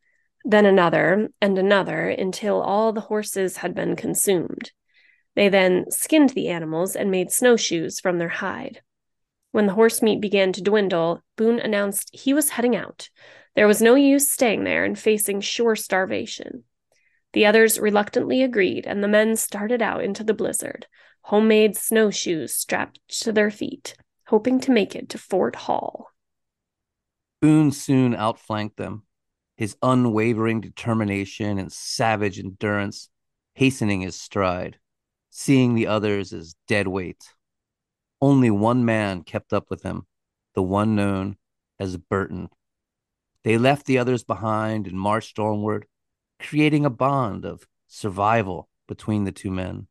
then 0.48 0.64
another 0.64 1.28
and 1.42 1.58
another 1.58 2.08
until 2.08 2.62
all 2.62 2.90
the 2.94 3.02
horses 3.02 3.58
had 3.58 3.74
been 3.74 3.94
consumed. 3.94 4.72
They 5.36 5.50
then 5.50 5.90
skinned 5.90 6.30
the 6.30 6.48
animals 6.48 6.96
and 6.96 7.10
made 7.10 7.30
snowshoes 7.30 8.00
from 8.00 8.16
their 8.16 8.30
hide. 8.30 8.80
When 9.52 9.66
the 9.66 9.74
horse 9.74 10.00
meat 10.00 10.22
began 10.22 10.54
to 10.54 10.62
dwindle, 10.62 11.22
Boone 11.36 11.60
announced 11.60 12.08
he 12.14 12.32
was 12.32 12.48
heading 12.48 12.74
out. 12.74 13.10
There 13.56 13.66
was 13.66 13.82
no 13.82 13.94
use 13.94 14.30
staying 14.30 14.64
there 14.64 14.86
and 14.86 14.98
facing 14.98 15.42
sure 15.42 15.76
starvation. 15.76 16.64
The 17.34 17.44
others 17.44 17.78
reluctantly 17.78 18.42
agreed, 18.42 18.86
and 18.86 19.04
the 19.04 19.08
men 19.08 19.36
started 19.36 19.82
out 19.82 20.02
into 20.02 20.24
the 20.24 20.32
blizzard, 20.32 20.86
homemade 21.22 21.76
snowshoes 21.76 22.54
strapped 22.54 23.00
to 23.20 23.32
their 23.32 23.50
feet, 23.50 23.94
hoping 24.28 24.60
to 24.60 24.72
make 24.72 24.96
it 24.96 25.10
to 25.10 25.18
Fort 25.18 25.56
Hall. 25.56 26.10
Boone 27.42 27.70
soon 27.70 28.14
outflanked 28.14 28.78
them, 28.78 29.02
his 29.58 29.76
unwavering 29.82 30.60
determination 30.60 31.58
and 31.58 31.72
savage 31.72 32.38
endurance 32.38 33.10
hastening 33.54 34.02
his 34.02 34.14
stride, 34.14 34.78
seeing 35.30 35.74
the 35.74 35.88
others 35.88 36.32
as 36.32 36.54
dead 36.68 36.86
weight. 36.86 37.34
Only 38.20 38.52
one 38.52 38.84
man 38.84 39.24
kept 39.24 39.52
up 39.52 39.68
with 39.68 39.82
him, 39.82 40.06
the 40.54 40.62
one 40.62 40.94
known 40.94 41.38
as 41.76 41.96
Burton. 41.96 42.50
They 43.42 43.58
left 43.58 43.86
the 43.86 43.98
others 43.98 44.22
behind 44.22 44.86
and 44.86 44.98
marched 44.98 45.40
onward, 45.40 45.86
creating 46.38 46.84
a 46.84 46.90
bond 46.90 47.44
of 47.44 47.66
survival 47.88 48.68
between 48.86 49.24
the 49.24 49.32
two 49.32 49.50
men. 49.50 49.88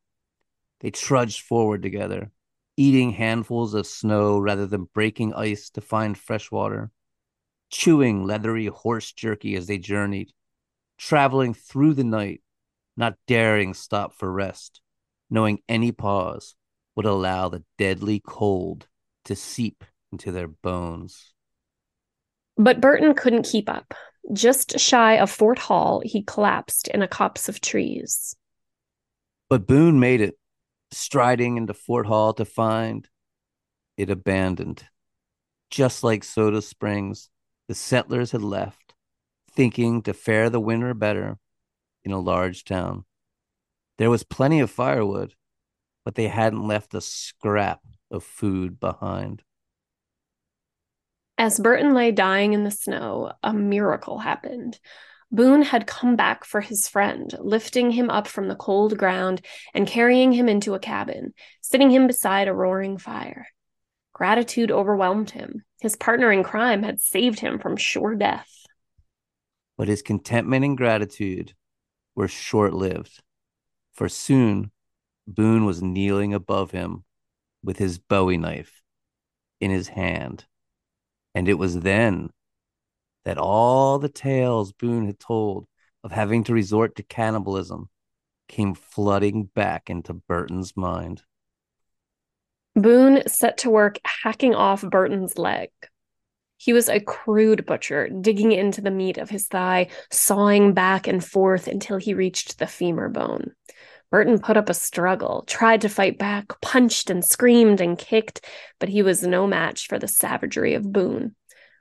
They 0.80 0.91
trudged 0.91 1.41
forward 1.41 1.82
together, 1.82 2.32
eating 2.78 3.11
handfuls 3.11 3.74
of 3.74 3.86
snow 3.86 4.39
rather 4.39 4.65
than 4.65 4.88
breaking 4.93 5.34
ice 5.34 5.70
to 5.72 5.82
find 5.82 6.18
fresh 6.18 6.51
water, 6.51 6.89
chewing 7.70 8.26
leathery 8.26 8.68
horse 8.68 9.11
jerky 9.11 9.55
as 9.55 9.68
they 9.68 9.78
journeyed, 9.78 10.32
traveling 10.97 11.53
through 11.53 11.93
the 11.93 12.03
night, 12.03 12.41
not 12.95 13.15
daring 13.28 13.74
stop 13.74 14.13
for 14.13 14.32
rest, 14.32 14.82
knowing 15.30 15.59
any 15.68 15.91
pause 15.91 16.55
would 16.95 17.05
allow 17.05 17.49
the 17.49 17.63
deadly 17.78 18.22
cold 18.26 18.88
to 19.26 19.36
seep 19.36 19.84
into 20.11 20.32
their 20.32 20.47
bones. 20.47 21.34
But 22.57 22.82
Burton 22.82 23.13
couldn't 23.13 23.43
keep 23.43 23.70
up. 23.70 23.93
Just 24.34 24.80
shy 24.80 25.18
of 25.20 25.30
Fort 25.30 25.59
Hall, 25.59 26.01
he 26.03 26.24
collapsed 26.24 26.88
in 26.88 27.01
a 27.01 27.07
copse 27.07 27.47
of 27.47 27.61
trees. 27.61 28.36
But 29.49 29.68
Boone 29.68 29.99
made 29.99 30.22
it, 30.22 30.38
striding 30.91 31.57
into 31.57 31.74
Fort 31.74 32.07
Hall 32.07 32.34
to 32.34 32.45
find 32.45 33.07
it 33.95 34.09
abandoned. 34.09 34.84
Just 35.70 36.03
like 36.03 36.24
Soda 36.24 36.61
Springs, 36.61 37.30
the 37.68 37.76
settlers 37.76 38.32
had 38.32 38.41
left, 38.41 38.93
thinking 39.51 40.01
to 40.03 40.13
fare 40.13 40.49
the 40.49 40.59
winter 40.59 40.93
better 40.93 41.38
in 42.03 42.11
a 42.11 42.20
large 42.20 42.63
town. 42.63 43.05
There 43.97 44.09
was 44.09 44.24
plenty 44.24 44.59
of 44.59 44.72
firewood, 44.72 45.34
but 46.05 46.15
they 46.15 46.28
hadn't 46.28 46.68
left 46.68 46.93
a 46.93 47.01
scrap 47.01 47.82
of 48.09 48.24
food 48.24 48.80
behind. 48.80 49.43
As 51.38 51.59
Burton 51.59 51.93
lay 51.93 52.11
dying 52.11 52.53
in 52.53 52.63
the 52.63 52.72
snow, 52.72 53.34
a 53.43 53.53
miracle 53.53 54.20
happened. 54.20 54.80
Boone 55.30 55.61
had 55.61 55.86
come 55.86 56.15
back 56.15 56.45
for 56.45 56.61
his 56.61 56.88
friend, 56.88 57.32
lifting 57.39 57.91
him 57.91 58.09
up 58.09 58.28
from 58.28 58.47
the 58.47 58.55
cold 58.55 58.97
ground 58.97 59.41
and 59.74 59.86
carrying 59.86 60.32
him 60.32 60.47
into 60.47 60.74
a 60.74 60.80
cabin, 60.80 61.34
sitting 61.61 61.91
him 61.91 62.07
beside 62.07 62.47
a 62.47 62.53
roaring 62.53 62.97
fire. 62.97 63.47
Gratitude 64.18 64.72
overwhelmed 64.72 65.30
him. 65.30 65.63
His 65.80 65.95
partner 65.95 66.32
in 66.32 66.43
crime 66.43 66.82
had 66.82 66.99
saved 66.99 67.39
him 67.39 67.59
from 67.59 67.78
sure 67.78 68.15
death. 68.15 68.49
But 69.78 69.88
his 69.88 70.01
contentment 70.01 70.65
and 70.65 70.76
gratitude 70.76 71.53
were 72.15 72.28
short 72.28 72.74
lived, 72.74 73.22
for 73.93 74.09
soon 74.09 74.72
Boone 75.28 75.65
was 75.65 75.84
kneeling 75.84 76.34
above 76.34 76.72
him 76.72 77.03
with 77.63 77.78
his 77.78 77.99
bowie 77.99 78.38
knife 78.38 78.82
in 79.59 79.70
his 79.70 79.89
hand. 79.89 80.45
And 81.36 81.47
it 81.47 81.59
was 81.59 81.82
then 81.82 82.32
that 83.24 83.38
all 83.38 83.99
the 83.99 84.09
tales 84.09 84.72
Boone 84.72 85.05
had 85.05 85.20
told 85.20 85.68
of 86.03 86.11
having 86.11 86.43
to 86.45 86.55
resort 86.55 86.95
to 86.95 87.03
cannibalism 87.03 87.91
came 88.47 88.74
flooding 88.74 89.43
back 89.43 89.91
into 89.91 90.15
Burton's 90.15 90.76
mind. 90.76 91.22
Boone 92.78 93.23
set 93.28 93.57
to 93.59 93.71
work 93.71 93.97
hacking 94.03 94.53
off 94.53 94.84
Burton's 94.84 95.36
leg. 95.39 95.69
He 96.57 96.73
was 96.73 96.89
a 96.89 96.99
crude 96.99 97.65
butcher, 97.65 98.07
digging 98.07 98.51
into 98.51 98.82
the 98.82 98.91
meat 98.91 99.17
of 99.17 99.32
his 99.32 99.47
thigh, 99.47 99.88
sawing 100.11 100.73
back 100.73 101.07
and 101.07 101.25
forth 101.25 101.67
until 101.67 101.97
he 101.97 102.13
reached 102.13 102.59
the 102.59 102.67
femur 102.67 103.09
bone. 103.09 103.53
Burton 104.11 104.38
put 104.38 104.57
up 104.57 104.69
a 104.69 104.75
struggle, 104.75 105.43
tried 105.47 105.82
to 105.82 105.89
fight 105.89 106.19
back, 106.19 106.61
punched 106.61 107.09
and 107.09 107.25
screamed 107.25 107.82
and 107.82 107.97
kicked, 107.97 108.45
but 108.80 108.89
he 108.89 109.01
was 109.01 109.23
no 109.23 109.47
match 109.47 109.88
for 109.88 109.97
the 109.97 110.07
savagery 110.07 110.75
of 110.75 110.93
Boone. 110.93 111.36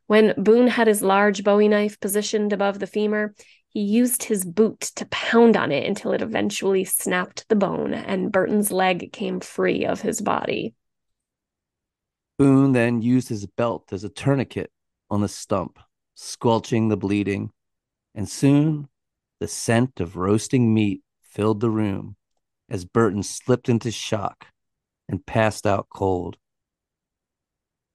When 0.06 0.32
Boone 0.38 0.68
had 0.68 0.86
his 0.86 1.02
large 1.02 1.44
bowie 1.44 1.68
knife 1.68 2.00
positioned 2.00 2.54
above 2.54 2.78
the 2.78 2.86
femur, 2.86 3.34
he 3.68 3.80
used 3.80 4.22
his 4.22 4.46
boot 4.46 4.80
to 4.96 5.04
pound 5.10 5.58
on 5.58 5.72
it 5.72 5.86
until 5.86 6.12
it 6.12 6.22
eventually 6.22 6.84
snapped 6.84 7.46
the 7.50 7.54
bone 7.54 7.92
and 7.92 8.32
Burton's 8.32 8.72
leg 8.72 9.12
came 9.12 9.40
free 9.40 9.84
of 9.84 10.00
his 10.00 10.22
body. 10.22 10.74
Boone 12.38 12.72
then 12.72 13.00
used 13.00 13.28
his 13.28 13.46
belt 13.46 13.92
as 13.92 14.04
a 14.04 14.08
tourniquet 14.08 14.70
on 15.10 15.22
the 15.22 15.28
stump, 15.28 15.78
squelching 16.14 16.88
the 16.88 16.96
bleeding, 16.96 17.50
and 18.14 18.28
soon 18.28 18.88
the 19.40 19.48
scent 19.48 20.00
of 20.00 20.16
roasting 20.16 20.74
meat 20.74 21.02
filled 21.22 21.60
the 21.60 21.70
room 21.70 22.16
as 22.68 22.84
Burton 22.84 23.22
slipped 23.22 23.68
into 23.68 23.90
shock 23.90 24.46
and 25.08 25.24
passed 25.24 25.66
out 25.66 25.86
cold. 25.88 26.36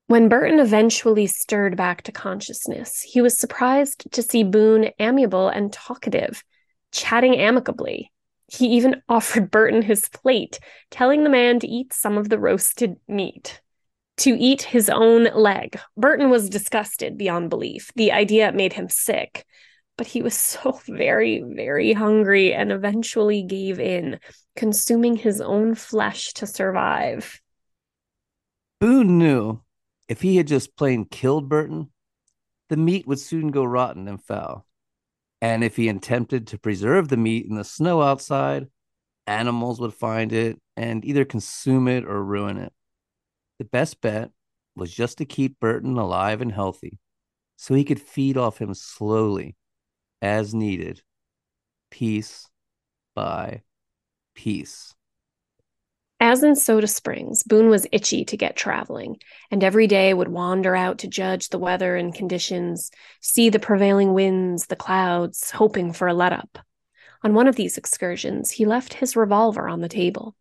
When 0.07 0.27
Burton 0.27 0.59
eventually 0.59 1.27
stirred 1.27 1.77
back 1.77 2.01
to 2.03 2.11
consciousness, 2.11 3.01
he 3.01 3.21
was 3.21 3.37
surprised 3.37 4.11
to 4.11 4.21
see 4.21 4.43
Boone 4.43 4.89
amiable 4.99 5.47
and 5.47 5.71
talkative, 5.71 6.43
chatting 6.91 7.37
amicably. 7.37 8.11
He 8.47 8.67
even 8.67 9.01
offered 9.09 9.51
Burton 9.51 9.81
his 9.81 10.09
plate, 10.09 10.59
telling 10.89 11.23
the 11.23 11.29
man 11.29 11.59
to 11.59 11.67
eat 11.67 11.93
some 11.93 12.17
of 12.17 12.29
the 12.29 12.39
roasted 12.39 12.97
meat. 13.07 13.61
To 14.17 14.37
eat 14.37 14.61
his 14.61 14.89
own 14.89 15.23
leg. 15.33 15.79
Burton 15.97 16.29
was 16.29 16.49
disgusted 16.49 17.17
beyond 17.17 17.49
belief. 17.49 17.91
The 17.95 18.11
idea 18.11 18.51
made 18.51 18.73
him 18.73 18.89
sick, 18.89 19.45
but 19.97 20.07
he 20.07 20.21
was 20.21 20.35
so 20.37 20.79
very, 20.87 21.41
very 21.41 21.93
hungry 21.93 22.53
and 22.53 22.71
eventually 22.71 23.43
gave 23.43 23.79
in, 23.79 24.19
consuming 24.55 25.15
his 25.15 25.41
own 25.41 25.75
flesh 25.75 26.33
to 26.33 26.45
survive. 26.45 27.41
Boone 28.79 29.17
knew 29.17 29.61
if 30.07 30.21
he 30.21 30.37
had 30.37 30.47
just 30.47 30.75
plain 30.75 31.05
killed 31.05 31.47
Burton, 31.47 31.91
the 32.69 32.77
meat 32.77 33.07
would 33.07 33.19
soon 33.19 33.51
go 33.51 33.63
rotten 33.63 34.07
and 34.07 34.23
foul. 34.23 34.65
And 35.41 35.63
if 35.63 35.75
he 35.75 35.89
attempted 35.89 36.47
to 36.47 36.59
preserve 36.59 37.07
the 37.07 37.17
meat 37.17 37.45
in 37.47 37.55
the 37.55 37.63
snow 37.63 38.01
outside, 38.01 38.67
animals 39.25 39.79
would 39.79 39.93
find 39.93 40.31
it 40.33 40.59
and 40.75 41.03
either 41.05 41.25
consume 41.25 41.87
it 41.87 42.05
or 42.05 42.23
ruin 42.23 42.57
it. 42.57 42.73
The 43.61 43.65
best 43.65 44.01
bet 44.01 44.31
was 44.75 44.91
just 44.91 45.19
to 45.19 45.25
keep 45.25 45.59
Burton 45.59 45.95
alive 45.95 46.41
and 46.41 46.51
healthy 46.51 46.97
so 47.57 47.75
he 47.75 47.83
could 47.83 48.01
feed 48.01 48.35
off 48.35 48.57
him 48.57 48.73
slowly 48.73 49.55
as 50.19 50.55
needed, 50.55 51.03
piece 51.91 52.49
by 53.13 53.61
piece. 54.33 54.95
As 56.19 56.41
in 56.41 56.55
Soda 56.55 56.87
Springs, 56.87 57.43
Boone 57.43 57.69
was 57.69 57.85
itchy 57.91 58.25
to 58.25 58.35
get 58.35 58.55
traveling, 58.55 59.17
and 59.51 59.63
every 59.63 59.85
day 59.85 60.11
would 60.11 60.29
wander 60.29 60.75
out 60.75 60.97
to 60.97 61.07
judge 61.07 61.49
the 61.49 61.59
weather 61.59 61.95
and 61.95 62.15
conditions, 62.15 62.89
see 63.19 63.51
the 63.51 63.59
prevailing 63.59 64.15
winds, 64.15 64.65
the 64.65 64.75
clouds, 64.75 65.51
hoping 65.51 65.93
for 65.93 66.07
a 66.07 66.15
let 66.15 66.33
up. 66.33 66.57
On 67.21 67.35
one 67.35 67.47
of 67.47 67.57
these 67.57 67.77
excursions, 67.77 68.49
he 68.49 68.65
left 68.65 68.95
his 68.95 69.15
revolver 69.15 69.69
on 69.69 69.81
the 69.81 69.87
table. 69.87 70.35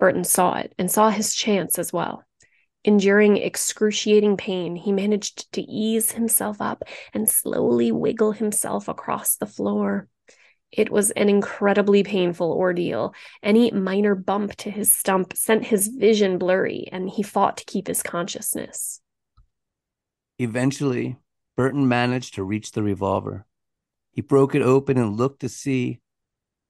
Burton 0.00 0.24
saw 0.24 0.54
it 0.54 0.74
and 0.76 0.90
saw 0.90 1.10
his 1.10 1.36
chance 1.36 1.78
as 1.78 1.92
well. 1.92 2.24
Enduring 2.88 3.36
excruciating 3.36 4.38
pain, 4.38 4.74
he 4.74 4.92
managed 4.92 5.52
to 5.52 5.60
ease 5.60 6.12
himself 6.12 6.62
up 6.62 6.84
and 7.12 7.28
slowly 7.28 7.92
wiggle 7.92 8.32
himself 8.32 8.88
across 8.88 9.36
the 9.36 9.44
floor. 9.44 10.08
It 10.72 10.88
was 10.88 11.10
an 11.10 11.28
incredibly 11.28 12.02
painful 12.02 12.50
ordeal. 12.50 13.12
Any 13.42 13.70
minor 13.72 14.14
bump 14.14 14.56
to 14.56 14.70
his 14.70 14.90
stump 14.90 15.36
sent 15.36 15.66
his 15.66 15.88
vision 15.88 16.38
blurry, 16.38 16.88
and 16.90 17.10
he 17.10 17.22
fought 17.22 17.58
to 17.58 17.66
keep 17.66 17.88
his 17.88 18.02
consciousness. 18.02 19.02
Eventually, 20.38 21.18
Burton 21.58 21.88
managed 21.88 22.36
to 22.36 22.42
reach 22.42 22.72
the 22.72 22.82
revolver. 22.82 23.44
He 24.12 24.22
broke 24.22 24.54
it 24.54 24.62
open 24.62 24.96
and 24.96 25.14
looked 25.14 25.40
to 25.40 25.50
see 25.50 26.00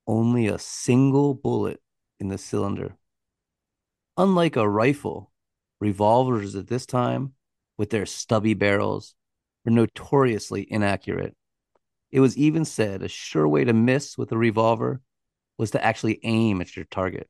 only 0.04 0.48
a 0.48 0.58
single 0.58 1.34
bullet 1.34 1.80
in 2.18 2.26
the 2.26 2.38
cylinder. 2.38 2.96
Unlike 4.16 4.56
a 4.56 4.68
rifle, 4.68 5.30
revolvers 5.80 6.54
at 6.54 6.68
this 6.68 6.86
time, 6.86 7.34
with 7.76 7.90
their 7.90 8.06
stubby 8.06 8.54
barrels, 8.54 9.14
were 9.64 9.70
notoriously 9.70 10.66
inaccurate. 10.70 11.36
It 12.10 12.20
was 12.20 12.36
even 12.36 12.64
said 12.64 13.02
a 13.02 13.08
sure 13.08 13.46
way 13.46 13.64
to 13.64 13.72
miss 13.72 14.16
with 14.16 14.32
a 14.32 14.38
revolver 14.38 15.00
was 15.58 15.72
to 15.72 15.84
actually 15.84 16.20
aim 16.22 16.60
at 16.60 16.74
your 16.76 16.86
target. 16.86 17.28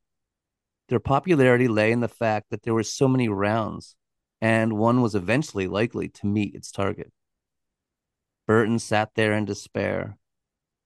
Their 0.89 1.01
popularity 1.01 1.69
lay 1.69 1.93
in 1.93 2.01
the 2.01 2.09
fact 2.09 2.47
that 2.51 2.63
there 2.63 2.75
were 2.75 2.83
so 2.83 3.09
many 3.09 3.29
rounds, 3.29 3.97
and 4.41 4.75
one 4.75 5.03
was 5.03 5.15
eventually 5.15 5.67
likely 5.67 6.09
to 6.09 6.27
meet 6.27 6.55
its 6.55 6.71
target. 6.71 7.13
Burton 8.47 8.79
sat 8.79 9.11
there 9.15 9.35
in 9.35 9.45
despair. 9.45 10.17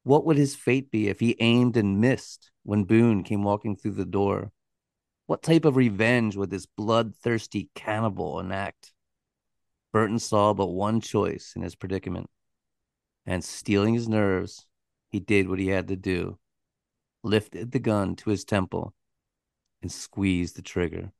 What 0.03 0.25
would 0.27 0.37
his 0.37 0.57
fate 0.57 0.91
be 0.91 1.09
if 1.09 1.21
he 1.21 1.37
aimed 1.39 1.77
and 1.77 2.01
missed 2.01 2.51
when 2.65 2.85
Boone 2.85 3.23
came 3.23 3.45
walking 3.45 3.77
through 3.77 3.93
the 3.93 4.05
door? 4.05 4.51
What 5.27 5.43
type 5.43 5.65
of 5.65 5.77
revenge 5.77 6.37
would 6.37 6.51
this 6.51 6.67
bloodthirsty 6.67 7.71
cannibal 7.75 8.41
enact? 8.41 8.93
Burton 9.93 10.19
saw 10.19 10.53
but 10.55 10.67
one 10.67 11.01
choice 11.01 11.53
in 11.55 11.63
his 11.63 11.75
predicament 11.75 12.29
and 13.27 13.45
steeling 13.45 13.95
his 13.95 14.09
nerves, 14.09 14.67
he 15.11 15.21
did 15.21 15.49
what 15.49 15.59
he 15.59 15.69
had 15.69 15.89
to 15.89 15.97
do 15.97 16.39
lifted 17.23 17.71
the 17.71 17.79
gun 17.79 18.17
to 18.17 18.31
his 18.31 18.45
temple 18.45 18.93
and 19.81 19.93
squeezed 19.93 20.57
the 20.57 20.63
trigger. 20.63 21.13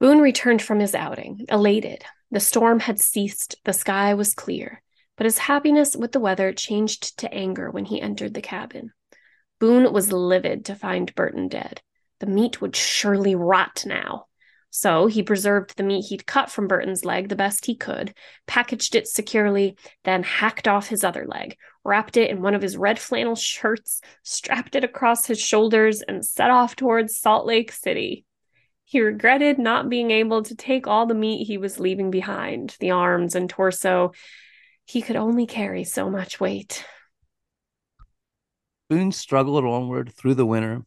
Boone 0.00 0.18
returned 0.18 0.60
from 0.60 0.80
his 0.80 0.94
outing, 0.94 1.46
elated. 1.48 2.04
The 2.30 2.40
storm 2.40 2.80
had 2.80 3.00
ceased, 3.00 3.56
the 3.64 3.72
sky 3.72 4.14
was 4.14 4.34
clear, 4.34 4.82
but 5.16 5.24
his 5.24 5.38
happiness 5.38 5.96
with 5.96 6.12
the 6.12 6.20
weather 6.20 6.52
changed 6.52 7.18
to 7.18 7.32
anger 7.32 7.70
when 7.70 7.84
he 7.84 8.00
entered 8.00 8.34
the 8.34 8.42
cabin. 8.42 8.92
Boone 9.58 9.92
was 9.92 10.12
livid 10.12 10.64
to 10.66 10.74
find 10.74 11.14
Burton 11.14 11.48
dead. 11.48 11.80
The 12.20 12.26
meat 12.26 12.60
would 12.60 12.74
surely 12.74 13.34
rot 13.34 13.84
now. 13.86 14.26
So 14.70 15.06
he 15.06 15.22
preserved 15.22 15.76
the 15.76 15.82
meat 15.82 16.06
he'd 16.08 16.26
cut 16.26 16.50
from 16.50 16.68
Burton's 16.68 17.04
leg 17.04 17.28
the 17.28 17.36
best 17.36 17.64
he 17.64 17.74
could, 17.74 18.14
packaged 18.46 18.94
it 18.94 19.08
securely, 19.08 19.76
then 20.04 20.22
hacked 20.22 20.68
off 20.68 20.88
his 20.88 21.02
other 21.02 21.24
leg, 21.26 21.56
wrapped 21.82 22.16
it 22.18 22.30
in 22.30 22.42
one 22.42 22.54
of 22.54 22.60
his 22.60 22.76
red 22.76 22.98
flannel 22.98 23.36
shirts, 23.36 24.02
strapped 24.22 24.76
it 24.76 24.84
across 24.84 25.26
his 25.26 25.40
shoulders, 25.40 26.02
and 26.02 26.24
set 26.24 26.50
off 26.50 26.76
towards 26.76 27.16
Salt 27.16 27.46
Lake 27.46 27.72
City. 27.72 28.26
He 28.84 29.00
regretted 29.00 29.58
not 29.58 29.88
being 29.88 30.10
able 30.10 30.42
to 30.42 30.54
take 30.54 30.86
all 30.86 31.06
the 31.06 31.14
meat 31.14 31.46
he 31.46 31.58
was 31.58 31.80
leaving 31.80 32.10
behind, 32.10 32.76
the 32.78 32.90
arms 32.90 33.34
and 33.34 33.48
torso. 33.48 34.12
He 34.84 35.00
could 35.00 35.16
only 35.16 35.46
carry 35.46 35.84
so 35.84 36.10
much 36.10 36.38
weight. 36.38 36.84
Boone 38.88 39.10
struggled 39.10 39.64
onward 39.64 40.12
through 40.12 40.34
the 40.34 40.46
winter, 40.46 40.84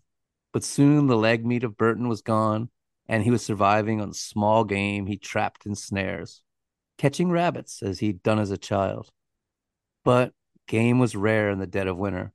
but 0.52 0.64
soon 0.64 1.08
the 1.08 1.18
leg 1.18 1.46
meat 1.46 1.64
of 1.64 1.78
Burton 1.78 2.08
was 2.08 2.22
gone 2.22 2.70
and 3.08 3.24
he 3.24 3.32
was 3.32 3.44
surviving 3.44 4.00
on 4.00 4.14
small 4.14 4.64
game 4.64 5.08
he 5.08 5.18
trapped 5.18 5.66
in 5.66 5.76
snares, 5.76 6.42
catching 6.98 7.32
rabbits 7.32 7.82
as 7.82 8.00
he'd 8.00 8.22
done 8.22 8.40
as 8.40 8.52
a 8.52 8.58
child. 8.58 9.10
But 10.06 10.34
game 10.68 11.00
was 11.00 11.16
rare 11.16 11.50
in 11.50 11.60
the 11.60 11.68
dead 11.68 11.88
of 11.88 11.98
winter, 11.98 12.32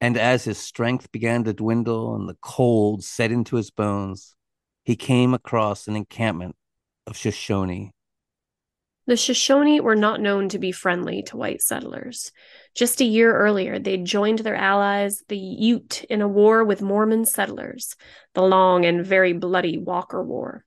and 0.00 0.16
as 0.16 0.44
his 0.44 0.58
strength 0.58 1.12
began 1.12 1.44
to 1.44 1.52
dwindle 1.52 2.14
and 2.14 2.28
the 2.28 2.38
cold 2.40 3.04
set 3.04 3.30
into 3.30 3.56
his 3.56 3.70
bones, 3.70 4.34
he 4.84 4.96
came 4.96 5.34
across 5.34 5.86
an 5.86 5.96
encampment 5.96 6.56
of 7.06 7.16
Shoshone 7.16 7.92
the 9.08 9.16
Shoshone 9.16 9.80
were 9.80 9.96
not 9.96 10.20
known 10.20 10.50
to 10.50 10.58
be 10.58 10.70
friendly 10.70 11.22
to 11.22 11.38
white 11.38 11.62
settlers. 11.62 12.30
Just 12.74 13.00
a 13.00 13.06
year 13.06 13.34
earlier, 13.34 13.78
they'd 13.78 14.04
joined 14.04 14.40
their 14.40 14.54
allies, 14.54 15.22
the 15.28 15.38
Ute, 15.38 16.04
in 16.10 16.20
a 16.20 16.28
war 16.28 16.62
with 16.62 16.82
Mormon 16.82 17.24
settlers, 17.24 17.96
the 18.34 18.42
long 18.42 18.84
and 18.84 19.06
very 19.06 19.32
bloody 19.32 19.78
Walker 19.78 20.22
War. 20.22 20.66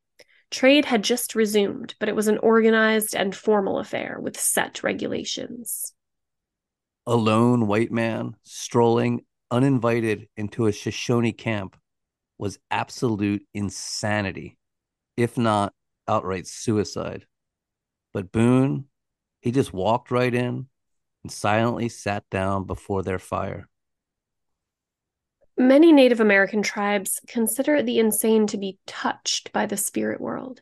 Trade 0.50 0.86
had 0.86 1.04
just 1.04 1.36
resumed, 1.36 1.94
but 2.00 2.10
it 2.10 2.16
was 2.16 2.28
an 2.28 2.40
organized 2.40 3.16
and 3.16 3.36
formal 3.36 3.78
affair 3.78 4.18
with 4.20 4.40
set 4.40 4.82
regulations. 4.82 5.94
A 7.06 7.16
lone 7.16 7.68
white 7.68 7.92
man 7.92 8.36
strolling 8.42 9.22
uninvited 9.52 10.30
into 10.36 10.66
a 10.66 10.72
Shoshone 10.72 11.32
camp 11.32 11.78
was 12.40 12.58
absolute 12.72 13.46
insanity, 13.54 14.58
if 15.16 15.38
not 15.38 15.74
outright 16.08 16.48
suicide. 16.48 17.28
But 18.14 18.32
Boone, 18.32 18.86
he 19.42 19.52
just 19.52 19.74
walked 19.74 20.12
right 20.12 20.34
in 20.34 20.68
and 21.24 21.32
silently 21.32 21.90
sat 21.90 22.30
down 22.30 22.66
before 22.66 23.04
their 23.04 23.20
fire. 23.20 23.68
Many 25.58 25.92
Native 25.92 26.20
American 26.20 26.64
tribes 26.64 27.20
consider 27.28 27.84
the 27.84 28.00
insane 28.00 28.48
to 28.48 28.58
be 28.58 28.80
touched 28.88 29.54
by 29.54 29.66
the 29.66 29.78
spirit 29.78 30.20
world. 30.20 30.62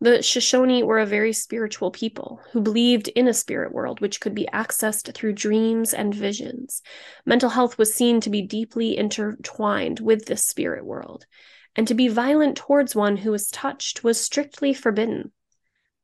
The 0.00 0.20
Shoshone 0.20 0.82
were 0.82 0.98
a 0.98 1.06
very 1.06 1.32
spiritual 1.32 1.92
people 1.92 2.40
who 2.50 2.60
believed 2.60 3.06
in 3.06 3.28
a 3.28 3.34
spirit 3.34 3.72
world 3.72 4.00
which 4.00 4.20
could 4.20 4.34
be 4.34 4.48
accessed 4.52 5.14
through 5.14 5.34
dreams 5.34 5.94
and 5.94 6.12
visions. 6.12 6.82
Mental 7.24 7.50
health 7.50 7.78
was 7.78 7.94
seen 7.94 8.20
to 8.22 8.30
be 8.30 8.42
deeply 8.42 8.96
intertwined 8.96 10.00
with 10.00 10.26
this 10.26 10.44
spirit 10.44 10.84
world, 10.84 11.26
and 11.76 11.86
to 11.86 11.94
be 11.94 12.08
violent 12.08 12.56
towards 12.56 12.96
one 12.96 13.18
who 13.18 13.30
was 13.30 13.48
touched 13.48 14.02
was 14.02 14.20
strictly 14.20 14.74
forbidden. 14.74 15.30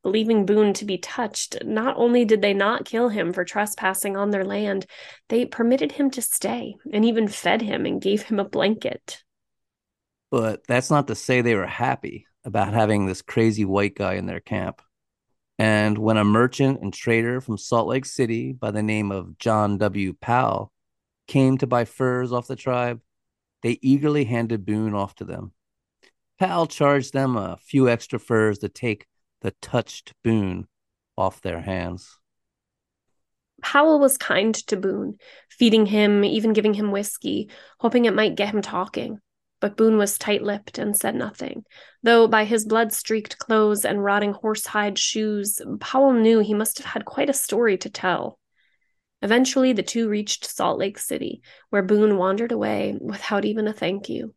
Believing 0.03 0.47
Boone 0.47 0.73
to 0.75 0.85
be 0.85 0.99
touched, 0.99 1.57
not 1.65 1.97
only 1.97 2.25
did 2.25 2.41
they 2.41 2.55
not 2.55 2.85
kill 2.85 3.09
him 3.09 3.33
for 3.33 3.45
trespassing 3.45 4.17
on 4.17 4.31
their 4.31 4.45
land, 4.45 4.87
they 5.29 5.45
permitted 5.45 5.93
him 5.93 6.11
to 6.13 6.23
stay 6.23 6.77
and 6.93 7.05
even 7.05 7.27
fed 7.29 7.63
him 7.63 7.85
and 7.85 8.01
gave 8.01 8.23
him 8.23 8.39
a 8.39 8.49
blanket. 8.49 9.23
But 10.31 10.67
that's 10.67 10.91
not 10.91 11.09
to 11.09 11.15
say 11.15 11.41
they 11.41 11.55
were 11.55 11.67
happy 11.67 12.27
about 12.45 12.73
having 12.73 13.07
this 13.07 13.23
crazy 13.23 13.65
white 13.65 13.97
guy 13.97 14.15
in 14.15 14.27
their 14.27 14.41
camp. 14.41 14.83
And 15.59 15.99
when 15.99 16.17
a 16.17 16.25
merchant 16.25 16.81
and 16.81 16.95
trader 16.95 17.41
from 17.41 17.59
Salt 17.59 17.89
Lake 17.89 18.07
City 18.07 18.53
by 18.53 18.71
the 18.71 18.83
name 18.83 19.11
of 19.11 19.39
John 19.39 19.79
W. 19.79 20.15
Powell 20.21 20.73
came 21.27 21.59
to 21.59 21.67
buy 21.67 21.85
furs 21.85 22.33
off 22.33 22.47
the 22.47 22.57
tribe, 22.57 23.01
they 23.63 23.79
eagerly 23.83 24.25
handed 24.25 24.65
Boone 24.65 24.95
off 24.95 25.17
to 25.17 25.25
them. 25.25 25.53
Powell 26.39 26.69
charged 26.69 27.13
them 27.13 27.37
a 27.37 27.59
few 27.61 27.89
extra 27.89 28.21
furs 28.21 28.59
to 28.61 28.69
take 28.69 29.07
the 29.41 29.53
touched 29.63 30.13
Boone 30.25 30.67
off 31.17 31.41
their 31.41 31.61
hands. 31.61 32.19
Powell 33.63 33.99
was 33.99 34.17
kind 34.17 34.55
to 34.69 34.77
Boone, 34.77 35.19
feeding 35.51 35.87
him, 35.87 36.25
even 36.25 36.53
giving 36.53 36.75
him 36.75 36.93
whiskey, 36.93 37.51
hoping 37.81 38.05
it 38.05 38.15
might 38.15 38.37
get 38.37 38.55
him 38.55 38.63
talking. 38.63 39.19
But 39.61 39.77
Boone 39.77 39.97
was 39.99 40.19
tight 40.19 40.43
lipped 40.43 40.79
and 40.79 40.97
said 40.97 41.17
nothing, 41.17 41.65
though 42.05 42.29
by 42.29 42.45
his 42.45 42.65
blood 42.65 42.93
streaked 42.93 43.39
clothes 43.39 43.85
and 43.85 44.05
rotting 44.05 44.33
horsehide 44.33 44.97
shoes, 44.99 45.61
Powell 45.81 46.13
knew 46.13 46.39
he 46.39 46.55
must 46.55 46.79
have 46.79 46.87
had 46.87 47.05
quite 47.05 47.29
a 47.29 47.35
story 47.35 47.77
to 47.79 47.91
tell. 47.91 48.39
Eventually, 49.21 49.73
the 49.73 49.83
two 49.83 50.09
reached 50.09 50.45
Salt 50.45 50.79
Lake 50.79 50.99
City, 50.99 51.43
where 51.71 51.83
Boone 51.83 52.17
wandered 52.17 52.53
away 52.53 52.97
without 53.01 53.45
even 53.45 53.67
a 53.67 53.73
thank 53.73 54.09
you. 54.09 54.33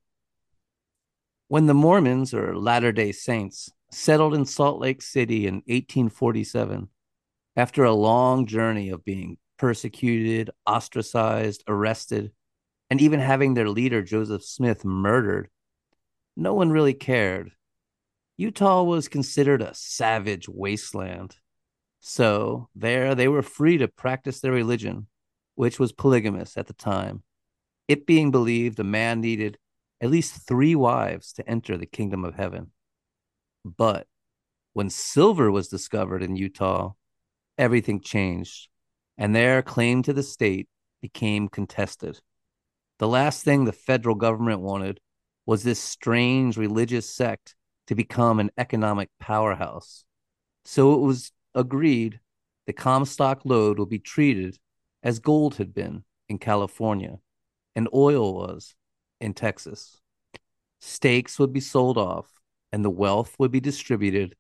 When 1.50 1.68
the 1.68 1.76
Mormons, 1.76 2.34
or 2.34 2.58
Latter 2.58 2.92
day 2.92 3.12
Saints, 3.12 3.70
settled 3.92 4.34
in 4.34 4.46
Salt 4.46 4.80
Lake 4.80 5.02
City 5.02 5.48
in 5.48 5.56
1847 5.56 6.90
after 7.56 7.84
a 7.84 7.94
long 7.94 8.46
journey 8.46 8.90
of 8.90 9.06
being 9.06 9.38
persecuted, 9.58 10.50
ostracized, 10.66 11.64
arrested, 11.68 12.32
and 12.90 13.02
even 13.02 13.20
having 13.20 13.54
their 13.54 13.70
leader, 13.70 14.02
Joseph 14.02 14.44
Smith, 14.44 14.84
murdered. 14.84 15.50
No 16.36 16.54
one 16.54 16.72
really 16.72 16.94
cared. 16.94 17.52
Utah 18.38 18.84
was 18.84 19.08
considered 19.08 19.62
a 19.62 19.74
savage 19.74 20.48
wasteland. 20.50 21.36
So 22.00 22.70
there 22.76 23.14
they 23.14 23.28
were 23.28 23.44
free 23.44 23.78
to 23.78 23.88
practice 23.88 24.40
their 24.40 24.52
religion, 24.52 25.08
which 25.56 25.80
was 25.80 25.92
polygamous 25.92 26.58
at 26.58 26.68
the 26.68 26.74
time. 26.74 27.24
it 27.88 28.06
being 28.06 28.32
believed 28.32 28.80
a 28.80 28.84
man 28.84 29.20
needed 29.20 29.58
at 30.00 30.10
least 30.10 30.48
three 30.48 30.76
wives 30.76 31.34
to 31.34 31.48
enter 31.48 31.78
the 31.78 31.86
kingdom 31.86 32.24
of 32.24 32.36
heaven. 32.36 32.72
But 33.64 34.08
when 34.74 34.90
silver 34.90 35.52
was 35.52 35.68
discovered 35.68 36.24
in 36.24 36.36
Utah, 36.36 36.94
everything 37.58 38.02
changed, 38.02 38.70
and 39.18 39.36
their 39.36 39.62
claim 39.62 40.02
to 40.04 40.14
the 40.14 40.24
state 40.24 40.68
became 41.02 41.48
contested. 41.50 42.22
The 43.00 43.08
last 43.08 43.44
thing 43.44 43.66
the 43.66 43.72
federal 43.72 44.16
government 44.16 44.62
wanted 44.62 45.00
was 45.46 45.64
this 45.64 45.80
strange 45.80 46.58
religious 46.58 47.10
sect 47.10 47.56
to 47.88 47.96
become 47.96 48.40
an 48.40 48.52
economic 48.58 49.10
powerhouse. 49.20 50.06
So 50.66 50.94
it 50.94 51.00
was 51.00 51.32
agreed 51.54 52.20
the 52.68 52.74
Comstock 52.74 53.42
lode 53.44 53.80
would 53.80 53.90
be 53.90 54.00
treated 54.00 54.60
as 55.04 55.20
gold 55.20 55.56
had 55.56 55.74
been 55.74 56.04
in 56.30 56.38
California 56.38 57.18
and 57.76 57.90
oil 57.94 58.34
was 58.34 58.76
in 59.20 59.34
Texas. 59.34 60.00
Stakes 60.80 61.40
would 61.40 61.52
be 61.52 61.60
sold 61.60 61.98
off 61.98 62.41
and 62.72 62.84
the 62.84 62.90
wealth 62.90 63.36
would 63.40 63.52
be 63.52 63.60
distributed 63.60 64.36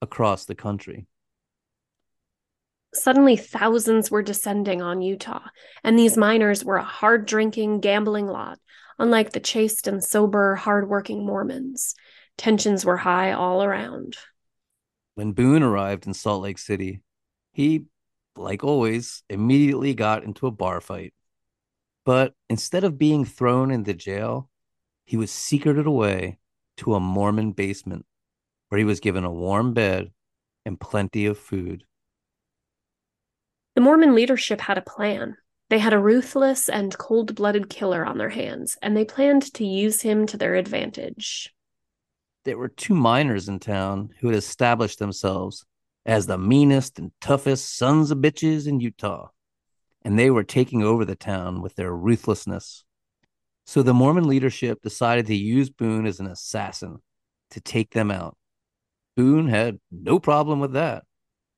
across 0.00 0.44
the 0.44 0.54
country. 0.54 1.06
Suddenly, 2.94 3.36
thousands 3.36 4.10
were 4.10 4.22
descending 4.22 4.80
on 4.80 5.02
Utah, 5.02 5.48
and 5.82 5.98
these 5.98 6.16
miners 6.16 6.64
were 6.64 6.76
a 6.76 6.84
hard 6.84 7.26
drinking, 7.26 7.80
gambling 7.80 8.28
lot, 8.28 8.58
unlike 8.98 9.32
the 9.32 9.40
chaste 9.40 9.88
and 9.88 10.02
sober, 10.02 10.54
hard 10.54 10.88
working 10.88 11.26
Mormons. 11.26 11.96
Tensions 12.38 12.84
were 12.84 12.96
high 12.96 13.32
all 13.32 13.64
around. 13.64 14.16
When 15.14 15.32
Boone 15.32 15.62
arrived 15.62 16.06
in 16.06 16.14
Salt 16.14 16.42
Lake 16.42 16.58
City, 16.58 17.02
he, 17.52 17.84
like 18.36 18.62
always, 18.62 19.22
immediately 19.28 19.94
got 19.94 20.24
into 20.24 20.46
a 20.46 20.52
bar 20.52 20.80
fight. 20.80 21.14
But 22.04 22.34
instead 22.48 22.84
of 22.84 22.98
being 22.98 23.24
thrown 23.24 23.70
into 23.70 23.94
jail, 23.94 24.50
he 25.04 25.16
was 25.16 25.30
secreted 25.30 25.86
away 25.86 26.38
to 26.78 26.94
a 26.94 27.00
Mormon 27.00 27.52
basement 27.52 28.04
where 28.68 28.78
he 28.78 28.84
was 28.84 29.00
given 29.00 29.24
a 29.24 29.32
warm 29.32 29.74
bed 29.74 30.12
and 30.64 30.80
plenty 30.80 31.26
of 31.26 31.38
food. 31.38 31.84
The 33.74 33.80
Mormon 33.80 34.14
leadership 34.14 34.60
had 34.60 34.78
a 34.78 34.82
plan. 34.82 35.36
They 35.70 35.78
had 35.78 35.92
a 35.92 35.98
ruthless 35.98 36.68
and 36.68 36.96
cold 36.96 37.34
blooded 37.34 37.68
killer 37.68 38.04
on 38.04 38.18
their 38.18 38.28
hands, 38.28 38.76
and 38.82 38.96
they 38.96 39.04
planned 39.04 39.52
to 39.54 39.66
use 39.66 40.02
him 40.02 40.26
to 40.26 40.36
their 40.36 40.54
advantage. 40.54 41.52
There 42.44 42.58
were 42.58 42.68
two 42.68 42.94
miners 42.94 43.48
in 43.48 43.58
town 43.58 44.10
who 44.20 44.28
had 44.28 44.36
established 44.36 44.98
themselves 44.98 45.64
as 46.06 46.26
the 46.26 46.38
meanest 46.38 46.98
and 46.98 47.12
toughest 47.20 47.76
sons 47.76 48.10
of 48.10 48.18
bitches 48.18 48.66
in 48.68 48.80
Utah, 48.80 49.28
and 50.02 50.18
they 50.18 50.30
were 50.30 50.44
taking 50.44 50.82
over 50.82 51.04
the 51.04 51.16
town 51.16 51.62
with 51.62 51.74
their 51.76 51.94
ruthlessness. 51.94 52.84
So 53.66 53.82
the 53.82 53.94
Mormon 53.94 54.28
leadership 54.28 54.82
decided 54.82 55.26
to 55.26 55.34
use 55.34 55.70
Boone 55.70 56.06
as 56.06 56.20
an 56.20 56.26
assassin 56.26 56.98
to 57.50 57.60
take 57.60 57.90
them 57.90 58.10
out. 58.10 58.36
Boone 59.16 59.48
had 59.48 59.78
no 59.90 60.18
problem 60.18 60.60
with 60.60 60.72
that. 60.72 61.04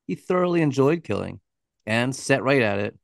He 0.07 0.15
thoroughly 0.15 0.63
enjoyed 0.63 1.03
killing 1.03 1.41
and 1.85 2.15
set 2.15 2.43
right 2.43 2.63
at 2.63 2.79
it, 2.79 2.97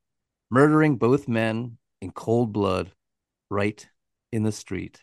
murdering 0.51 0.97
both 0.97 1.27
men 1.27 1.79
in 2.01 2.11
cold 2.13 2.53
blood 2.53 2.93
right 3.51 3.89
in 4.31 4.43
the 4.43 4.53
street. 4.53 5.01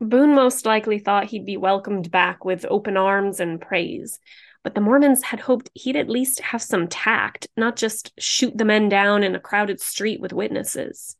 Boone 0.00 0.34
most 0.34 0.66
likely 0.66 0.98
thought 0.98 1.26
he'd 1.26 1.46
be 1.46 1.56
welcomed 1.56 2.10
back 2.10 2.44
with 2.44 2.66
open 2.68 2.96
arms 2.96 3.40
and 3.40 3.60
praise, 3.60 4.20
but 4.62 4.74
the 4.74 4.80
Mormons 4.80 5.22
had 5.22 5.40
hoped 5.40 5.70
he'd 5.74 5.96
at 5.96 6.10
least 6.10 6.40
have 6.40 6.60
some 6.60 6.86
tact, 6.86 7.48
not 7.56 7.76
just 7.76 8.12
shoot 8.18 8.56
the 8.56 8.64
men 8.64 8.88
down 8.90 9.22
in 9.22 9.34
a 9.34 9.40
crowded 9.40 9.80
street 9.80 10.20
with 10.20 10.34
witnesses. 10.34 11.16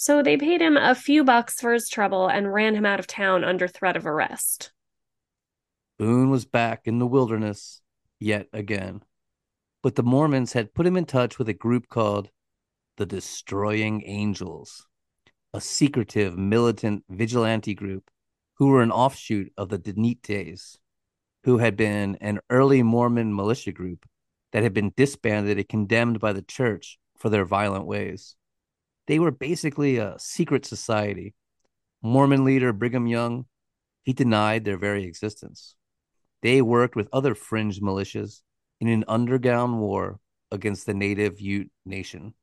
So 0.00 0.22
they 0.22 0.38
paid 0.38 0.62
him 0.62 0.78
a 0.78 0.94
few 0.94 1.24
bucks 1.24 1.60
for 1.60 1.74
his 1.74 1.90
trouble 1.90 2.26
and 2.26 2.50
ran 2.50 2.74
him 2.74 2.86
out 2.86 3.00
of 3.00 3.06
town 3.06 3.44
under 3.44 3.68
threat 3.68 3.98
of 3.98 4.06
arrest. 4.06 4.72
Boone 5.98 6.30
was 6.30 6.46
back 6.46 6.86
in 6.86 6.98
the 6.98 7.06
wilderness 7.06 7.82
yet 8.18 8.46
again. 8.50 9.02
But 9.82 9.96
the 9.96 10.02
Mormons 10.02 10.54
had 10.54 10.72
put 10.72 10.86
him 10.86 10.96
in 10.96 11.04
touch 11.04 11.38
with 11.38 11.50
a 11.50 11.52
group 11.52 11.90
called 11.90 12.30
the 12.96 13.04
Destroying 13.04 14.02
Angels, 14.06 14.86
a 15.52 15.60
secretive 15.60 16.38
militant 16.38 17.04
vigilante 17.10 17.74
group 17.74 18.10
who 18.54 18.68
were 18.68 18.80
an 18.80 18.90
offshoot 18.90 19.52
of 19.58 19.68
the 19.68 19.76
Danites, 19.76 20.78
who 21.44 21.58
had 21.58 21.76
been 21.76 22.16
an 22.22 22.40
early 22.48 22.82
Mormon 22.82 23.36
militia 23.36 23.72
group 23.72 24.06
that 24.52 24.62
had 24.62 24.72
been 24.72 24.94
disbanded 24.96 25.58
and 25.58 25.68
condemned 25.68 26.20
by 26.20 26.32
the 26.32 26.40
church 26.40 26.98
for 27.18 27.28
their 27.28 27.44
violent 27.44 27.84
ways. 27.84 28.36
They 29.10 29.18
were 29.18 29.32
basically 29.32 29.96
a 29.96 30.14
secret 30.20 30.64
society. 30.64 31.34
Mormon 32.00 32.44
leader 32.44 32.72
Brigham 32.72 33.08
Young, 33.08 33.46
he 34.04 34.12
denied 34.12 34.64
their 34.64 34.76
very 34.76 35.02
existence. 35.02 35.74
They 36.42 36.62
worked 36.62 36.94
with 36.94 37.08
other 37.12 37.34
fringe 37.34 37.80
militias 37.80 38.42
in 38.80 38.86
an 38.86 39.02
underground 39.08 39.80
war 39.80 40.20
against 40.52 40.86
the 40.86 40.94
native 40.94 41.40
Ute 41.40 41.72
nation. 41.84 42.34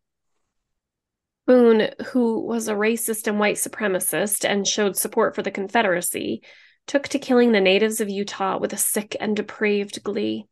Boone, 1.46 1.88
who 2.08 2.46
was 2.46 2.68
a 2.68 2.74
racist 2.74 3.28
and 3.28 3.40
white 3.40 3.56
supremacist 3.56 4.44
and 4.44 4.68
showed 4.68 4.98
support 4.98 5.36
for 5.36 5.44
the 5.44 5.52
Confederacy, 5.52 6.44
took 6.86 7.08
to 7.08 7.18
killing 7.18 7.54
the 7.54 7.62
natives 7.62 8.02
of 8.02 8.10
Utah 8.10 8.58
with 8.60 8.74
a 8.74 8.78
sick 8.78 9.16
and 9.22 9.38
depraved 9.38 10.04
glee. 10.04 10.48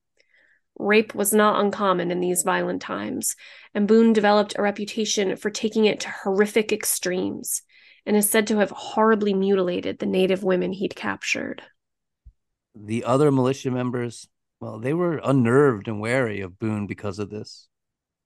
Rape 0.77 1.15
was 1.15 1.33
not 1.33 1.63
uncommon 1.63 2.11
in 2.11 2.19
these 2.19 2.43
violent 2.43 2.81
times, 2.81 3.35
and 3.73 3.87
Boone 3.87 4.13
developed 4.13 4.55
a 4.57 4.61
reputation 4.61 5.35
for 5.35 5.49
taking 5.49 5.85
it 5.85 6.01
to 6.01 6.09
horrific 6.09 6.71
extremes 6.71 7.61
and 8.05 8.15
is 8.15 8.29
said 8.29 8.47
to 8.47 8.57
have 8.57 8.71
horribly 8.71 9.33
mutilated 9.33 9.99
the 9.99 10.05
native 10.05 10.43
women 10.43 10.73
he'd 10.73 10.95
captured. 10.95 11.63
The 12.75 13.03
other 13.05 13.31
militia 13.31 13.71
members, 13.71 14.27
well, 14.59 14.79
they 14.79 14.93
were 14.93 15.21
unnerved 15.23 15.87
and 15.87 16.01
wary 16.01 16.41
of 16.41 16.59
Boone 16.59 16.87
because 16.87 17.19
of 17.19 17.29
this. 17.29 17.67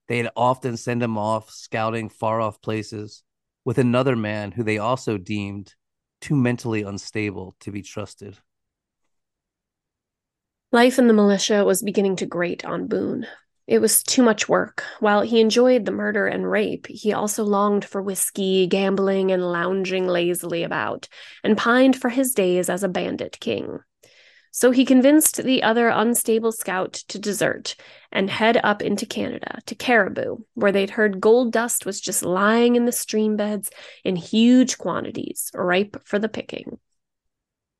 They'd 0.08 0.30
often 0.36 0.76
send 0.76 1.04
him 1.04 1.18
off 1.18 1.52
scouting 1.52 2.10
far 2.10 2.41
off 2.41 2.62
places 2.62 3.24
with 3.64 3.78
another 3.78 4.16
man 4.16 4.52
who 4.52 4.64
they 4.64 4.80
also 4.80 5.18
deemed 5.18 5.76
too 6.20 6.36
mentally 6.36 6.82
unstable 6.82 7.56
to 7.60 7.72
be 7.72 7.84
trusted. 7.84 8.38
Life 10.72 11.00
in 11.00 11.08
the 11.08 11.14
militia 11.14 11.66
was 11.66 11.82
beginning 11.82 12.18
to 12.18 12.28
grate 12.28 12.64
on 12.64 12.86
Boone. 12.86 13.26
It 13.66 13.80
was 13.80 14.04
too 14.04 14.22
much 14.22 14.48
work. 14.48 14.84
While 15.00 15.22
he 15.22 15.40
enjoyed 15.40 15.86
the 15.86 15.92
murder 15.92 16.28
and 16.28 16.50
rape, 16.50 16.86
he 16.88 17.12
also 17.12 17.44
longed 17.44 17.86
for 17.86 18.04
whiskey, 18.04 18.68
gambling, 18.68 19.32
and 19.32 19.52
lounging 19.52 20.06
lazily 20.06 20.62
about, 20.62 21.08
and 21.44 21.58
pined 21.58 22.00
for 22.00 22.10
his 22.10 22.34
days 22.34 22.70
as 22.70 22.84
a 22.84 22.88
bandit 22.88 23.40
king. 23.40 23.80
So 24.52 24.70
he 24.70 24.86
convinced 24.86 25.38
the 25.38 25.64
other 25.64 25.90
unstable 25.90 26.52
scout 26.52 26.94
to 27.08 27.18
desert 27.18 27.76
and 28.12 28.30
head 28.30 28.60
up 28.64 28.84
into 28.84 29.08
Canada 29.08 29.58
to 29.66 29.74
Cariboo, 29.74 30.46
where 30.54 30.72
they'd 30.72 30.92
heard 30.92 31.20
gold 31.20 31.52
dust 31.52 31.84
was 31.84 32.00
just 32.00 32.24
lying 32.24 32.76
in 32.76 32.86
the 32.86 32.92
stream 32.92 33.36
beds 33.38 33.72
in 34.04 34.16
huge 34.16 34.78
quantities, 34.78 35.50
ripe 35.56 35.98
for 36.06 36.20
the 36.20 36.30
picking. 36.30 36.78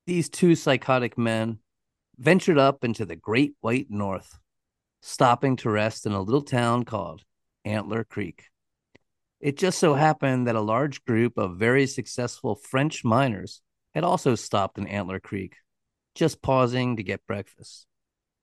These 0.06 0.28
two 0.28 0.56
psychotic 0.56 1.16
men 1.16 1.58
ventured 2.20 2.58
up 2.58 2.84
into 2.84 3.06
the 3.06 3.16
great 3.16 3.54
white 3.62 3.86
north, 3.88 4.38
stopping 5.00 5.56
to 5.56 5.70
rest 5.70 6.04
in 6.04 6.12
a 6.12 6.20
little 6.20 6.42
town 6.42 6.84
called 6.84 7.24
Antler 7.64 8.04
Creek. 8.04 8.44
It 9.40 9.56
just 9.56 9.78
so 9.78 9.94
happened 9.94 10.46
that 10.46 10.54
a 10.54 10.60
large 10.60 11.02
group 11.06 11.38
of 11.38 11.56
very 11.56 11.86
successful 11.86 12.54
French 12.54 13.04
miners 13.04 13.62
had 13.94 14.04
also 14.04 14.34
stopped 14.34 14.76
in 14.76 14.86
Antler 14.86 15.18
Creek, 15.18 15.56
just 16.14 16.42
pausing 16.42 16.96
to 16.96 17.02
get 17.02 17.26
breakfast. 17.26 17.86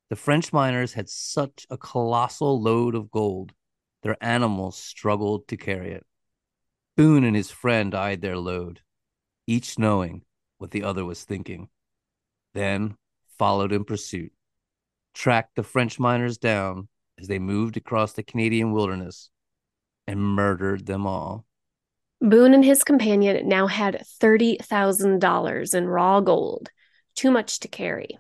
The 0.09 0.15
French 0.15 0.51
miners 0.51 0.93
had 0.93 1.07
such 1.07 1.67
a 1.69 1.77
colossal 1.77 2.59
load 2.59 2.95
of 2.95 3.11
gold, 3.11 3.53
their 4.01 4.17
animals 4.21 4.75
struggled 4.75 5.47
to 5.49 5.57
carry 5.57 5.91
it. 5.91 6.05
Boone 6.95 7.23
and 7.23 7.35
his 7.35 7.51
friend 7.51 7.93
eyed 7.93 8.21
their 8.21 8.37
load, 8.37 8.81
each 9.45 9.77
knowing 9.77 10.23
what 10.57 10.71
the 10.71 10.81
other 10.81 11.05
was 11.05 11.23
thinking. 11.23 11.69
Then 12.55 12.97
followed 13.37 13.71
in 13.71 13.83
pursuit, 13.83 14.31
tracked 15.13 15.55
the 15.55 15.63
French 15.63 15.99
miners 15.99 16.37
down 16.37 16.87
as 17.19 17.27
they 17.27 17.39
moved 17.39 17.77
across 17.77 18.13
the 18.13 18.23
Canadian 18.23 18.71
wilderness, 18.71 19.29
and 20.07 20.21
murdered 20.21 20.85
them 20.85 21.05
all. 21.05 21.45
Boone 22.21 22.53
and 22.53 22.63
his 22.65 22.83
companion 22.83 23.47
now 23.47 23.67
had 23.67 24.03
$30,000 24.21 25.75
in 25.75 25.87
raw 25.87 26.19
gold, 26.19 26.69
too 27.15 27.31
much 27.31 27.59
to 27.59 27.67
carry. 27.67 28.17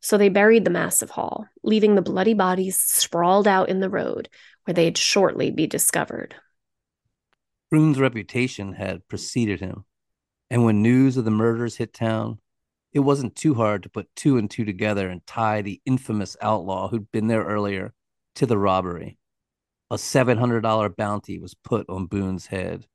So 0.00 0.16
they 0.16 0.28
buried 0.28 0.64
the 0.64 0.70
massive 0.70 1.10
haul, 1.10 1.46
leaving 1.62 1.94
the 1.94 2.02
bloody 2.02 2.34
bodies 2.34 2.78
sprawled 2.78 3.48
out 3.48 3.68
in 3.68 3.80
the 3.80 3.90
road 3.90 4.28
where 4.64 4.74
they'd 4.74 4.96
shortly 4.96 5.50
be 5.50 5.66
discovered. 5.66 6.34
Boone's 7.70 7.98
reputation 7.98 8.74
had 8.74 9.06
preceded 9.08 9.60
him, 9.60 9.84
and 10.50 10.64
when 10.64 10.82
news 10.82 11.16
of 11.16 11.24
the 11.24 11.30
murders 11.30 11.76
hit 11.76 11.92
town, 11.92 12.38
it 12.98 13.04
wasn't 13.04 13.34
too 13.34 13.54
hard 13.54 13.84
to 13.84 13.88
put 13.88 14.14
two 14.14 14.36
and 14.36 14.50
two 14.50 14.66
together 14.66 15.08
and 15.08 15.26
tie 15.26 15.62
the 15.62 15.80
infamous 15.86 16.36
outlaw 16.42 16.88
who'd 16.88 17.10
been 17.10 17.28
there 17.28 17.44
earlier 17.44 17.94
to 18.34 18.44
the 18.44 18.58
robbery. 18.58 19.16
A 19.90 19.94
$700 19.94 20.94
bounty 20.94 21.38
was 21.38 21.54
put 21.54 21.88
on 21.88 22.06
Boone's 22.06 22.46
head, 22.46 22.86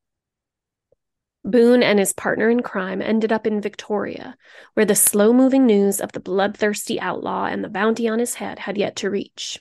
Boone 1.45 1.83
and 1.83 1.99
his 1.99 2.13
partner 2.13 2.49
in 2.49 2.61
crime 2.61 3.01
ended 3.01 3.33
up 3.33 3.45
in 3.45 3.59
Victoria, 3.59 4.37
where 4.75 4.85
the 4.85 4.95
slow 4.95 5.33
moving 5.33 5.65
news 5.65 5.99
of 5.99 6.13
the 6.13 6.21
bloodthirsty 6.21 7.01
outlaw 7.01 7.45
and 7.45 7.63
the 7.63 7.69
bounty 7.69 8.07
on 8.07 8.19
his 8.19 8.35
head 8.35 8.59
had 8.59 8.77
yet 8.77 8.95
to 8.97 9.09
reach. 9.09 9.59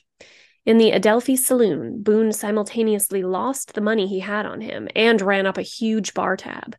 In 0.65 0.77
the 0.77 0.93
Adelphi 0.93 1.35
saloon, 1.35 2.01
Boone 2.01 2.31
simultaneously 2.31 3.21
lost 3.21 3.73
the 3.73 3.81
money 3.81 4.07
he 4.07 4.21
had 4.21 4.45
on 4.45 4.61
him 4.61 4.87
and 4.95 5.21
ran 5.21 5.45
up 5.45 5.57
a 5.57 5.61
huge 5.61 6.13
bar 6.13 6.37
tab. 6.37 6.77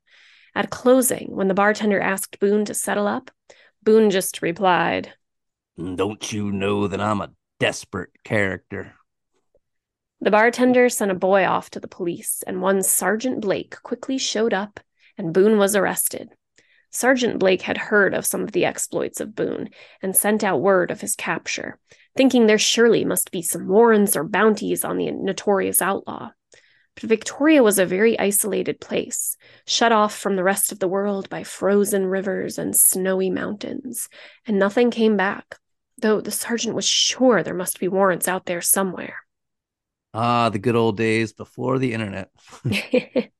At 0.54 0.70
closing, 0.70 1.34
when 1.34 1.48
the 1.48 1.54
bartender 1.54 2.00
asked 2.00 2.38
Boone 2.38 2.64
to 2.66 2.74
settle 2.74 3.08
up, 3.08 3.30
Boone 3.82 4.10
just 4.10 4.40
replied, 4.40 5.12
Don't 5.76 6.32
you 6.32 6.52
know 6.52 6.86
that 6.86 7.00
I'm 7.00 7.20
a 7.20 7.32
desperate 7.58 8.10
character? 8.22 8.94
The 10.20 10.30
bartender 10.30 10.88
sent 10.88 11.10
a 11.10 11.14
boy 11.14 11.44
off 11.44 11.70
to 11.70 11.80
the 11.80 11.88
police, 11.88 12.42
and 12.46 12.62
one 12.62 12.82
Sergeant 12.82 13.40
Blake 13.40 13.76
quickly 13.82 14.16
showed 14.16 14.54
up, 14.54 14.80
and 15.18 15.34
Boone 15.34 15.58
was 15.58 15.74
arrested. 15.74 16.30
Sergeant 16.90 17.40
Blake 17.40 17.62
had 17.62 17.76
heard 17.76 18.14
of 18.14 18.24
some 18.24 18.42
of 18.42 18.52
the 18.52 18.64
exploits 18.64 19.20
of 19.20 19.34
Boone 19.34 19.70
and 20.00 20.14
sent 20.14 20.44
out 20.44 20.60
word 20.60 20.92
of 20.92 21.00
his 21.00 21.16
capture, 21.16 21.80
thinking 22.16 22.46
there 22.46 22.58
surely 22.58 23.04
must 23.04 23.32
be 23.32 23.42
some 23.42 23.66
warrants 23.66 24.14
or 24.14 24.22
bounties 24.22 24.84
on 24.84 24.98
the 24.98 25.10
notorious 25.10 25.82
outlaw. 25.82 26.30
But 26.94 27.08
Victoria 27.08 27.62
was 27.62 27.78
a 27.78 27.86
very 27.86 28.18
isolated 28.18 28.80
place, 28.80 29.36
shut 29.66 29.92
off 29.92 30.16
from 30.16 30.36
the 30.36 30.44
rest 30.44 30.70
of 30.70 30.78
the 30.78 30.88
world 30.88 31.28
by 31.28 31.42
frozen 31.42 32.06
rivers 32.06 32.58
and 32.58 32.76
snowy 32.76 33.30
mountains, 33.30 34.08
and 34.46 34.58
nothing 34.58 34.90
came 34.90 35.16
back, 35.16 35.58
though 35.98 36.20
the 36.20 36.30
sergeant 36.30 36.74
was 36.74 36.86
sure 36.86 37.42
there 37.42 37.54
must 37.54 37.80
be 37.80 37.88
warrants 37.88 38.28
out 38.28 38.46
there 38.46 38.60
somewhere. 38.60 39.16
Ah, 40.12 40.48
the 40.48 40.60
good 40.60 40.76
old 40.76 40.96
days 40.96 41.32
before 41.32 41.78
the 41.78 41.92
internet. 41.92 42.30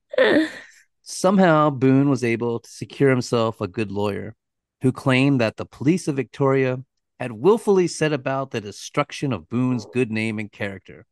Somehow, 1.03 1.71
Boone 1.71 2.09
was 2.09 2.25
able 2.25 2.59
to 2.59 2.69
secure 2.69 3.11
himself 3.11 3.61
a 3.61 3.69
good 3.69 3.93
lawyer 3.93 4.35
who 4.83 4.91
claimed 4.91 5.41
that 5.41 5.57
the 5.57 5.67
police 5.67 6.09
of 6.09 6.17
Victoria 6.17 6.79
had 7.21 7.31
willfully 7.31 7.87
set 7.87 8.13
about 8.13 8.51
the 8.51 8.61
destruction 8.61 9.33
of 9.33 9.49
Boone's 9.49 9.87
good 9.87 10.11
name 10.11 10.39
and 10.39 10.51
character, 10.51 11.07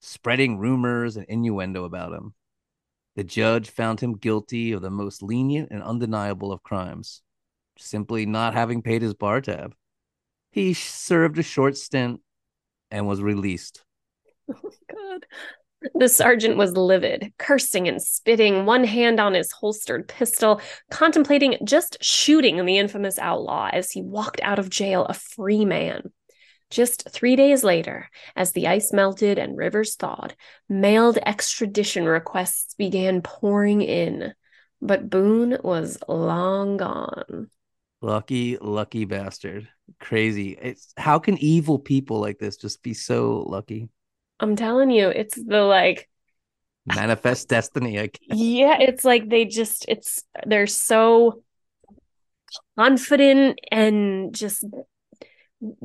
spreading 0.00 0.58
rumors 0.58 1.16
and 1.16 1.26
innuendo 1.28 1.84
about 1.84 2.12
him. 2.12 2.34
The 3.16 3.24
judge 3.24 3.70
found 3.70 4.00
him 4.00 4.16
guilty 4.16 4.72
of 4.72 4.82
the 4.82 4.90
most 4.90 5.22
lenient 5.22 5.70
and 5.70 5.82
undeniable 5.82 6.52
of 6.52 6.62
crimes, 6.62 7.22
simply 7.76 8.26
not 8.26 8.54
having 8.54 8.82
paid 8.82 9.02
his 9.02 9.14
bar 9.14 9.40
tab. 9.40 9.74
He 10.52 10.74
served 10.74 11.38
a 11.38 11.42
short 11.42 11.76
stint 11.76 12.20
and 12.90 13.06
was 13.06 13.22
released. 13.22 13.84
Oh, 14.50 14.56
my 14.62 14.96
God. 14.96 15.26
The 15.94 16.08
sergeant 16.08 16.56
was 16.56 16.76
livid, 16.76 17.32
cursing 17.38 17.86
and 17.86 18.02
spitting, 18.02 18.66
one 18.66 18.82
hand 18.82 19.20
on 19.20 19.34
his 19.34 19.52
holstered 19.52 20.08
pistol, 20.08 20.60
contemplating 20.90 21.58
just 21.64 22.02
shooting 22.02 22.64
the 22.64 22.78
infamous 22.78 23.18
outlaw 23.18 23.70
as 23.72 23.90
he 23.92 24.02
walked 24.02 24.40
out 24.42 24.58
of 24.58 24.70
jail 24.70 25.04
a 25.04 25.14
free 25.14 25.64
man. 25.64 26.10
Just 26.70 27.08
three 27.10 27.36
days 27.36 27.64
later, 27.64 28.10
as 28.36 28.52
the 28.52 28.66
ice 28.66 28.92
melted 28.92 29.38
and 29.38 29.56
rivers 29.56 29.94
thawed, 29.96 30.34
mailed 30.68 31.18
extradition 31.24 32.04
requests 32.04 32.74
began 32.74 33.22
pouring 33.22 33.80
in. 33.80 34.34
But 34.80 35.08
Boone 35.08 35.58
was 35.62 35.98
long 36.06 36.76
gone. 36.76 37.50
Lucky, 38.00 38.58
lucky 38.58 39.06
bastard. 39.06 39.68
Crazy. 39.98 40.56
It's 40.60 40.92
how 40.96 41.18
can 41.18 41.36
evil 41.38 41.78
people 41.78 42.20
like 42.20 42.38
this 42.38 42.56
just 42.56 42.82
be 42.82 42.94
so 42.94 43.44
lucky? 43.46 43.88
I'm 44.38 44.54
telling 44.54 44.90
you, 44.90 45.08
it's 45.08 45.34
the 45.34 45.62
like 45.62 46.08
manifest 46.86 47.48
destiny. 47.48 47.98
I 47.98 48.06
guess. 48.06 48.38
Yeah, 48.38 48.76
it's 48.78 49.04
like 49.04 49.28
they 49.28 49.46
just 49.46 49.86
it's 49.88 50.22
they're 50.46 50.66
so 50.66 51.42
confident 52.78 53.58
and 53.72 54.34
just 54.34 54.64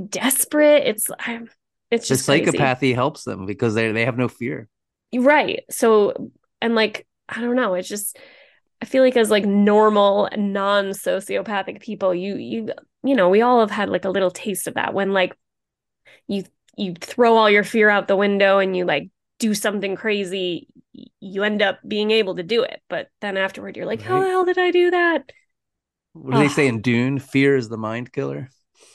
desperate. 0.09 0.83
It's 0.85 1.09
I'm 1.19 1.49
it's 1.91 2.07
just 2.07 2.25
the 2.25 2.33
psychopathy 2.33 2.79
crazy. 2.79 2.93
helps 2.93 3.23
them 3.23 3.45
because 3.45 3.73
they 3.73 3.91
they 3.91 4.05
have 4.05 4.17
no 4.17 4.27
fear. 4.27 4.67
Right. 5.13 5.63
So 5.69 6.31
and 6.61 6.75
like 6.75 7.05
I 7.29 7.41
don't 7.41 7.55
know, 7.55 7.73
it's 7.75 7.89
just 7.89 8.17
I 8.81 8.85
feel 8.85 9.03
like 9.03 9.15
as 9.15 9.31
like 9.31 9.45
normal 9.45 10.29
non-sociopathic 10.35 11.81
people, 11.81 12.13
you 12.13 12.35
you 12.35 12.69
you 13.03 13.15
know, 13.15 13.29
we 13.29 13.41
all 13.41 13.59
have 13.59 13.71
had 13.71 13.89
like 13.89 14.05
a 14.05 14.09
little 14.09 14.31
taste 14.31 14.67
of 14.67 14.75
that 14.75 14.93
when 14.93 15.13
like 15.13 15.37
you 16.27 16.43
you 16.77 16.93
throw 16.99 17.37
all 17.37 17.49
your 17.49 17.63
fear 17.63 17.89
out 17.89 18.07
the 18.07 18.15
window 18.15 18.59
and 18.59 18.75
you 18.75 18.85
like 18.85 19.09
do 19.39 19.53
something 19.53 19.95
crazy, 19.95 20.67
you 21.19 21.43
end 21.43 21.61
up 21.61 21.79
being 21.87 22.11
able 22.11 22.35
to 22.35 22.43
do 22.43 22.63
it. 22.63 22.81
But 22.89 23.09
then 23.21 23.37
afterward, 23.37 23.77
you're 23.77 23.85
like, 23.85 23.99
right. 23.99 24.07
how 24.07 24.21
the 24.21 24.27
hell 24.27 24.45
did 24.45 24.57
I 24.57 24.71
do 24.71 24.91
that? 24.91 25.31
What 26.13 26.31
do 26.31 26.37
oh. 26.37 26.41
they 26.41 26.47
say 26.47 26.67
in 26.67 26.81
Dune? 26.81 27.19
Fear 27.19 27.57
is 27.57 27.69
the 27.69 27.77
mind 27.77 28.11
killer. 28.11 28.49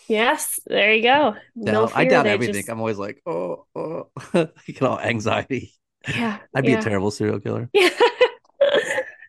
Yes, 0.09 0.59
there 0.67 0.95
you 0.95 1.03
go. 1.03 1.35
No, 1.55 1.87
fear, 1.87 1.99
I 1.99 2.05
doubt 2.07 2.27
everything. 2.27 2.55
Just... 2.55 2.71
I'm 2.71 2.81
always 2.81 2.97
like, 2.97 3.21
oh, 3.27 3.67
oh, 3.77 4.09
you 4.33 4.75
get 4.75 4.83
all 4.83 4.99
anxiety. 4.99 5.75
Yeah, 6.09 6.39
I'd 6.55 6.65
be 6.65 6.73
yeah. 6.73 6.79
a 6.79 6.83
terrible 6.83 7.11
serial 7.11 7.41
killer. 7.41 7.71
Yeah. 7.81 7.91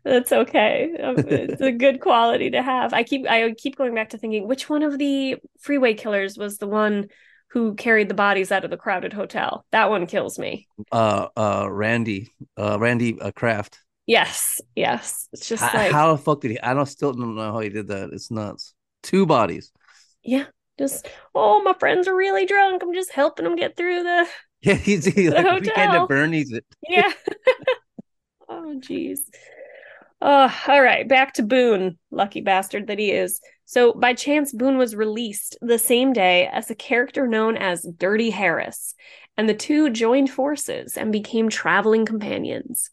That's 0.05 0.31
okay. 0.31 0.95
Um, 1.03 1.15
it's 1.19 1.61
a 1.61 1.71
good 1.71 1.99
quality 1.99 2.49
to 2.51 2.63
have. 2.63 2.93
I 2.93 3.03
keep 3.03 3.27
I 3.29 3.51
keep 3.51 3.75
going 3.75 3.93
back 3.93 4.09
to 4.09 4.17
thinking 4.17 4.47
which 4.47 4.69
one 4.69 4.81
of 4.81 4.97
the 4.97 5.35
freeway 5.59 5.93
killers 5.93 6.37
was 6.37 6.57
the 6.57 6.67
one 6.67 7.09
who 7.49 7.75
carried 7.75 8.09
the 8.09 8.15
bodies 8.15 8.51
out 8.51 8.63
of 8.63 8.71
the 8.71 8.77
crowded 8.77 9.11
hotel. 9.11 9.65
That 9.71 9.89
one 9.89 10.07
kills 10.07 10.39
me. 10.39 10.67
Uh, 10.91 11.27
uh, 11.35 11.67
Randy, 11.69 12.29
uh, 12.57 12.79
Randy 12.79 13.19
uh, 13.19 13.31
Kraft. 13.31 13.77
Yes, 14.05 14.61
yes. 14.75 15.27
It's 15.33 15.47
just 15.47 15.61
how, 15.61 15.77
like 15.77 15.91
how 15.91 16.13
the 16.13 16.17
fuck 16.17 16.41
did 16.41 16.51
he? 16.51 16.59
I 16.59 16.73
don't 16.73 16.85
still 16.85 17.13
don't 17.13 17.35
know 17.35 17.51
how 17.51 17.59
he 17.59 17.69
did 17.69 17.89
that. 17.89 18.09
It's 18.11 18.31
nuts. 18.31 18.73
Two 19.03 19.25
bodies. 19.25 19.71
Yeah, 20.23 20.45
just 20.79 21.07
oh, 21.35 21.61
my 21.61 21.73
friends 21.73 22.07
are 22.07 22.15
really 22.15 22.45
drunk. 22.45 22.81
I'm 22.81 22.93
just 22.93 23.11
helping 23.11 23.43
them 23.43 23.55
get 23.55 23.77
through 23.77 24.03
the. 24.03 24.27
Yeah, 24.61 24.73
he's 24.73 25.05
he, 25.05 25.29
like 25.29 25.45
hotel. 25.45 25.59
weekend 25.61 25.91
at 25.93 26.07
Bernie's. 26.09 26.51
It. 26.51 26.65
Yeah. 26.89 27.09
oh, 28.49 28.75
jeez. 28.79 29.19
Oh, 30.21 30.53
all 30.67 30.81
right. 30.81 31.07
Back 31.07 31.35
to 31.35 31.43
Boone, 31.43 31.97
lucky 32.11 32.41
bastard 32.41 32.87
that 32.87 32.99
he 32.99 33.09
is. 33.09 33.39
So, 33.63 33.93
by 33.93 34.13
chance, 34.13 34.51
Boone 34.51 34.77
was 34.77 34.97
released 34.97 35.57
the 35.61 35.79
same 35.79 36.11
day 36.11 36.49
as 36.51 36.69
a 36.69 36.75
character 36.75 37.25
known 37.25 37.55
as 37.55 37.87
Dirty 37.97 38.31
Harris, 38.31 38.95
and 39.37 39.47
the 39.47 39.53
two 39.53 39.91
joined 39.91 40.29
forces 40.29 40.97
and 40.97 41.13
became 41.13 41.47
traveling 41.47 42.05
companions. 42.05 42.89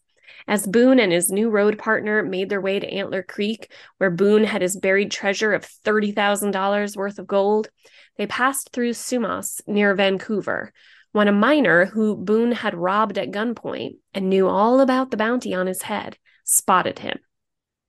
As 0.47 0.65
Boone 0.65 0.99
and 0.99 1.11
his 1.11 1.29
new 1.29 1.49
road 1.49 1.77
partner 1.77 2.23
made 2.23 2.49
their 2.49 2.61
way 2.61 2.79
to 2.79 2.87
Antler 2.87 3.21
Creek, 3.21 3.71
where 3.97 4.09
Boone 4.09 4.45
had 4.45 4.61
his 4.61 4.77
buried 4.77 5.11
treasure 5.11 5.53
of 5.53 5.67
$30,000 5.83 6.95
worth 6.95 7.19
of 7.19 7.27
gold, 7.27 7.69
they 8.17 8.27
passed 8.27 8.69
through 8.71 8.91
Sumas 8.91 9.61
near 9.67 9.93
Vancouver, 9.93 10.71
when 11.11 11.27
a 11.27 11.33
miner 11.33 11.85
who 11.85 12.15
Boone 12.15 12.53
had 12.53 12.75
robbed 12.75 13.17
at 13.17 13.31
gunpoint 13.31 13.97
and 14.13 14.29
knew 14.29 14.47
all 14.47 14.79
about 14.79 15.11
the 15.11 15.17
bounty 15.17 15.53
on 15.53 15.67
his 15.67 15.81
head 15.81 16.17
spotted 16.45 16.99
him. 16.99 17.19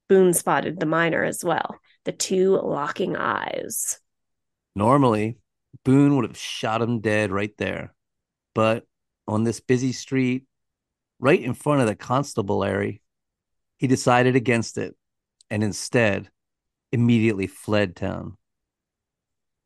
Boone 0.08 0.32
spotted 0.32 0.80
the 0.80 0.86
miner 0.86 1.22
as 1.22 1.44
well, 1.44 1.78
the 2.04 2.12
two 2.12 2.56
locking 2.56 3.16
eyes. 3.16 4.00
Normally, 4.74 5.38
Boone 5.84 6.16
would 6.16 6.24
have 6.24 6.36
shot 6.36 6.82
him 6.82 7.00
dead 7.00 7.30
right 7.30 7.54
there. 7.58 7.94
But 8.54 8.84
on 9.28 9.44
this 9.44 9.60
busy 9.60 9.92
street, 9.92 10.46
right 11.18 11.40
in 11.40 11.54
front 11.54 11.80
of 11.80 11.86
the 11.86 11.96
constabulary, 11.96 13.02
he 13.76 13.86
decided 13.86 14.36
against 14.36 14.78
it 14.78 14.96
and 15.50 15.62
instead 15.62 16.28
immediately 16.92 17.46
fled 17.46 17.96
town. 17.96 18.36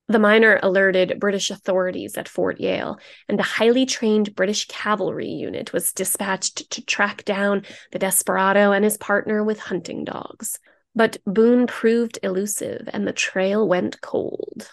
The 0.09 0.19
miner 0.19 0.59
alerted 0.63 1.19
British 1.21 1.51
authorities 1.51 2.19
at 2.19 2.29
Fort 2.29 2.61
Yale, 2.61 2.99
and 3.29 3.39
a 3.39 3.45
highly 3.45 3.87
trained 3.87 4.35
British 4.35 4.67
cavalry 4.67 5.29
unit 5.29 5.73
was 5.73 5.93
dispatched 5.93 6.71
to 6.71 6.85
track 6.85 7.25
down 7.25 7.65
the 7.93 7.99
desperado 7.99 8.73
and 8.73 8.85
his 8.85 8.99
partner 8.99 9.43
with 9.43 9.61
hunting 9.61 10.05
dogs. 10.05 10.59
But 10.95 11.17
Boone 11.25 11.67
proved 11.67 12.19
elusive, 12.23 12.89
and 12.93 13.07
the 13.07 13.13
trail 13.13 13.67
went 13.67 14.01
cold. 14.03 14.69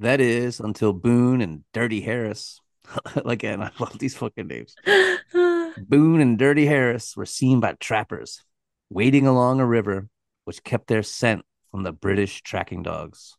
That 0.00 0.20
is 0.20 0.60
until 0.60 0.92
Boone 0.92 1.42
and 1.42 1.64
Dirty 1.74 2.00
Harris. 2.00 2.60
Again, 3.16 3.60
I 3.60 3.70
love 3.78 3.98
these 3.98 4.16
fucking 4.16 4.46
names. 4.46 4.74
Boone 5.86 6.20
and 6.20 6.38
Dirty 6.38 6.66
Harris 6.66 7.16
were 7.16 7.26
seen 7.26 7.60
by 7.60 7.74
trappers 7.74 8.42
wading 8.90 9.26
along 9.26 9.60
a 9.60 9.66
river 9.66 10.08
which 10.44 10.64
kept 10.64 10.86
their 10.86 11.02
scent 11.02 11.44
from 11.70 11.82
the 11.82 11.92
British 11.92 12.42
tracking 12.42 12.82
dogs. 12.82 13.36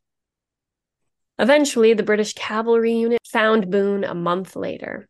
Eventually, 1.40 1.94
the 1.94 2.04
British 2.04 2.34
cavalry 2.34 2.94
unit 2.94 3.20
found 3.26 3.72
Boone 3.72 4.04
a 4.04 4.14
month 4.14 4.56
later. 4.56 5.08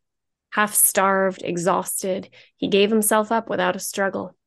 Half 0.51 0.73
starved, 0.73 1.41
exhausted, 1.43 2.30
he 2.55 2.67
gave 2.67 2.89
himself 2.89 3.32
up 3.32 3.49
without 3.49 3.75
a 3.75 3.80
struggle. 3.80 4.36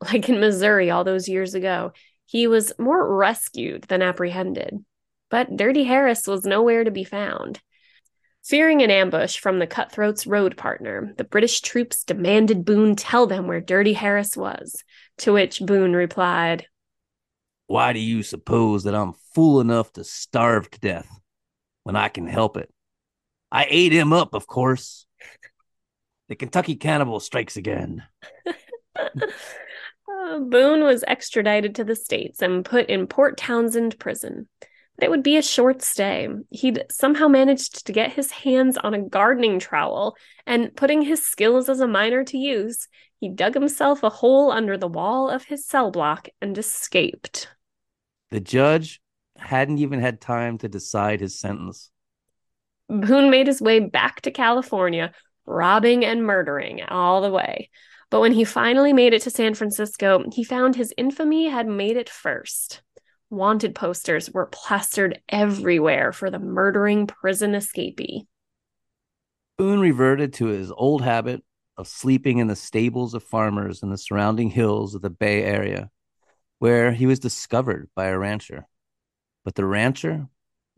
Like 0.00 0.28
in 0.28 0.38
Missouri 0.38 0.90
all 0.90 1.02
those 1.02 1.28
years 1.28 1.54
ago, 1.54 1.92
he 2.24 2.46
was 2.46 2.72
more 2.78 3.16
rescued 3.16 3.82
than 3.88 4.00
apprehended. 4.00 4.84
But 5.28 5.56
Dirty 5.56 5.82
Harris 5.82 6.24
was 6.24 6.44
nowhere 6.44 6.84
to 6.84 6.92
be 6.92 7.02
found. 7.02 7.60
Fearing 8.48 8.80
an 8.80 8.90
ambush 8.90 9.38
from 9.38 9.58
the 9.58 9.66
cutthroat's 9.66 10.26
road 10.26 10.56
partner, 10.56 11.12
the 11.18 11.24
British 11.24 11.60
troops 11.60 12.02
demanded 12.02 12.64
Boone 12.64 12.96
tell 12.96 13.26
them 13.26 13.46
where 13.46 13.60
Dirty 13.60 13.92
Harris 13.92 14.38
was. 14.38 14.82
To 15.18 15.34
which 15.34 15.60
Boone 15.60 15.92
replied, 15.92 16.66
Why 17.66 17.92
do 17.92 17.98
you 17.98 18.22
suppose 18.22 18.84
that 18.84 18.94
I'm 18.94 19.12
fool 19.34 19.60
enough 19.60 19.92
to 19.92 20.04
starve 20.04 20.70
to 20.70 20.80
death 20.80 21.20
when 21.82 21.94
I 21.94 22.08
can 22.08 22.26
help 22.26 22.56
it? 22.56 22.72
I 23.52 23.66
ate 23.68 23.92
him 23.92 24.14
up, 24.14 24.32
of 24.32 24.46
course. 24.46 25.04
The 26.30 26.34
Kentucky 26.34 26.76
cannibal 26.76 27.20
strikes 27.20 27.58
again. 27.58 28.02
uh, 28.96 30.38
Boone 30.38 30.84
was 30.84 31.04
extradited 31.06 31.74
to 31.74 31.84
the 31.84 31.94
States 31.94 32.40
and 32.40 32.64
put 32.64 32.86
in 32.88 33.08
Port 33.08 33.36
Townsend 33.36 33.98
prison. 33.98 34.48
But 34.98 35.06
it 35.06 35.10
would 35.10 35.22
be 35.22 35.36
a 35.36 35.42
short 35.42 35.80
stay. 35.80 36.28
He'd 36.50 36.84
somehow 36.90 37.28
managed 37.28 37.86
to 37.86 37.92
get 37.92 38.12
his 38.12 38.32
hands 38.32 38.76
on 38.76 38.94
a 38.94 39.02
gardening 39.02 39.60
trowel, 39.60 40.16
and 40.44 40.74
putting 40.74 41.02
his 41.02 41.24
skills 41.24 41.68
as 41.68 41.78
a 41.78 41.86
miner 41.86 42.24
to 42.24 42.36
use, 42.36 42.88
he 43.20 43.28
dug 43.28 43.54
himself 43.54 44.02
a 44.02 44.10
hole 44.10 44.50
under 44.50 44.76
the 44.76 44.88
wall 44.88 45.30
of 45.30 45.44
his 45.44 45.64
cell 45.64 45.92
block 45.92 46.28
and 46.42 46.58
escaped. 46.58 47.48
The 48.30 48.40
judge 48.40 49.00
hadn't 49.36 49.78
even 49.78 50.00
had 50.00 50.20
time 50.20 50.58
to 50.58 50.68
decide 50.68 51.20
his 51.20 51.38
sentence. 51.38 51.90
Boone 52.88 53.30
made 53.30 53.46
his 53.46 53.62
way 53.62 53.78
back 53.78 54.22
to 54.22 54.32
California, 54.32 55.12
robbing 55.46 56.04
and 56.04 56.24
murdering 56.24 56.82
all 56.82 57.20
the 57.20 57.30
way. 57.30 57.70
But 58.10 58.20
when 58.20 58.32
he 58.32 58.44
finally 58.44 58.92
made 58.92 59.12
it 59.12 59.22
to 59.22 59.30
San 59.30 59.54
Francisco, 59.54 60.24
he 60.32 60.42
found 60.42 60.74
his 60.74 60.94
infamy 60.96 61.48
had 61.48 61.66
made 61.66 61.96
it 61.96 62.08
first. 62.08 62.82
Wanted 63.30 63.74
posters 63.74 64.30
were 64.30 64.46
plastered 64.46 65.20
everywhere 65.28 66.12
for 66.12 66.30
the 66.30 66.38
murdering 66.38 67.06
prison 67.06 67.52
escapee. 67.52 68.26
Boone 69.58 69.80
reverted 69.80 70.32
to 70.34 70.46
his 70.46 70.72
old 70.72 71.02
habit 71.02 71.42
of 71.76 71.88
sleeping 71.88 72.38
in 72.38 72.46
the 72.46 72.56
stables 72.56 73.12
of 73.12 73.22
farmers 73.22 73.82
in 73.82 73.90
the 73.90 73.98
surrounding 73.98 74.50
hills 74.50 74.94
of 74.94 75.02
the 75.02 75.10
Bay 75.10 75.44
Area, 75.44 75.90
where 76.58 76.92
he 76.92 77.06
was 77.06 77.18
discovered 77.18 77.90
by 77.94 78.06
a 78.06 78.18
rancher. 78.18 78.66
But 79.44 79.56
the 79.56 79.66
rancher 79.66 80.26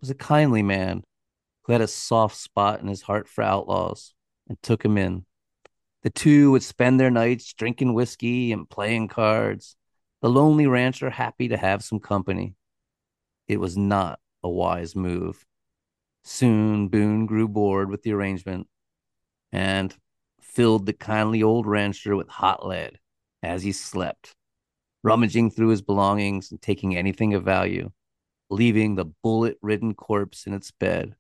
was 0.00 0.10
a 0.10 0.14
kindly 0.14 0.62
man 0.62 1.04
who 1.62 1.72
had 1.72 1.82
a 1.82 1.86
soft 1.86 2.36
spot 2.36 2.80
in 2.80 2.88
his 2.88 3.02
heart 3.02 3.28
for 3.28 3.42
outlaws 3.42 4.12
and 4.48 4.60
took 4.60 4.84
him 4.84 4.98
in. 4.98 5.24
The 6.02 6.10
two 6.10 6.50
would 6.50 6.62
spend 6.62 6.98
their 6.98 7.10
nights 7.10 7.52
drinking 7.52 7.94
whiskey 7.94 8.52
and 8.52 8.68
playing 8.68 9.08
cards, 9.08 9.76
the 10.20 10.28
lonely 10.28 10.66
rancher 10.66 11.10
happy 11.10 11.48
to 11.48 11.56
have 11.56 11.82
some 11.82 12.00
company. 12.00 12.54
It 13.48 13.58
was 13.58 13.76
not 13.76 14.20
a 14.42 14.48
wise 14.48 14.94
move. 14.94 15.46
Soon 16.22 16.88
Boone 16.88 17.26
grew 17.26 17.48
bored 17.48 17.90
with 17.90 18.02
the 18.02 18.12
arrangement 18.12 18.68
and 19.52 19.94
filled 20.40 20.86
the 20.86 20.92
kindly 20.92 21.42
old 21.42 21.66
rancher 21.66 22.14
with 22.14 22.28
hot 22.28 22.66
lead 22.66 22.98
as 23.42 23.62
he 23.62 23.72
slept, 23.72 24.34
rummaging 25.02 25.50
through 25.50 25.68
his 25.68 25.82
belongings 25.82 26.50
and 26.50 26.60
taking 26.60 26.96
anything 26.96 27.32
of 27.34 27.42
value, 27.42 27.90
leaving 28.50 28.94
the 28.94 29.06
bullet 29.22 29.56
ridden 29.62 29.94
corpse 29.94 30.46
in 30.46 30.52
its 30.52 30.70
bed, 30.70 31.14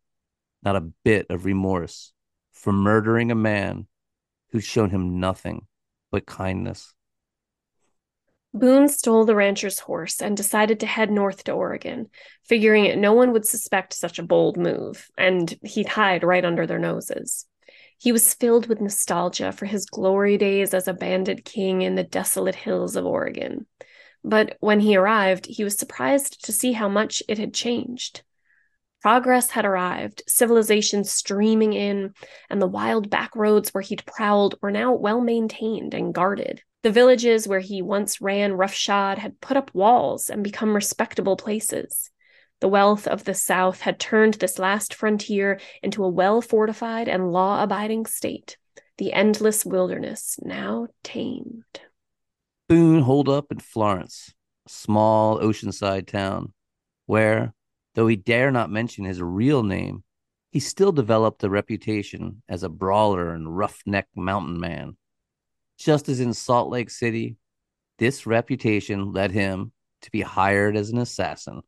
not 0.62 0.76
a 0.76 0.92
bit 1.04 1.26
of 1.30 1.46
remorse 1.46 2.12
for 2.52 2.72
murdering 2.72 3.30
a 3.30 3.34
man 3.34 3.86
who'd 4.50 4.64
shown 4.64 4.90
him 4.90 5.18
nothing 5.18 5.66
but 6.10 6.26
kindness. 6.26 6.92
Boone 8.52 8.88
stole 8.88 9.24
the 9.24 9.36
rancher's 9.36 9.78
horse 9.78 10.20
and 10.20 10.36
decided 10.36 10.80
to 10.80 10.86
head 10.86 11.10
north 11.10 11.44
to 11.44 11.52
Oregon, 11.52 12.08
figuring 12.44 12.84
that 12.84 12.98
no 12.98 13.12
one 13.12 13.32
would 13.32 13.46
suspect 13.46 13.92
such 13.92 14.18
a 14.18 14.24
bold 14.24 14.56
move, 14.56 15.08
and 15.16 15.56
he'd 15.62 15.88
hide 15.88 16.24
right 16.24 16.44
under 16.44 16.66
their 16.66 16.78
noses. 16.78 17.46
He 17.96 18.10
was 18.10 18.34
filled 18.34 18.66
with 18.66 18.80
nostalgia 18.80 19.52
for 19.52 19.66
his 19.66 19.86
glory 19.86 20.36
days 20.36 20.74
as 20.74 20.88
a 20.88 20.94
bandit 20.94 21.44
king 21.44 21.82
in 21.82 21.94
the 21.94 22.02
desolate 22.02 22.56
hills 22.56 22.96
of 22.96 23.06
Oregon. 23.06 23.66
But 24.24 24.56
when 24.60 24.80
he 24.80 24.96
arrived, 24.96 25.46
he 25.46 25.62
was 25.62 25.78
surprised 25.78 26.44
to 26.46 26.52
see 26.52 26.72
how 26.72 26.88
much 26.88 27.22
it 27.28 27.38
had 27.38 27.54
changed. 27.54 28.22
Progress 29.00 29.50
had 29.50 29.64
arrived, 29.64 30.22
civilization 30.26 31.04
streaming 31.04 31.72
in, 31.72 32.14
and 32.50 32.60
the 32.60 32.66
wild 32.66 33.08
back 33.08 33.34
roads 33.36 33.72
where 33.72 33.82
he'd 33.82 34.04
prowled 34.06 34.56
were 34.60 34.70
now 34.70 34.92
well 34.92 35.20
maintained 35.20 35.94
and 35.94 36.12
guarded. 36.12 36.62
The 36.82 36.92
villages 36.92 37.46
where 37.46 37.60
he 37.60 37.82
once 37.82 38.20
ran 38.20 38.54
roughshod 38.54 39.18
had 39.18 39.40
put 39.40 39.56
up 39.56 39.74
walls 39.74 40.30
and 40.30 40.42
become 40.42 40.74
respectable 40.74 41.36
places. 41.36 42.10
The 42.60 42.68
wealth 42.68 43.06
of 43.06 43.24
the 43.24 43.34
South 43.34 43.80
had 43.80 43.98
turned 43.98 44.34
this 44.34 44.58
last 44.58 44.94
frontier 44.94 45.60
into 45.82 46.04
a 46.04 46.08
well 46.08 46.40
fortified 46.40 47.08
and 47.08 47.32
law 47.32 47.62
abiding 47.62 48.06
state, 48.06 48.56
the 48.98 49.12
endless 49.12 49.64
wilderness 49.64 50.38
now 50.42 50.88
tamed. 51.02 51.80
Boone 52.68 53.02
holed 53.02 53.28
up 53.28 53.50
in 53.50 53.58
Florence, 53.58 54.32
a 54.66 54.70
small 54.70 55.38
oceanside 55.38 56.06
town, 56.06 56.52
where, 57.06 57.54
Though 57.94 58.06
he 58.06 58.16
dare 58.16 58.50
not 58.50 58.70
mention 58.70 59.04
his 59.04 59.20
real 59.20 59.62
name, 59.62 60.04
he 60.50 60.60
still 60.60 60.92
developed 60.92 61.42
a 61.44 61.50
reputation 61.50 62.42
as 62.48 62.62
a 62.62 62.68
brawler 62.68 63.34
and 63.34 63.56
roughneck 63.56 64.06
mountain 64.14 64.58
man. 64.60 64.96
Just 65.80 66.10
as 66.10 66.20
in 66.20 66.34
Salt 66.34 66.68
Lake 66.68 66.90
City, 66.90 67.36
this 67.96 68.26
reputation 68.26 69.14
led 69.14 69.30
him 69.30 69.72
to 70.02 70.10
be 70.10 70.20
hired 70.20 70.76
as 70.76 70.90
an 70.90 70.98
assassin. 70.98 71.62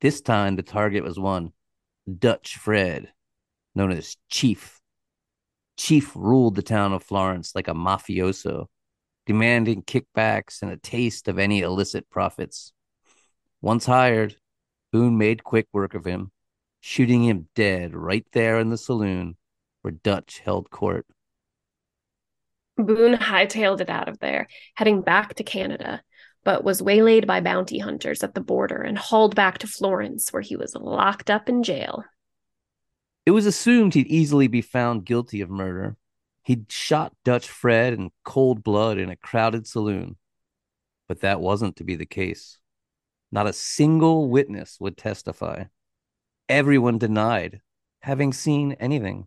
This 0.00 0.20
time, 0.20 0.56
the 0.56 0.64
target 0.64 1.04
was 1.04 1.16
one 1.16 1.52
Dutch 2.18 2.56
Fred, 2.56 3.12
known 3.76 3.92
as 3.92 4.16
Chief. 4.28 4.80
Chief 5.76 6.10
ruled 6.16 6.56
the 6.56 6.62
town 6.62 6.92
of 6.92 7.04
Florence 7.04 7.54
like 7.54 7.68
a 7.68 7.72
mafioso, 7.72 8.66
demanding 9.26 9.84
kickbacks 9.84 10.60
and 10.60 10.72
a 10.72 10.76
taste 10.76 11.28
of 11.28 11.38
any 11.38 11.60
illicit 11.60 12.10
profits. 12.10 12.72
Once 13.62 13.86
hired, 13.86 14.34
Boone 14.90 15.16
made 15.16 15.44
quick 15.44 15.68
work 15.72 15.94
of 15.94 16.04
him, 16.04 16.32
shooting 16.80 17.22
him 17.22 17.48
dead 17.54 17.94
right 17.94 18.26
there 18.32 18.58
in 18.58 18.70
the 18.70 18.76
saloon 18.76 19.36
where 19.82 19.92
Dutch 19.92 20.40
held 20.40 20.68
court. 20.70 21.06
Boone 22.86 23.14
hightailed 23.14 23.80
it 23.80 23.90
out 23.90 24.08
of 24.08 24.18
there, 24.18 24.48
heading 24.74 25.02
back 25.02 25.34
to 25.34 25.44
Canada, 25.44 26.02
but 26.44 26.64
was 26.64 26.82
waylaid 26.82 27.26
by 27.26 27.40
bounty 27.40 27.78
hunters 27.78 28.22
at 28.22 28.34
the 28.34 28.40
border 28.40 28.80
and 28.80 28.96
hauled 28.96 29.34
back 29.34 29.58
to 29.58 29.66
Florence, 29.66 30.32
where 30.32 30.42
he 30.42 30.56
was 30.56 30.74
locked 30.74 31.30
up 31.30 31.48
in 31.48 31.62
jail. 31.62 32.04
It 33.26 33.32
was 33.32 33.46
assumed 33.46 33.94
he'd 33.94 34.06
easily 34.06 34.48
be 34.48 34.62
found 34.62 35.04
guilty 35.04 35.40
of 35.40 35.50
murder. 35.50 35.96
He'd 36.42 36.72
shot 36.72 37.14
Dutch 37.24 37.48
Fred 37.48 37.92
in 37.92 38.10
cold 38.24 38.62
blood 38.62 38.98
in 38.98 39.10
a 39.10 39.16
crowded 39.16 39.66
saloon. 39.66 40.16
But 41.06 41.20
that 41.20 41.40
wasn't 41.40 41.76
to 41.76 41.84
be 41.84 41.96
the 41.96 42.06
case. 42.06 42.58
Not 43.30 43.46
a 43.46 43.52
single 43.52 44.28
witness 44.28 44.78
would 44.80 44.96
testify. 44.96 45.64
Everyone 46.48 46.98
denied 46.98 47.60
having 48.00 48.32
seen 48.32 48.72
anything. 48.72 49.26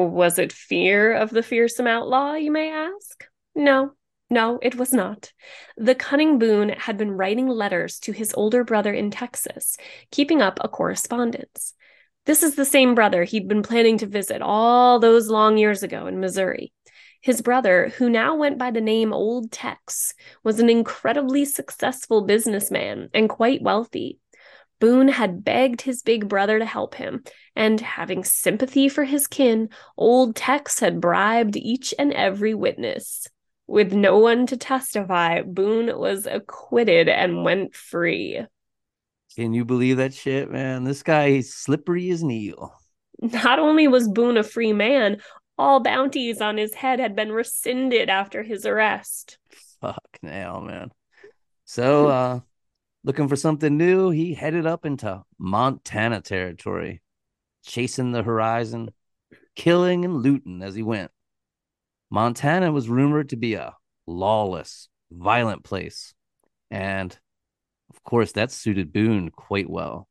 Was 0.00 0.38
it 0.38 0.52
fear 0.52 1.12
of 1.12 1.30
the 1.30 1.42
fearsome 1.42 1.86
outlaw, 1.86 2.34
you 2.34 2.50
may 2.50 2.70
ask? 2.70 3.24
No, 3.54 3.92
no, 4.30 4.58
it 4.62 4.74
was 4.76 4.92
not. 4.92 5.32
The 5.76 5.94
cunning 5.94 6.38
Boone 6.38 6.70
had 6.70 6.96
been 6.96 7.10
writing 7.10 7.48
letters 7.48 7.98
to 8.00 8.12
his 8.12 8.32
older 8.34 8.64
brother 8.64 8.92
in 8.92 9.10
Texas, 9.10 9.76
keeping 10.10 10.40
up 10.40 10.58
a 10.62 10.68
correspondence. 10.68 11.74
This 12.24 12.42
is 12.42 12.54
the 12.54 12.64
same 12.64 12.94
brother 12.94 13.24
he'd 13.24 13.48
been 13.48 13.62
planning 13.62 13.98
to 13.98 14.06
visit 14.06 14.40
all 14.40 14.98
those 14.98 15.28
long 15.28 15.58
years 15.58 15.82
ago 15.82 16.06
in 16.06 16.20
Missouri. 16.20 16.72
His 17.20 17.42
brother, 17.42 17.92
who 17.98 18.08
now 18.08 18.34
went 18.34 18.58
by 18.58 18.70
the 18.70 18.80
name 18.80 19.12
Old 19.12 19.52
Tex, 19.52 20.14
was 20.42 20.58
an 20.58 20.70
incredibly 20.70 21.44
successful 21.44 22.22
businessman 22.22 23.10
and 23.12 23.28
quite 23.28 23.60
wealthy. 23.60 24.18
Boone 24.82 25.06
had 25.06 25.44
begged 25.44 25.82
his 25.82 26.02
big 26.02 26.28
brother 26.28 26.58
to 26.58 26.66
help 26.66 26.96
him, 26.96 27.22
and 27.54 27.80
having 27.80 28.24
sympathy 28.24 28.88
for 28.88 29.04
his 29.04 29.28
kin, 29.28 29.68
Old 29.96 30.34
Tex 30.34 30.80
had 30.80 31.00
bribed 31.00 31.56
each 31.56 31.94
and 32.00 32.12
every 32.12 32.52
witness. 32.52 33.28
With 33.68 33.92
no 33.92 34.18
one 34.18 34.44
to 34.48 34.56
testify, 34.56 35.42
Boone 35.42 35.96
was 35.96 36.26
acquitted 36.26 37.08
and 37.08 37.44
went 37.44 37.76
free. 37.76 38.40
Can 39.36 39.54
you 39.54 39.64
believe 39.64 39.98
that 39.98 40.14
shit, 40.14 40.50
man? 40.50 40.82
This 40.82 41.04
guy 41.04 41.26
is 41.26 41.54
slippery 41.54 42.10
as 42.10 42.22
an 42.22 42.32
eel. 42.32 42.74
Not 43.20 43.60
only 43.60 43.86
was 43.86 44.08
Boone 44.08 44.36
a 44.36 44.42
free 44.42 44.72
man, 44.72 45.18
all 45.56 45.78
bounties 45.78 46.40
on 46.40 46.56
his 46.56 46.74
head 46.74 46.98
had 46.98 47.14
been 47.14 47.30
rescinded 47.30 48.10
after 48.10 48.42
his 48.42 48.66
arrest. 48.66 49.38
Fuck 49.80 50.18
now, 50.22 50.58
man. 50.58 50.90
So, 51.66 52.06
uh, 52.08 52.40
looking 53.04 53.28
for 53.28 53.36
something 53.36 53.76
new, 53.76 54.10
he 54.10 54.34
headed 54.34 54.66
up 54.66 54.84
into 54.84 55.22
Montana 55.38 56.20
territory, 56.20 57.02
chasing 57.64 58.12
the 58.12 58.22
horizon, 58.22 58.90
killing 59.56 60.04
and 60.04 60.22
looting 60.22 60.62
as 60.62 60.74
he 60.74 60.82
went. 60.82 61.10
Montana 62.10 62.70
was 62.70 62.88
rumored 62.88 63.30
to 63.30 63.36
be 63.36 63.54
a 63.54 63.74
lawless, 64.06 64.88
violent 65.10 65.64
place. 65.64 66.14
And 66.70 67.16
of 67.90 68.02
course, 68.02 68.32
that 68.32 68.50
suited 68.50 68.92
Boone 68.92 69.30
quite 69.30 69.68
well. 69.68 70.08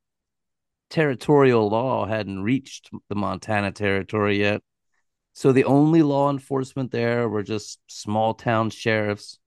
Territorial 0.89 1.70
law 1.70 2.06
hadn't 2.06 2.44
reached 2.44 2.89
the 3.08 3.16
Montana 3.16 3.72
territory 3.72 4.39
yet, 4.39 4.62
so 5.34 5.52
the 5.52 5.64
only 5.64 6.04
law 6.04 6.30
enforcement 6.30 6.92
there 6.92 7.30
were 7.30 7.44
just 7.44 7.80
small 7.88 8.34
town 8.34 8.70
sheriffs 8.70 9.39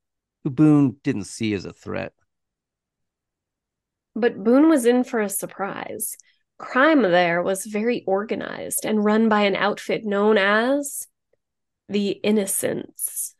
who 0.42 0.50
Boone 0.50 0.96
didn't 1.02 1.24
see 1.24 1.52
as 1.52 1.64
a 1.64 1.72
threat. 1.72 2.12
But 4.14 4.42
Boone 4.42 4.68
was 4.68 4.86
in 4.86 5.04
for 5.04 5.20
a 5.20 5.28
surprise. 5.28 6.16
Crime 6.58 7.02
there 7.02 7.42
was 7.42 7.66
very 7.66 8.04
organized 8.06 8.84
and 8.84 9.04
run 9.04 9.28
by 9.28 9.42
an 9.42 9.56
outfit 9.56 10.04
known 10.04 10.38
as 10.38 11.08
the 11.88 12.10
Innocents. 12.10 13.34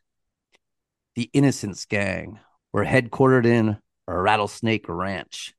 The 1.15 1.29
Innocents 1.33 1.85
Gang 1.85 2.39
were 2.73 2.85
headquartered 2.85 3.45
in 3.45 3.77
Rattlesnake 4.07 4.87
Ranch 4.89 5.53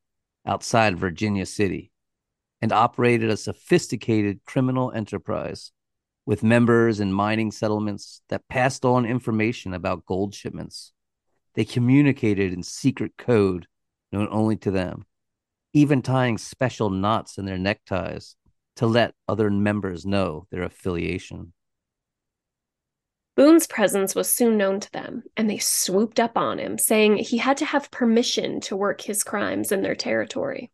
outside 0.44 0.98
Virginia 0.98 1.46
City 1.46 1.90
and 2.60 2.72
operated 2.72 3.30
a 3.30 3.36
sophisticated 3.36 4.40
criminal 4.44 4.92
enterprise 4.92 5.72
with 6.26 6.42
members 6.42 7.00
in 7.00 7.12
mining 7.12 7.50
settlements 7.50 8.20
that 8.28 8.48
passed 8.48 8.84
on 8.84 9.06
information 9.06 9.72
about 9.72 10.04
gold 10.04 10.34
shipments. 10.34 10.92
They 11.54 11.64
communicated 11.64 12.52
in 12.52 12.62
secret 12.62 13.12
code 13.16 13.66
known 14.16 14.28
only 14.30 14.56
to 14.56 14.70
them, 14.70 15.04
even 15.74 16.00
tying 16.00 16.38
special 16.38 16.88
knots 16.88 17.36
in 17.36 17.44
their 17.44 17.58
neckties 17.58 18.34
to 18.76 18.86
let 18.86 19.14
other 19.28 19.50
members 19.50 20.06
know 20.06 20.46
their 20.50 20.62
affiliation. 20.62 21.52
Boone's 23.36 23.66
presence 23.66 24.14
was 24.14 24.30
soon 24.30 24.56
known 24.56 24.80
to 24.80 24.90
them, 24.92 25.22
and 25.36 25.50
they 25.50 25.58
swooped 25.58 26.18
up 26.18 26.38
on 26.38 26.58
him, 26.58 26.78
saying 26.78 27.18
he 27.18 27.36
had 27.36 27.58
to 27.58 27.66
have 27.66 27.90
permission 27.90 28.60
to 28.62 28.76
work 28.76 29.02
his 29.02 29.22
crimes 29.22 29.70
in 29.70 29.82
their 29.82 29.94
territory. 29.94 30.70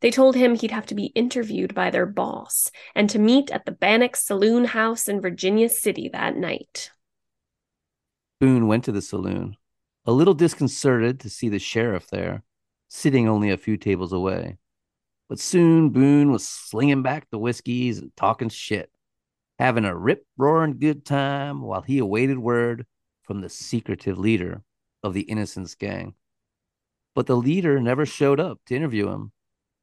They 0.00 0.10
told 0.10 0.34
him 0.34 0.56
he'd 0.56 0.72
have 0.72 0.86
to 0.86 0.96
be 0.96 1.06
interviewed 1.14 1.76
by 1.76 1.90
their 1.90 2.06
boss 2.06 2.72
and 2.96 3.08
to 3.10 3.20
meet 3.20 3.52
at 3.52 3.64
the 3.64 3.72
Bannock 3.72 4.16
Saloon 4.16 4.64
House 4.64 5.06
in 5.06 5.20
Virginia 5.20 5.68
City 5.68 6.10
that 6.12 6.36
night. 6.36 6.90
Boone 8.40 8.66
went 8.66 8.84
to 8.84 8.92
the 8.92 9.02
saloon, 9.02 9.56
a 10.04 10.10
little 10.10 10.34
disconcerted 10.34 11.20
to 11.20 11.30
see 11.30 11.48
the 11.48 11.60
sheriff 11.60 12.08
there, 12.08 12.42
sitting 12.92 13.28
only 13.28 13.50
a 13.50 13.56
few 13.56 13.76
tables 13.76 14.12
away. 14.12 14.58
But 15.28 15.38
soon 15.38 15.90
Boone 15.90 16.30
was 16.30 16.46
slinging 16.46 17.02
back 17.02 17.28
the 17.30 17.38
whiskeys 17.38 17.98
and 17.98 18.14
talking 18.16 18.48
shit, 18.50 18.90
having 19.58 19.84
a 19.84 19.96
rip 19.96 20.26
roaring 20.36 20.78
good 20.78 21.04
time 21.04 21.62
while 21.62 21.82
he 21.82 21.98
awaited 21.98 22.38
word 22.38 22.86
from 23.22 23.40
the 23.40 23.48
secretive 23.48 24.18
leader 24.18 24.62
of 25.02 25.14
the 25.14 25.22
Innocents 25.22 25.74
gang. 25.74 26.14
But 27.14 27.26
the 27.26 27.36
leader 27.36 27.80
never 27.80 28.04
showed 28.04 28.40
up 28.40 28.60
to 28.66 28.76
interview 28.76 29.08
him 29.08 29.32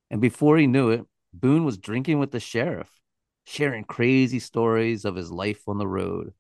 and 0.10 0.22
before 0.22 0.58
he 0.58 0.68
knew 0.68 0.90
it, 0.90 1.06
Boone 1.34 1.64
was 1.64 1.78
drinking 1.78 2.20
with 2.20 2.32
the 2.32 2.40
sheriff, 2.40 2.90
sharing 3.46 3.84
crazy 3.84 4.40
stories 4.40 5.06
of 5.06 5.16
his 5.16 5.32
life 5.32 5.68
on 5.68 5.78
the 5.78 5.88
road. 5.88 6.34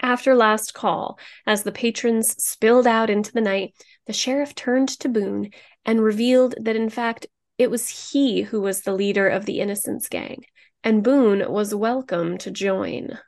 After 0.00 0.34
last 0.34 0.74
call, 0.74 1.18
as 1.46 1.62
the 1.62 1.72
patrons 1.72 2.42
spilled 2.42 2.86
out 2.86 3.10
into 3.10 3.32
the 3.32 3.40
night, 3.40 3.74
the 4.06 4.12
sheriff 4.12 4.54
turned 4.54 4.88
to 5.00 5.08
Boone 5.08 5.50
and 5.84 6.02
revealed 6.02 6.54
that 6.60 6.76
in 6.76 6.88
fact 6.88 7.26
it 7.58 7.70
was 7.70 8.12
he 8.12 8.42
who 8.42 8.60
was 8.60 8.82
the 8.82 8.94
leader 8.94 9.28
of 9.28 9.44
the 9.44 9.60
Innocents 9.60 10.08
gang, 10.08 10.44
and 10.84 11.02
Boone 11.02 11.50
was 11.50 11.74
welcome 11.74 12.38
to 12.38 12.50
join. 12.50 13.18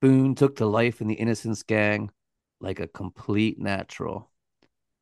Boone 0.00 0.34
took 0.34 0.56
to 0.56 0.66
life 0.66 1.00
in 1.00 1.06
the 1.06 1.14
Innocents 1.14 1.62
gang 1.62 2.10
like 2.60 2.80
a 2.80 2.88
complete 2.88 3.58
natural 3.60 4.32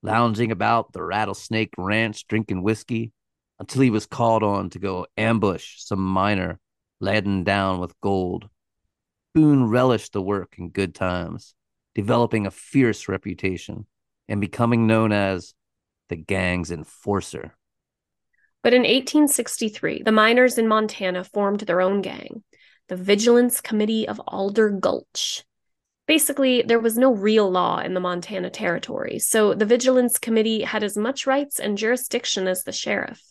lounging 0.02 0.50
about 0.50 0.92
the 0.92 1.02
Rattlesnake 1.02 1.74
Ranch 1.76 2.26
drinking 2.26 2.62
whiskey 2.62 3.12
until 3.58 3.82
he 3.82 3.90
was 3.90 4.06
called 4.06 4.42
on 4.42 4.70
to 4.70 4.78
go 4.78 5.06
ambush 5.16 5.76
some 5.78 6.00
miner 6.00 6.58
laden 7.00 7.44
down 7.44 7.80
with 7.80 7.98
gold. 8.00 8.48
Boone 9.34 9.68
relished 9.68 10.12
the 10.12 10.22
work 10.22 10.54
in 10.58 10.70
good 10.70 10.94
times, 10.94 11.54
developing 11.94 12.46
a 12.46 12.50
fierce 12.50 13.08
reputation 13.08 13.86
and 14.28 14.40
becoming 14.40 14.86
known 14.86 15.12
as 15.12 15.54
the 16.08 16.16
gang's 16.16 16.70
enforcer. 16.70 17.54
But 18.62 18.74
in 18.74 18.82
1863, 18.82 20.02
the 20.02 20.12
miners 20.12 20.58
in 20.58 20.68
Montana 20.68 21.24
formed 21.24 21.60
their 21.60 21.80
own 21.80 22.02
gang, 22.02 22.42
the 22.88 22.96
Vigilance 22.96 23.60
Committee 23.60 24.06
of 24.06 24.20
Alder 24.26 24.68
Gulch. 24.70 25.44
Basically, 26.06 26.62
there 26.62 26.80
was 26.80 26.98
no 26.98 27.14
real 27.14 27.48
law 27.48 27.78
in 27.78 27.94
the 27.94 28.00
Montana 28.00 28.50
Territory, 28.50 29.20
so 29.20 29.54
the 29.54 29.64
Vigilance 29.64 30.18
Committee 30.18 30.62
had 30.62 30.82
as 30.82 30.96
much 30.96 31.26
rights 31.26 31.60
and 31.60 31.78
jurisdiction 31.78 32.48
as 32.48 32.64
the 32.64 32.72
sheriff. 32.72 33.22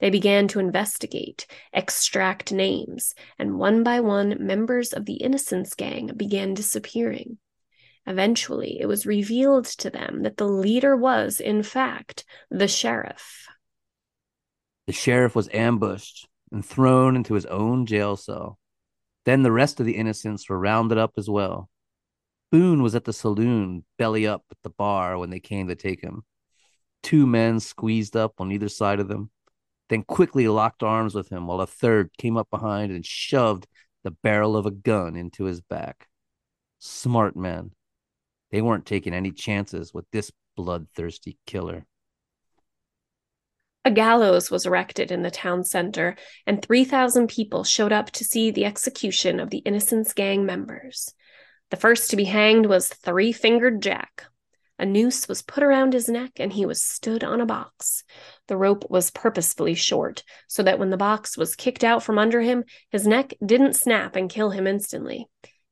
They 0.00 0.10
began 0.10 0.48
to 0.48 0.60
investigate, 0.60 1.46
extract 1.72 2.52
names, 2.52 3.14
and 3.38 3.58
one 3.58 3.82
by 3.82 4.00
one, 4.00 4.36
members 4.38 4.92
of 4.92 5.06
the 5.06 5.14
Innocents 5.14 5.74
Gang 5.74 6.12
began 6.16 6.54
disappearing. 6.54 7.38
Eventually, 8.06 8.78
it 8.80 8.86
was 8.86 9.06
revealed 9.06 9.66
to 9.66 9.90
them 9.90 10.22
that 10.22 10.36
the 10.36 10.46
leader 10.46 10.96
was, 10.96 11.40
in 11.40 11.62
fact, 11.62 12.24
the 12.50 12.68
sheriff. 12.68 13.46
The 14.86 14.92
sheriff 14.92 15.34
was 15.34 15.50
ambushed 15.52 16.26
and 16.50 16.64
thrown 16.64 17.16
into 17.16 17.34
his 17.34 17.44
own 17.46 17.84
jail 17.84 18.16
cell. 18.16 18.58
Then 19.26 19.42
the 19.42 19.52
rest 19.52 19.80
of 19.80 19.84
the 19.84 19.96
innocents 19.96 20.48
were 20.48 20.58
rounded 20.58 20.96
up 20.96 21.12
as 21.18 21.28
well. 21.28 21.68
Boone 22.50 22.82
was 22.82 22.94
at 22.94 23.04
the 23.04 23.12
saloon, 23.12 23.84
belly 23.98 24.26
up 24.26 24.44
at 24.50 24.56
the 24.62 24.70
bar 24.70 25.18
when 25.18 25.28
they 25.28 25.40
came 25.40 25.68
to 25.68 25.74
take 25.74 26.00
him. 26.00 26.22
Two 27.02 27.26
men 27.26 27.60
squeezed 27.60 28.16
up 28.16 28.34
on 28.38 28.50
either 28.50 28.70
side 28.70 29.00
of 29.00 29.08
them, 29.08 29.30
then 29.88 30.02
quickly 30.02 30.48
locked 30.48 30.82
arms 30.82 31.14
with 31.14 31.28
him 31.28 31.46
while 31.46 31.60
a 31.60 31.66
third 31.66 32.10
came 32.18 32.36
up 32.36 32.48
behind 32.50 32.92
and 32.92 33.04
shoved 33.04 33.66
the 34.04 34.10
barrel 34.10 34.56
of 34.56 34.66
a 34.66 34.70
gun 34.70 35.16
into 35.16 35.44
his 35.44 35.60
back. 35.60 36.06
Smart 36.78 37.36
men. 37.36 37.72
They 38.50 38.62
weren't 38.62 38.86
taking 38.86 39.14
any 39.14 39.32
chances 39.32 39.92
with 39.92 40.06
this 40.12 40.30
bloodthirsty 40.56 41.38
killer. 41.46 41.86
A 43.84 43.90
gallows 43.90 44.50
was 44.50 44.66
erected 44.66 45.10
in 45.10 45.22
the 45.22 45.30
town 45.30 45.64
center, 45.64 46.16
and 46.46 46.60
3,000 46.60 47.28
people 47.28 47.64
showed 47.64 47.92
up 47.92 48.10
to 48.10 48.24
see 48.24 48.50
the 48.50 48.64
execution 48.64 49.40
of 49.40 49.50
the 49.50 49.58
Innocents 49.58 50.12
Gang 50.12 50.44
members. 50.44 51.14
The 51.70 51.76
first 51.76 52.10
to 52.10 52.16
be 52.16 52.24
hanged 52.24 52.66
was 52.66 52.88
Three 52.88 53.32
Fingered 53.32 53.82
Jack. 53.82 54.24
A 54.78 54.86
noose 54.86 55.26
was 55.28 55.42
put 55.42 55.62
around 55.62 55.92
his 55.92 56.08
neck 56.08 56.32
and 56.36 56.52
he 56.52 56.64
was 56.64 56.82
stood 56.82 57.24
on 57.24 57.40
a 57.40 57.46
box. 57.46 58.04
The 58.48 58.56
rope 58.56 58.90
was 58.90 59.10
purposefully 59.10 59.74
short 59.74 60.24
so 60.48 60.62
that 60.62 60.78
when 60.78 60.90
the 60.90 60.96
box 60.96 61.36
was 61.36 61.54
kicked 61.54 61.84
out 61.84 62.02
from 62.02 62.18
under 62.18 62.40
him, 62.40 62.64
his 62.90 63.06
neck 63.06 63.34
didn't 63.44 63.76
snap 63.76 64.16
and 64.16 64.28
kill 64.28 64.50
him 64.50 64.66
instantly. 64.66 65.26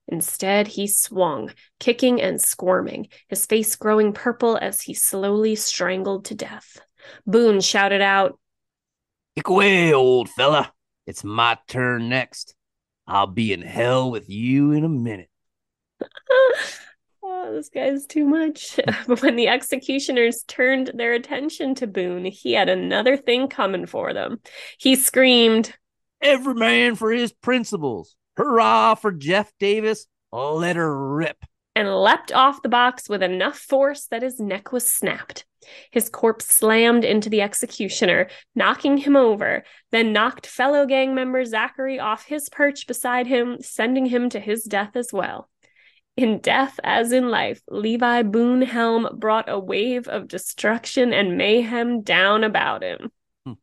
Instead, 0.09 0.69
he 0.69 0.87
swung, 0.87 1.53
kicking 1.81 2.23
and 2.23 2.41
squirming, 2.41 3.09
his 3.29 3.45
face 3.47 3.75
growing 3.75 4.13
purple 4.13 4.57
as 4.57 4.83
he 4.83 4.95
slowly 4.95 5.57
strangled 5.57 6.27
to 6.27 6.35
death. 6.35 6.79
Boone 7.27 7.61
shouted 7.61 8.03
out, 8.03 8.39
Kick 9.35 9.49
away, 9.49 9.93
old 9.93 10.29
fella. 10.29 10.73
It's 11.07 11.25
my 11.25 11.59
turn 11.69 12.09
next. 12.09 12.55
I'll 13.07 13.27
be 13.27 13.53
in 13.53 13.63
hell 13.63 14.11
with 14.11 14.29
you 14.29 14.73
in 14.73 14.85
a 14.85 14.89
minute. 14.89 15.31
oh, 17.47 17.53
this 17.55 17.69
guy's 17.69 18.07
too 18.07 18.25
much. 18.25 18.79
but 19.07 19.23
when 19.23 19.37
the 19.37 19.49
executioners 19.49 20.45
turned 20.47 20.93
their 20.95 21.13
attention 21.13 21.75
to 21.77 21.87
Boone, 21.87 22.25
he 22.25 22.53
had 22.53 22.69
another 22.69 23.17
thing 23.17 23.49
coming 23.49 23.87
for 23.87 24.13
them. 24.13 24.41
He 24.79 24.97
screamed, 24.97 25.75
Every 26.21 26.55
man 26.55 26.95
for 26.95 27.13
his 27.13 27.33
principles. 27.33 28.17
Hurrah 28.37 28.95
for 28.97 29.13
Jeff 29.13 29.53
Davis. 29.59 30.07
Let 30.33 30.77
her 30.77 31.15
rip. 31.15 31.39
And 31.75 31.95
leapt 31.95 32.33
off 32.33 32.63
the 32.63 32.69
box 32.69 33.09
with 33.09 33.23
enough 33.23 33.59
force 33.59 34.07
that 34.07 34.23
his 34.23 34.41
neck 34.41 34.73
was 34.73 34.89
snapped. 34.89 35.45
His 35.91 36.09
corpse 36.09 36.47
slammed 36.47 37.05
into 37.05 37.29
the 37.29 37.43
executioner, 37.43 38.29
knocking 38.55 38.99
him 38.99 39.17
over, 39.17 39.65
then 39.91 40.13
knocked 40.13 40.47
fellow 40.47 40.87
gang 40.87 41.15
member 41.15 41.45
Zachary 41.45 41.99
off 41.99 42.27
his 42.27 42.49
perch 42.49 42.87
beside 42.87 43.27
him, 43.27 43.59
sending 43.61 44.07
him 44.07 44.29
to 44.31 44.41
his 44.41 44.65
death 44.65 44.95
as 44.95 45.13
well. 45.13 45.49
In 46.17 46.39
death 46.39 46.81
as 46.83 47.13
in 47.13 47.29
life, 47.29 47.61
Levi 47.69 48.23
Boone 48.23 48.63
Helm 48.63 49.07
brought 49.19 49.51
a 49.51 49.59
wave 49.59 50.09
of 50.09 50.29
destruction 50.29 51.13
and 51.13 51.37
mayhem 51.37 52.01
down 52.01 52.43
about 52.43 52.83
him. 52.83 53.13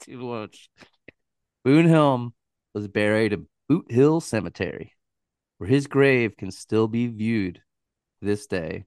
Too 0.00 0.18
much. 0.18 0.70
Boone 1.62 1.86
Helm 1.86 2.32
was 2.72 2.88
buried 2.88 3.34
at 3.34 3.40
Boot 3.68 3.92
Hill 3.92 4.20
Cemetery, 4.20 4.94
where 5.58 5.68
his 5.68 5.86
grave 5.86 6.34
can 6.38 6.50
still 6.50 6.88
be 6.88 7.08
viewed 7.08 7.60
this 8.22 8.46
day. 8.46 8.86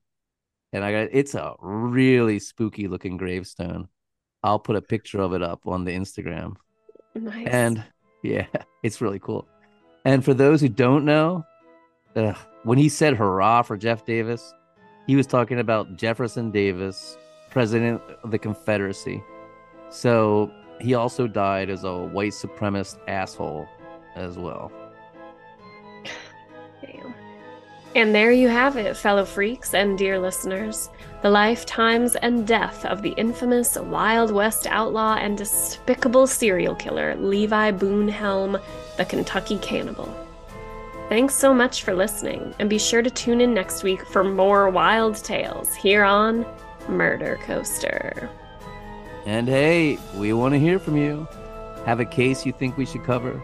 And 0.71 0.84
I 0.84 0.91
got 0.91 1.09
it's 1.11 1.36
a 1.36 1.53
really 1.59 2.39
spooky 2.39 2.88
looking 2.88 3.17
gravestone. 3.17 3.88
I'll 4.41 4.59
put 4.59 4.76
a 4.76 4.82
picture 4.82 5.21
of 5.21 5.34
it 5.34 5.43
up 5.43 5.67
on 5.67 5.86
the 5.86 5.91
Instagram. 5.91 6.55
Nice. 7.13 7.47
And 7.47 7.84
yeah, 8.24 8.47
it's 8.84 8.99
really 8.99 9.19
cool. 9.19 9.47
And 10.05 10.26
for 10.26 10.34
those 10.34 10.59
who 10.59 10.69
don't 10.69 11.05
know, 11.05 11.45
When 12.64 12.78
he 12.78 12.89
said 12.89 13.16
hurrah 13.16 13.61
for 13.61 13.78
Jeff 13.78 14.05
Davis, 14.05 14.53
he 15.07 15.16
was 15.16 15.28
talking 15.28 15.59
about 15.59 15.95
Jefferson 15.97 16.51
Davis, 16.51 17.18
president 17.49 18.01
of 18.24 18.32
the 18.32 18.39
Confederacy. 18.39 19.22
So 19.89 20.51
he 20.80 20.93
also 20.93 21.28
died 21.28 21.70
as 21.70 21.84
a 21.84 21.97
white 21.97 22.32
supremacist 22.32 22.99
asshole 23.07 23.68
as 24.16 24.38
well. 24.38 24.72
Damn. 26.82 27.14
And 27.95 28.14
there 28.14 28.32
you 28.32 28.47
have 28.47 28.78
it, 28.78 28.95
fellow 28.95 29.26
freaks 29.26 29.74
and 29.74 29.97
dear 29.97 30.20
listeners. 30.20 30.89
The 31.22 31.30
lifetimes 31.30 32.16
and 32.16 32.47
death 32.47 32.86
of 32.86 33.01
the 33.01 33.11
infamous 33.18 33.78
Wild 33.78 34.32
West 34.32 34.68
outlaw 34.68 35.16
and 35.16 35.38
despicable 35.38 36.28
serial 36.28 36.76
killer 36.76 37.16
Levi 37.16 37.72
Boone 37.72 38.07
Helm, 38.07 38.57
the 38.97 39.05
Kentucky 39.05 39.57
Cannibal. 39.59 40.22
Thanks 41.14 41.36
so 41.36 41.53
much 41.53 41.84
for 41.84 41.93
listening, 41.93 42.55
and 42.57 42.68
be 42.68 42.80
sure 42.80 43.03
to 43.03 43.09
tune 43.11 43.39
in 43.39 43.53
next 43.53 43.84
week 43.84 44.03
for 44.03 44.24
more 44.24 44.68
wild 44.68 45.16
tales 45.18 45.76
here 45.76 46.03
on 46.03 46.43
Murder 46.89 47.38
Coaster. 47.43 48.32
And 49.28 49.47
hey, 49.47 49.99
we 50.16 50.34
want 50.34 50.55
to 50.55 50.59
hear 50.59 50.80
from 50.80 50.97
you. 50.97 51.28
Have 51.86 51.99
a 51.99 52.05
case 52.05 52.47
you 52.47 52.51
think 52.51 52.78
we 52.78 52.88
should 52.88 53.03
cover? 53.03 53.39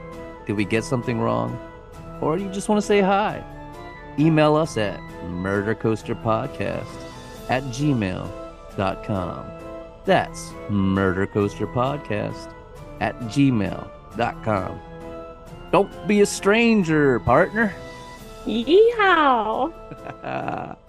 Did 0.47 0.53
we 0.53 0.65
get 0.65 0.83
something 0.83 1.19
wrong? 1.19 1.59
Or 2.21 2.37
do 2.37 2.43
you 2.43 2.49
just 2.49 2.69
want 2.69 2.81
to 2.81 2.87
say 2.87 3.01
hi? 3.01 3.43
Email 4.17 4.55
us 4.55 4.75
at 4.75 4.99
murdercoasterpodcast 5.27 6.87
at 7.49 7.61
gmail.com. 7.65 9.45
That's 10.05 10.49
murdercoasterpodcast 10.71 12.51
at 12.99 13.15
gmail.com. 13.19 14.81
Don't 15.71 16.07
be 16.07 16.21
a 16.21 16.25
stranger, 16.25 17.19
partner. 17.19 17.73
Yeehaw! 18.45 19.73